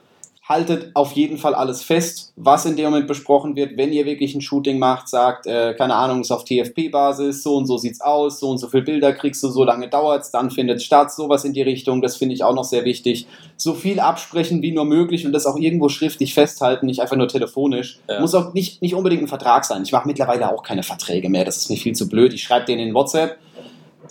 haltet 0.48 0.92
auf 0.94 1.12
jeden 1.12 1.38
Fall 1.38 1.54
alles 1.54 1.84
fest, 1.84 2.32
was 2.38 2.66
in 2.66 2.78
dem 2.78 2.86
Moment 2.86 3.08
besprochen 3.08 3.56
wird. 3.56 3.78
Wenn 3.78 3.92
ihr 3.92 4.06
wirklich 4.06 4.34
ein 4.34 4.42
Shooting 4.42 4.80
macht, 4.80 5.10
sagt, 5.10 5.46
äh, 5.46 5.74
keine 5.74 5.96
Ahnung, 5.96 6.22
ist 6.22 6.32
auf 6.32 6.46
TFP-Basis, 6.46 7.44
so 7.44 7.58
und 7.58 7.66
so 7.66 7.78
sieht's 7.78 8.00
aus, 8.00 8.40
so 8.40 8.50
und 8.50 8.58
so 8.58 8.70
viele 8.70 8.84
Bilder 8.84 9.12
kriegst 9.12 9.44
du, 9.44 9.50
so 9.50 9.66
lange 9.66 9.90
dauert's, 9.90 10.32
dann 10.32 10.50
findet 10.50 10.82
statt, 10.82 11.12
sowas 11.12 11.44
in 11.44 11.52
die 11.52 11.62
Richtung, 11.64 12.02
das 12.02 12.16
finde 12.16 12.34
ich 12.34 12.44
auch 12.44 12.54
noch 12.54 12.64
sehr 12.64 12.86
wichtig. 12.86 13.28
So 13.58 13.74
viel 13.74 14.00
absprechen 14.00 14.62
wie 14.62 14.72
nur 14.72 14.86
möglich 14.86 15.26
und 15.26 15.34
das 15.34 15.46
auch 15.46 15.58
irgendwo 15.58 15.90
schriftlich 15.90 16.34
festhalten, 16.34 16.86
nicht 16.86 17.02
einfach 17.02 17.18
nur 17.18 17.28
telefonisch. 17.28 18.00
Ja. 18.10 18.22
Muss 18.22 18.34
auch 18.34 18.54
nicht, 18.54 18.82
nicht 18.82 18.96
unbedingt 18.96 19.24
ein 19.24 19.28
Vertrag 19.28 19.66
sein. 19.66 19.84
Ich 19.84 19.92
mache 19.92 20.08
mittlerweile 20.08 20.50
auch 20.50 20.64
keine 20.64 20.84
Verträge 20.84 21.30
mehr, 21.30 21.44
das 21.44 21.58
ist 21.58 21.70
mir 21.70 21.78
viel 21.78 21.94
zu 21.94 22.08
blöd. 22.08 22.34
Ich 22.34 22.44
schreibe 22.44 22.66
denen 22.66 22.88
in 22.88 22.94
WhatsApp, 22.94 23.38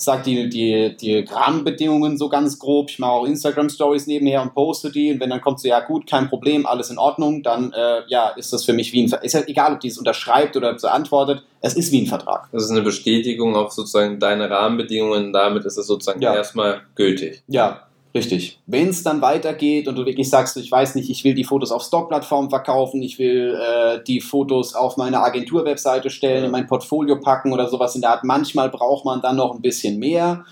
sagt 0.01 0.27
die, 0.27 0.49
die, 0.49 0.97
die 0.97 1.21
Rahmenbedingungen 1.21 2.19
so 2.19 2.29
ganz 2.29 2.59
grob. 2.59 2.91
Ich 2.91 2.99
mache 2.99 3.13
auch 3.13 3.27
Instagram-Stories 3.27 4.07
nebenher 4.07 4.43
und 4.43 4.55
poste 4.55 4.91
die. 4.91 5.13
Und 5.13 5.21
wenn 5.21 5.31
dann 5.31 5.41
kommt 5.41 5.61
so, 5.61 5.69
ja 5.69 5.81
gut, 5.81 6.07
kein 6.07 6.29
Problem, 6.29 6.67
alles 6.67 6.91
in 6.91 6.99
Ordnung, 6.99 7.43
dann 7.43 7.73
äh, 7.73 8.03
ja, 8.09 8.29
ist 8.31 8.53
das 8.53 8.65
für 8.65 8.73
mich 8.73 8.93
wie 8.93 9.03
ein 9.03 9.09
Vertrag. 9.09 9.25
Ist 9.25 9.33
ja 9.33 9.43
egal, 9.47 9.75
ob 9.75 9.81
die 9.81 9.89
es 9.89 9.99
unterschreibt 9.99 10.57
oder 10.57 10.79
so 10.79 10.89
antwortet, 10.89 11.43
es 11.61 11.75
ist 11.75 11.93
wie 11.93 12.03
ein 12.03 12.07
Vertrag. 12.07 12.49
Das 12.53 12.65
ist 12.65 12.71
eine 12.71 12.83
Bestätigung 12.83 13.57
auf 13.57 13.73
sozusagen 13.73 14.21
deine 14.21 14.51
Rahmenbedingungen, 14.51 15.33
damit 15.33 15.65
ist 15.65 15.77
es 15.77 15.87
sozusagen 15.87 16.21
ja. 16.21 16.35
erstmal 16.35 16.83
gültig. 16.95 17.43
Ja, 17.49 17.86
Richtig. 18.17 18.59
Wenn 18.67 18.89
es 18.89 19.03
dann 19.03 19.21
weitergeht 19.21 19.89
und 19.89 19.97
du 19.97 20.07
wirklich 20.07 20.31
sagst, 20.31 20.57
ich 20.57 20.73
weiß 20.73 20.95
nicht, 20.95 21.11
ich 21.11 21.23
will 21.23 21.35
die 21.35 21.45
Fotos 21.45 21.71
auf 21.71 21.83
Stockplattformen 21.83 22.49
verkaufen, 22.49 23.03
ich 23.03 23.19
will 23.19 23.59
äh, 23.61 24.03
die 24.05 24.23
Fotos 24.23 24.75
auf 24.75 24.97
meine 24.97 25.21
Agentur-Webseite 25.21 26.09
stellen, 26.09 26.45
in 26.45 26.51
mein 26.51 26.67
Portfolio 26.67 27.21
packen 27.21 27.53
oder 27.53 27.69
sowas 27.69 27.95
in 27.95 28.01
der 28.01 28.11
Art, 28.11 28.25
manchmal 28.25 28.71
braucht 28.71 29.05
man 29.05 29.21
dann 29.21 29.37
noch 29.37 29.55
ein 29.55 29.61
bisschen 29.61 29.99
mehr, 29.99 30.47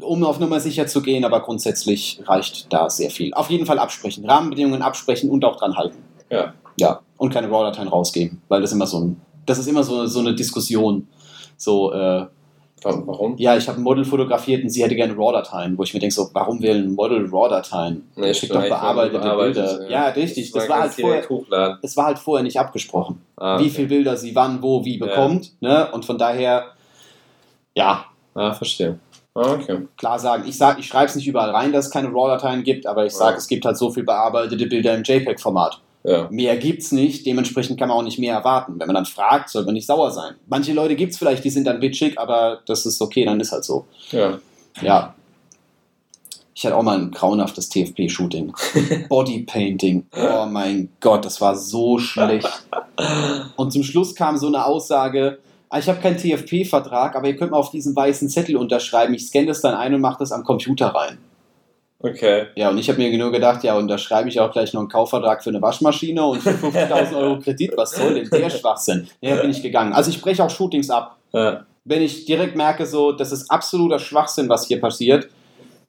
um 0.00 0.24
auf 0.24 0.40
Nummer 0.40 0.58
sicher 0.58 0.88
zu 0.88 1.00
gehen, 1.00 1.24
aber 1.24 1.42
grundsätzlich 1.42 2.20
reicht 2.26 2.72
da 2.72 2.90
sehr 2.90 3.10
viel. 3.10 3.32
Auf 3.34 3.50
jeden 3.50 3.66
Fall 3.66 3.78
absprechen, 3.78 4.24
Rahmenbedingungen 4.24 4.82
absprechen 4.82 5.30
und 5.30 5.44
auch 5.44 5.56
dran 5.56 5.76
halten. 5.76 5.98
Ja. 6.28 6.54
Ja. 6.76 7.00
Und 7.18 7.32
keine 7.32 7.48
RAW-Dateien 7.48 7.86
rausgeben, 7.86 8.42
weil 8.48 8.60
das 8.60 8.72
immer 8.72 8.88
so 8.88 8.98
ein, 8.98 9.20
das 9.46 9.58
ist 9.58 9.68
immer 9.68 9.84
so, 9.84 10.06
so 10.06 10.18
eine 10.18 10.34
Diskussion. 10.34 11.06
So, 11.56 11.92
äh, 11.92 12.26
Warum? 12.84 13.36
Ja, 13.38 13.56
ich 13.56 13.66
habe 13.68 13.80
ein 13.80 13.82
Model 13.82 14.04
fotografiert 14.04 14.62
und 14.62 14.70
sie 14.70 14.82
hätte 14.82 14.94
gerne 14.94 15.14
RAW-Dateien, 15.16 15.78
wo 15.78 15.82
ich 15.82 15.94
mir 15.94 16.00
denke, 16.00 16.14
so, 16.14 16.28
warum 16.32 16.60
will 16.60 16.84
ein 16.84 16.94
Model 16.94 17.26
RAW-Dateien? 17.30 18.08
Nee, 18.16 18.34
Schickt 18.34 18.54
doch 18.54 18.62
bearbeitete 18.62 19.36
Bilder. 19.36 19.82
Ja, 19.84 19.88
ja 19.88 20.08
richtig. 20.08 20.52
Das, 20.52 20.62
das 20.62 20.70
war 20.70 20.80
halt 20.80 20.92
vorher, 20.92 21.78
es 21.82 21.96
war 21.96 22.06
halt 22.06 22.18
vorher 22.18 22.42
nicht 22.42 22.58
abgesprochen, 22.58 23.20
ah, 23.36 23.54
okay. 23.54 23.64
wie 23.64 23.70
viele 23.70 23.88
Bilder 23.88 24.16
sie 24.16 24.34
wann, 24.34 24.62
wo, 24.62 24.84
wie 24.84 24.98
bekommt. 24.98 25.52
Ja. 25.60 25.68
Ne? 25.68 25.92
Und 25.92 26.04
von 26.04 26.18
daher, 26.18 26.66
ja. 27.74 28.04
Ah, 28.34 28.52
verstehe. 28.52 28.98
Ah, 29.34 29.52
okay. 29.52 29.78
Klar 29.96 30.18
sagen, 30.18 30.44
ich 30.46 30.56
sage, 30.56 30.80
ich 30.80 30.86
schreibe 30.86 31.06
es 31.06 31.16
nicht 31.16 31.26
überall 31.26 31.50
rein, 31.50 31.72
dass 31.72 31.86
es 31.86 31.90
keine 31.90 32.08
RAW-Dateien 32.08 32.62
gibt, 32.62 32.86
aber 32.86 33.06
ich 33.06 33.12
sage, 33.12 33.32
ja. 33.32 33.38
es 33.38 33.48
gibt 33.48 33.64
halt 33.64 33.76
so 33.76 33.90
viel 33.90 34.04
bearbeitete 34.04 34.66
Bilder 34.66 34.94
im 34.94 35.02
JPEG-Format. 35.02 35.80
Ja. 36.04 36.28
Mehr 36.30 36.56
gibt's 36.58 36.92
nicht, 36.92 37.24
dementsprechend 37.24 37.78
kann 37.78 37.88
man 37.88 37.96
auch 37.96 38.02
nicht 38.02 38.18
mehr 38.18 38.34
erwarten. 38.34 38.74
Wenn 38.78 38.86
man 38.86 38.94
dann 38.94 39.06
fragt, 39.06 39.48
soll 39.48 39.64
man 39.64 39.72
nicht 39.72 39.86
sauer 39.86 40.10
sein. 40.10 40.34
Manche 40.46 40.74
Leute 40.74 40.96
gibt's 40.96 41.16
vielleicht, 41.16 41.42
die 41.44 41.50
sind 41.50 41.66
dann 41.66 41.80
bitchig, 41.80 42.18
aber 42.18 42.60
das 42.66 42.84
ist 42.84 43.00
okay, 43.00 43.24
dann 43.24 43.40
ist 43.40 43.52
halt 43.52 43.64
so. 43.64 43.86
Ja. 44.10 44.38
Ja. 44.82 45.14
Ich 46.54 46.64
hatte 46.64 46.76
auch 46.76 46.82
mal 46.82 46.98
ein 46.98 47.10
grauenhaftes 47.10 47.70
TFP-Shooting. 47.70 48.52
Bodypainting. 49.08 50.06
Oh 50.12 50.46
mein 50.46 50.90
Gott, 51.00 51.24
das 51.24 51.40
war 51.40 51.56
so 51.56 51.98
schlecht. 51.98 52.48
Und 53.56 53.72
zum 53.72 53.82
Schluss 53.82 54.14
kam 54.14 54.36
so 54.36 54.46
eine 54.46 54.64
Aussage, 54.64 55.38
ah, 55.70 55.78
ich 55.78 55.88
habe 55.88 56.00
keinen 56.00 56.18
TFP-Vertrag, 56.18 57.16
aber 57.16 57.26
ihr 57.26 57.36
könnt 57.36 57.50
mal 57.50 57.58
auf 57.58 57.70
diesen 57.70 57.96
weißen 57.96 58.28
Zettel 58.28 58.56
unterschreiben. 58.56 59.14
Ich 59.14 59.26
scanne 59.26 59.46
das 59.46 59.62
dann 59.62 59.74
ein 59.74 59.94
und 59.94 60.00
mache 60.00 60.18
das 60.18 60.32
am 60.32 60.44
Computer 60.44 60.88
rein. 60.88 61.18
Okay. 62.04 62.48
Ja, 62.54 62.68
und 62.68 62.76
ich 62.76 62.90
habe 62.90 62.98
mir 62.98 63.16
nur 63.16 63.32
gedacht, 63.32 63.64
ja, 63.64 63.78
und 63.78 63.88
da 63.88 63.96
schreibe 63.96 64.28
ich 64.28 64.38
auch 64.38 64.52
gleich 64.52 64.74
noch 64.74 64.82
einen 64.82 64.90
Kaufvertrag 64.90 65.42
für 65.42 65.48
eine 65.48 65.62
Waschmaschine 65.62 66.22
und 66.22 66.42
50.000 66.42 67.16
Euro 67.16 67.38
Kredit. 67.38 67.72
Was 67.76 67.92
soll 67.92 68.14
denn 68.14 68.28
der 68.28 68.50
Schwachsinn? 68.50 69.08
Ja, 69.22 69.36
bin 69.36 69.50
ich 69.50 69.62
gegangen. 69.62 69.94
Also 69.94 70.10
ich 70.10 70.20
breche 70.20 70.44
auch 70.44 70.50
Shootings 70.50 70.90
ab. 70.90 71.16
Ja. 71.32 71.64
Wenn 71.86 72.02
ich 72.02 72.26
direkt 72.26 72.56
merke, 72.56 72.84
so, 72.84 73.12
das 73.12 73.32
ist 73.32 73.50
absoluter 73.50 73.98
Schwachsinn, 73.98 74.50
was 74.50 74.66
hier 74.66 74.82
passiert, 74.82 75.28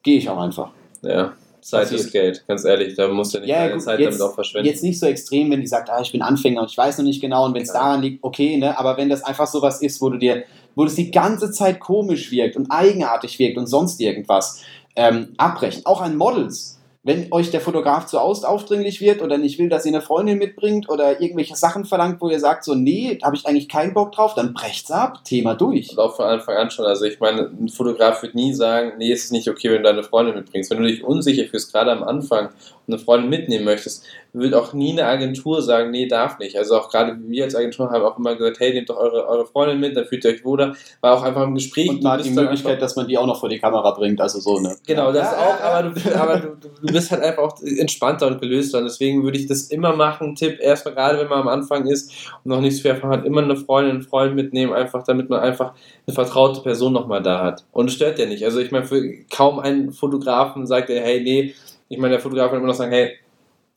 gehe 0.04 0.18
ich 0.18 0.30
auch 0.30 0.40
einfach. 0.40 0.70
Ja. 1.02 1.34
Zeit 1.60 1.92
ist 1.92 2.12
Geld, 2.12 2.44
ganz 2.48 2.64
ehrlich, 2.64 2.96
da 2.96 3.08
musst 3.08 3.34
du 3.34 3.40
nicht 3.40 3.50
ja, 3.50 3.68
deine 3.68 3.80
Zeit 3.80 4.00
jetzt, 4.00 4.20
damit 4.20 4.32
auch 4.32 4.36
verschwenden. 4.36 4.68
Jetzt 4.68 4.84
nicht 4.84 5.00
so 5.00 5.08
extrem, 5.08 5.50
wenn 5.50 5.62
die 5.62 5.68
sagt, 5.68 5.90
ah, 5.90 6.00
ich 6.00 6.12
bin 6.12 6.22
Anfänger 6.22 6.62
und 6.62 6.70
ich 6.70 6.78
weiß 6.78 7.00
noch 7.00 7.06
nicht 7.06 7.22
genau 7.22 7.44
und 7.46 7.56
wenn 7.56 7.64
es 7.64 7.70
ja. 7.70 7.80
daran 7.80 8.04
liegt, 8.04 8.24
okay, 8.24 8.58
ne? 8.58 8.78
aber 8.78 8.98
wenn 8.98 9.10
das 9.10 9.24
einfach 9.24 9.48
so 9.48 9.64
was 9.64 9.82
ist, 9.82 10.00
wo 10.00 10.12
du 10.12 10.20
dir, 10.20 10.44
wo 10.76 10.84
das 10.84 10.94
die 10.94 11.10
ganze 11.10 11.50
Zeit 11.52 11.80
komisch 11.80 12.30
wirkt 12.30 12.56
und 12.56 12.70
eigenartig 12.70 13.40
wirkt 13.40 13.58
und 13.58 13.66
sonst 13.66 14.00
irgendwas, 14.00 14.62
ähm, 14.96 15.34
abbrechen. 15.38 15.86
Auch 15.86 16.02
an 16.02 16.16
Models. 16.16 16.80
Wenn 17.06 17.32
euch 17.32 17.52
der 17.52 17.62
Fotograf 17.62 18.08
zu 18.08 18.20
aufdringlich 18.20 19.00
wird 19.00 19.22
oder 19.22 19.38
nicht 19.38 19.60
will, 19.60 19.70
dass 19.70 19.86
ihr 19.86 19.92
eine 19.92 20.02
Freundin 20.02 20.40
mitbringt 20.40 20.90
oder 20.90 21.22
irgendwelche 21.22 21.56
Sachen 21.56 21.86
verlangt, 21.86 22.20
wo 22.20 22.30
ihr 22.30 22.40
sagt, 22.40 22.64
so, 22.64 22.74
nee, 22.74 23.20
habe 23.22 23.36
ich 23.36 23.46
eigentlich 23.46 23.70
keinen 23.70 23.94
Bock 23.94 24.12
drauf, 24.12 24.34
dann 24.34 24.56
brecht's 24.56 24.90
ab, 24.90 25.24
Thema 25.24 25.54
durch. 25.54 25.92
Und 25.92 26.00
auch 26.00 26.16
von 26.16 26.26
Anfang 26.26 26.56
an 26.56 26.72
schon. 26.72 26.86
Also 26.86 27.06
ich 27.06 27.20
meine, 27.20 27.42
ein 27.42 27.70
Fotograf 27.70 28.24
wird 28.24 28.34
nie 28.34 28.56
sagen, 28.56 28.94
nee, 28.98 29.12
es 29.12 29.26
ist 29.26 29.32
nicht 29.32 29.48
okay, 29.48 29.70
wenn 29.70 29.84
du 29.84 29.84
deine 29.84 30.02
Freundin 30.02 30.34
mitbringst. 30.34 30.72
Wenn 30.72 30.82
du 30.82 30.88
dich 30.88 31.04
unsicher 31.04 31.46
fühlst, 31.46 31.72
gerade 31.72 31.92
am 31.92 32.02
Anfang, 32.02 32.50
und 32.88 32.94
eine 32.94 33.04
Freundin 33.04 33.30
mitnehmen 33.30 33.66
möchtest, 33.66 34.04
wird 34.34 34.54
auch 34.54 34.74
nie 34.74 34.92
eine 34.92 35.06
Agentur 35.06 35.62
sagen, 35.62 35.92
nee, 35.92 36.08
darf 36.08 36.40
nicht. 36.40 36.58
Also 36.58 36.78
auch 36.78 36.90
gerade 36.90 37.18
wir 37.28 37.46
als 37.46 37.56
Agentur 37.56 37.90
haben 37.90 38.04
auch 38.04 38.18
immer 38.18 38.36
gesagt, 38.36 38.60
hey, 38.60 38.74
nehmt 38.74 38.90
doch 38.90 38.98
eure, 38.98 39.28
eure 39.28 39.46
Freundin 39.46 39.80
mit, 39.80 39.96
dann 39.96 40.06
fühlt 40.06 40.24
ihr 40.26 40.32
euch 40.32 40.44
wohler. 40.44 40.76
War 41.02 41.18
auch 41.18 41.24
einfach 41.24 41.44
im 41.44 41.56
Gespräch. 41.56 41.90
Und 41.90 42.06
hat 42.06 42.24
die 42.24 42.32
Möglichkeit, 42.32 42.82
dass 42.82 42.96
man 42.96 43.08
die 43.08 43.18
auch 43.18 43.26
noch 43.26 43.40
vor 43.40 43.50
die 43.50 43.60
Kamera 43.60 43.92
bringt, 43.92 44.22
also 44.22 44.40
so, 44.40 44.60
ne? 44.60 44.76
Genau, 44.86 45.12
das 45.12 45.32
ja, 45.32 45.38
auch, 45.38 45.62
aber, 45.62 45.90
du, 45.90 46.16
aber 46.16 46.38
du, 46.38 46.58
du 46.82 46.94
bist 46.96 47.12
halt 47.12 47.22
einfach 47.22 47.44
auch 47.44 47.62
entspannter 47.62 48.28
und 48.28 48.40
gelöster 48.40 48.78
und 48.78 48.86
deswegen 48.86 49.24
würde 49.24 49.38
ich 49.38 49.48
das 49.48 49.64
immer 49.64 49.96
machen. 49.96 50.36
Tipp, 50.36 50.60
erstmal 50.62 50.96
gerade 50.96 51.20
wenn 51.20 51.28
man 51.28 51.42
am 51.42 51.48
Anfang 51.50 51.88
ist 51.88 52.12
und 52.44 52.52
noch 52.52 52.62
nicht 52.62 52.78
so 52.78 52.84
viel 52.84 52.92
Erfahrung 52.92 53.18
hat, 53.18 53.26
immer 53.26 53.44
eine 53.44 53.58
Freundin, 53.58 53.96
einen 53.96 54.02
Freund 54.02 54.34
mitnehmen, 54.34 54.72
einfach 54.72 55.04
damit 55.04 55.30
man 55.30 55.42
einfach 55.42 55.74
eine 56.08 56.14
vertraute 56.14 56.62
Person 56.62 56.94
nochmal 56.94 57.22
da 57.22 57.44
hat. 57.44 57.66
Und 57.74 57.90
es 57.90 57.96
stört 57.96 58.18
ja 58.18 58.26
nicht. 58.26 58.46
Also 58.46 58.60
ich 58.62 58.72
meine, 58.72 58.86
für 58.86 59.02
kaum 59.30 59.60
einen 59.60 59.92
Fotografen 59.92 60.66
sagt 60.66 60.90
er, 60.90 61.04
hey, 61.04 61.22
nee, 61.22 61.54
ich 61.90 61.98
meine, 61.98 62.14
der 62.14 62.22
Fotograf 62.22 62.52
wird 62.52 62.60
immer 62.60 62.70
noch 62.70 62.78
sagen, 62.78 62.94
hey, 62.94 63.12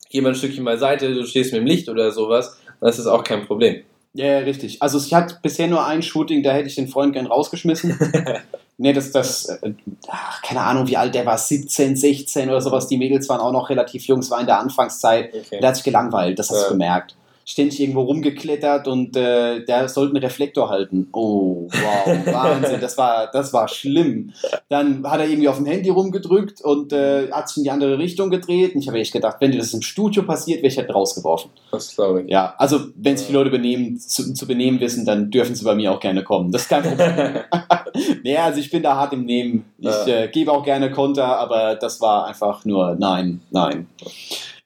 geh 0.09 0.21
mal 0.21 0.29
ein 0.29 0.35
Stückchen 0.35 0.63
beiseite, 0.63 1.13
du 1.13 1.25
stehst 1.25 1.51
mir 1.51 1.59
im 1.59 1.65
Licht 1.65 1.89
oder 1.89 2.11
sowas, 2.11 2.57
dann 2.79 2.89
ist 2.89 2.99
das 2.99 3.07
auch 3.07 3.25
kein 3.25 3.45
Problem. 3.45 3.83
Ja, 4.13 4.25
ja, 4.25 4.37
richtig. 4.39 4.81
Also 4.81 4.97
ich 4.97 5.13
hatte 5.13 5.37
bisher 5.43 5.67
nur 5.67 5.85
ein 5.85 6.01
Shooting, 6.01 6.41
da 6.41 6.53
hätte 6.53 6.69
ich 6.69 6.75
den 6.75 6.87
Freund 6.87 7.13
gern 7.13 7.27
rausgeschmissen. 7.27 7.99
nee, 8.79 8.93
das, 8.93 9.11
das, 9.11 9.45
äh, 9.45 9.73
ach, 10.07 10.41
keine 10.41 10.61
Ahnung, 10.61 10.87
wie 10.87 10.97
alt 10.97 11.13
der 11.13 11.25
war, 11.25 11.37
17, 11.37 11.95
16 11.95 12.49
oder 12.49 12.61
sowas. 12.61 12.87
Die 12.87 12.97
Mädels 12.97 13.29
waren 13.29 13.39
auch 13.39 13.51
noch 13.51 13.69
relativ 13.69 14.05
jung, 14.05 14.19
es 14.19 14.31
war 14.31 14.39
in 14.39 14.47
der 14.47 14.59
Anfangszeit. 14.59 15.33
Okay. 15.33 15.59
Der 15.59 15.69
hat 15.69 15.75
sich 15.75 15.85
gelangweilt, 15.85 16.39
das 16.39 16.49
hast 16.49 16.65
du 16.65 16.69
gemerkt 16.71 17.15
ständig 17.49 17.79
irgendwo 17.79 18.01
rumgeklettert 18.01 18.87
und 18.87 19.17
äh, 19.17 19.65
der 19.65 19.89
sollte 19.89 20.13
einen 20.13 20.23
Reflektor 20.23 20.69
halten. 20.69 21.07
Oh, 21.13 21.67
wow, 21.67 22.25
Wahnsinn, 22.31 22.79
das 22.79 22.95
war, 22.95 23.31
das 23.31 23.51
war 23.53 23.67
schlimm. 23.67 24.33
Dann 24.69 25.03
hat 25.03 25.19
er 25.19 25.27
irgendwie 25.27 25.47
auf 25.47 25.57
dem 25.57 25.65
Handy 25.65 25.89
rumgedrückt 25.89 26.61
und 26.61 26.93
äh, 26.93 27.31
hat 27.31 27.49
sich 27.49 27.57
in 27.57 27.63
die 27.63 27.71
andere 27.71 27.97
Richtung 27.97 28.29
gedreht. 28.29 28.75
Und 28.75 28.81
ich 28.81 28.87
habe 28.87 28.99
echt 28.99 29.13
gedacht, 29.13 29.37
wenn 29.39 29.51
dir 29.51 29.57
das 29.57 29.73
im 29.73 29.81
Studio 29.81 30.21
passiert, 30.21 30.59
wäre 30.59 30.67
ich 30.67 30.77
halt 30.77 30.93
rausgeworfen. 30.93 31.49
Das 31.71 31.95
glaube 31.95 32.21
ich. 32.21 32.29
Ja, 32.29 32.53
also 32.59 32.81
wenn 32.95 33.17
sich 33.17 33.25
die 33.25 33.33
Leute 33.33 33.49
benehmen, 33.49 33.97
zu, 33.97 34.31
zu, 34.35 34.45
benehmen 34.45 34.79
wissen, 34.79 35.03
dann 35.03 35.31
dürfen 35.31 35.55
sie 35.55 35.65
bei 35.65 35.73
mir 35.73 35.91
auch 35.91 35.99
gerne 35.99 36.23
kommen. 36.23 36.51
Das 36.51 36.61
ist 36.63 36.69
kein 36.69 36.83
Problem. 36.83 37.07
naja, 38.23 38.43
also 38.43 38.59
ich 38.59 38.69
bin 38.69 38.83
da 38.83 38.95
hart 38.95 39.13
im 39.13 39.25
Nehmen. 39.25 39.65
Ich 39.79 40.05
äh, 40.05 40.27
gebe 40.27 40.51
auch 40.51 40.63
gerne 40.63 40.91
Konter, 40.91 41.39
aber 41.39 41.73
das 41.73 41.99
war 41.99 42.27
einfach 42.27 42.63
nur 42.63 42.93
nein, 42.93 43.41
nein. 43.49 43.87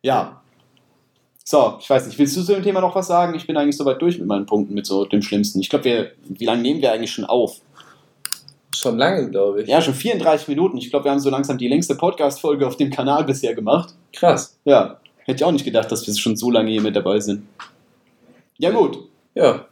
Ja, 0.02 0.43
so, 1.44 1.78
ich 1.80 1.90
weiß 1.90 2.08
nicht, 2.08 2.18
willst 2.18 2.38
du 2.38 2.44
zu 2.44 2.54
dem 2.54 2.64
Thema 2.64 2.80
noch 2.80 2.96
was 2.96 3.08
sagen? 3.08 3.36
Ich 3.36 3.46
bin 3.46 3.58
eigentlich 3.58 3.76
soweit 3.76 4.02
durch 4.02 4.18
mit 4.18 4.28
meinen 4.28 4.46
Punkten, 4.46 4.74
mit 4.74 4.86
so 4.86 5.04
dem 5.04 5.22
Schlimmsten. 5.22 5.60
Ich 5.60 5.70
glaube, 5.70 5.84
wir, 5.84 6.12
wie 6.30 6.46
lange 6.46 6.62
nehmen 6.62 6.82
wir 6.82 6.94
eigentlich 6.94 7.12
schon 7.12 7.26
auf? 7.26 7.60
Schon 8.74 8.98
lange, 8.98 9.30
glaube 9.30 9.62
ich. 9.62 9.68
Ja, 9.68 9.82
schon 9.82 9.94
34 9.94 10.48
Minuten. 10.48 10.78
Ich 10.78 10.90
glaube, 10.90 11.06
wir 11.06 11.12
haben 11.12 11.20
so 11.20 11.30
langsam 11.30 11.58
die 11.58 11.68
längste 11.68 11.96
Podcast-Folge 11.96 12.66
auf 12.66 12.78
dem 12.78 12.92
Kanal 12.92 13.26
bisher 13.26 13.54
gemacht. 13.54 13.94
Krass. 14.14 14.58
Ja, 14.64 15.00
hätte 15.26 15.38
ich 15.38 15.44
auch 15.44 15.52
nicht 15.52 15.66
gedacht, 15.66 15.92
dass 15.92 16.08
wir 16.08 16.14
schon 16.16 16.38
so 16.38 16.50
lange 16.50 16.72
hier 16.72 16.82
mit 16.82 16.96
dabei 16.96 17.20
sind. 17.20 17.46
Ja, 18.58 18.72
gut. 18.72 19.00
Ja. 19.36 19.66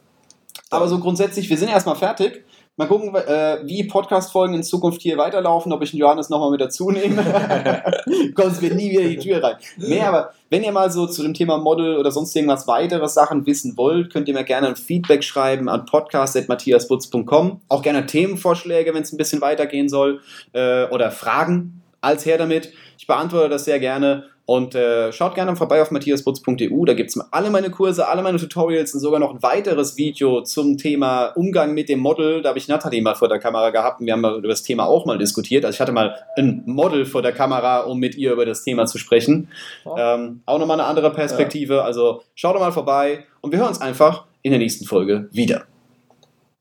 Aber 0.68 0.88
so 0.88 0.98
grundsätzlich, 0.98 1.48
wir 1.48 1.56
sind 1.56 1.70
erstmal 1.70 1.96
fertig. 1.96 2.44
Mal 2.78 2.88
gucken, 2.88 3.14
äh, 3.14 3.58
wie 3.64 3.84
Podcast-Folgen 3.84 4.54
in 4.54 4.62
Zukunft 4.62 5.02
hier 5.02 5.18
weiterlaufen, 5.18 5.74
ob 5.74 5.82
ich 5.82 5.92
Johannes 5.92 6.30
nochmal 6.30 6.50
mit 6.50 6.62
dazu 6.62 6.90
nehme. 6.90 7.22
Sonst 8.34 8.62
wird 8.62 8.76
nie 8.76 8.90
wieder 8.90 9.02
die 9.02 9.18
Tür 9.18 9.44
rein. 9.44 9.56
Nee, 9.76 10.00
aber 10.00 10.32
wenn 10.48 10.62
ihr 10.62 10.72
mal 10.72 10.90
so 10.90 11.06
zu 11.06 11.22
dem 11.22 11.34
Thema 11.34 11.58
Model 11.58 11.98
oder 11.98 12.10
sonst 12.10 12.34
irgendwas 12.34 12.66
weiteres 12.66 13.12
Sachen 13.12 13.44
wissen 13.46 13.76
wollt, 13.76 14.10
könnt 14.10 14.26
ihr 14.28 14.34
mir 14.34 14.44
gerne 14.44 14.68
ein 14.68 14.76
Feedback 14.76 15.22
schreiben 15.22 15.68
an 15.68 15.84
podcast.matthiasbutz.com. 15.84 17.60
Auch 17.68 17.82
gerne 17.82 18.06
Themenvorschläge, 18.06 18.94
wenn 18.94 19.02
es 19.02 19.12
ein 19.12 19.18
bisschen 19.18 19.42
weitergehen 19.42 19.90
soll. 19.90 20.20
Äh, 20.54 20.84
oder 20.86 21.10
Fragen 21.10 21.81
als 22.02 22.26
her 22.26 22.36
damit. 22.36 22.72
Ich 22.98 23.06
beantworte 23.06 23.48
das 23.48 23.64
sehr 23.64 23.80
gerne. 23.80 24.24
Und 24.44 24.74
äh, 24.74 25.12
schaut 25.12 25.36
gerne 25.36 25.54
vorbei 25.54 25.80
auf 25.80 25.92
matthiasbutz.eu, 25.92 26.84
da 26.84 26.94
gibt 26.94 27.10
es 27.10 27.20
alle 27.30 27.48
meine 27.48 27.70
Kurse, 27.70 28.08
alle 28.08 28.22
meine 28.22 28.38
Tutorials 28.38 28.92
und 28.92 28.98
sogar 28.98 29.20
noch 29.20 29.32
ein 29.32 29.42
weiteres 29.42 29.96
Video 29.96 30.42
zum 30.42 30.76
Thema 30.78 31.26
Umgang 31.26 31.74
mit 31.74 31.88
dem 31.88 32.00
Model. 32.00 32.42
Da 32.42 32.48
habe 32.48 32.58
ich 32.58 32.66
Nathalie 32.66 33.02
mal 33.02 33.14
vor 33.14 33.28
der 33.28 33.38
Kamera 33.38 33.70
gehabt 33.70 34.00
und 34.00 34.06
wir 34.06 34.12
haben 34.12 34.24
über 34.24 34.48
das 34.48 34.64
Thema 34.64 34.86
auch 34.86 35.06
mal 35.06 35.16
diskutiert. 35.16 35.64
Also 35.64 35.76
ich 35.76 35.80
hatte 35.80 35.92
mal 35.92 36.16
ein 36.36 36.64
Model 36.66 37.06
vor 37.06 37.22
der 37.22 37.32
Kamera, 37.32 37.82
um 37.82 38.00
mit 38.00 38.16
ihr 38.16 38.32
über 38.32 38.44
das 38.44 38.64
Thema 38.64 38.86
zu 38.86 38.98
sprechen. 38.98 39.48
Oh. 39.84 39.94
Ähm, 39.96 40.42
auch 40.44 40.58
nochmal 40.58 40.80
eine 40.80 40.88
andere 40.88 41.12
Perspektive. 41.12 41.76
Ja. 41.76 41.82
Also 41.82 42.22
schaut 42.34 42.56
doch 42.56 42.60
mal 42.60 42.72
vorbei 42.72 43.24
und 43.42 43.52
wir 43.52 43.60
hören 43.60 43.68
uns 43.68 43.80
einfach 43.80 44.24
in 44.42 44.50
der 44.50 44.58
nächsten 44.58 44.86
Folge 44.86 45.28
wieder. 45.30 45.62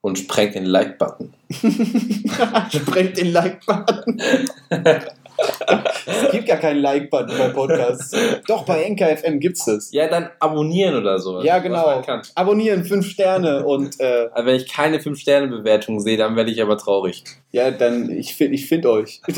Und 0.01 0.19
sprengt 0.19 0.55
den 0.55 0.65
Like-Button. 0.65 1.33
sprengt 2.71 3.17
den 3.17 3.33
Like-Button. 3.33 4.21
es 6.05 6.31
gibt 6.31 6.47
gar 6.47 6.57
keinen 6.57 6.81
Like-Button 6.81 7.37
bei 7.37 7.49
Podcasts. 7.49 8.15
Doch, 8.47 8.65
bei 8.65 8.83
NKFM 8.89 9.39
gibt 9.39 9.57
es 9.57 9.65
das. 9.65 9.91
Ja, 9.91 10.07
dann 10.07 10.29
abonnieren 10.39 10.95
oder 10.95 11.19
so. 11.19 11.41
Ja, 11.41 11.59
genau. 11.59 12.01
Abonnieren, 12.35 12.83
fünf 12.83 13.07
Sterne 13.07 13.65
und. 13.65 13.99
Äh, 13.99 14.29
aber 14.33 14.47
wenn 14.47 14.55
ich 14.55 14.71
keine 14.71 14.99
fünf 14.99 15.19
Sterne 15.19 15.47
Bewertung 15.47 15.99
sehe, 15.99 16.17
dann 16.17 16.35
werde 16.35 16.51
ich 16.51 16.61
aber 16.61 16.77
traurig. 16.77 17.23
Ja, 17.51 17.71
dann 17.71 18.09
ich 18.09 18.35
finde 18.35 18.55
ich 18.55 18.67
find 18.67 18.85
euch. 18.85 19.21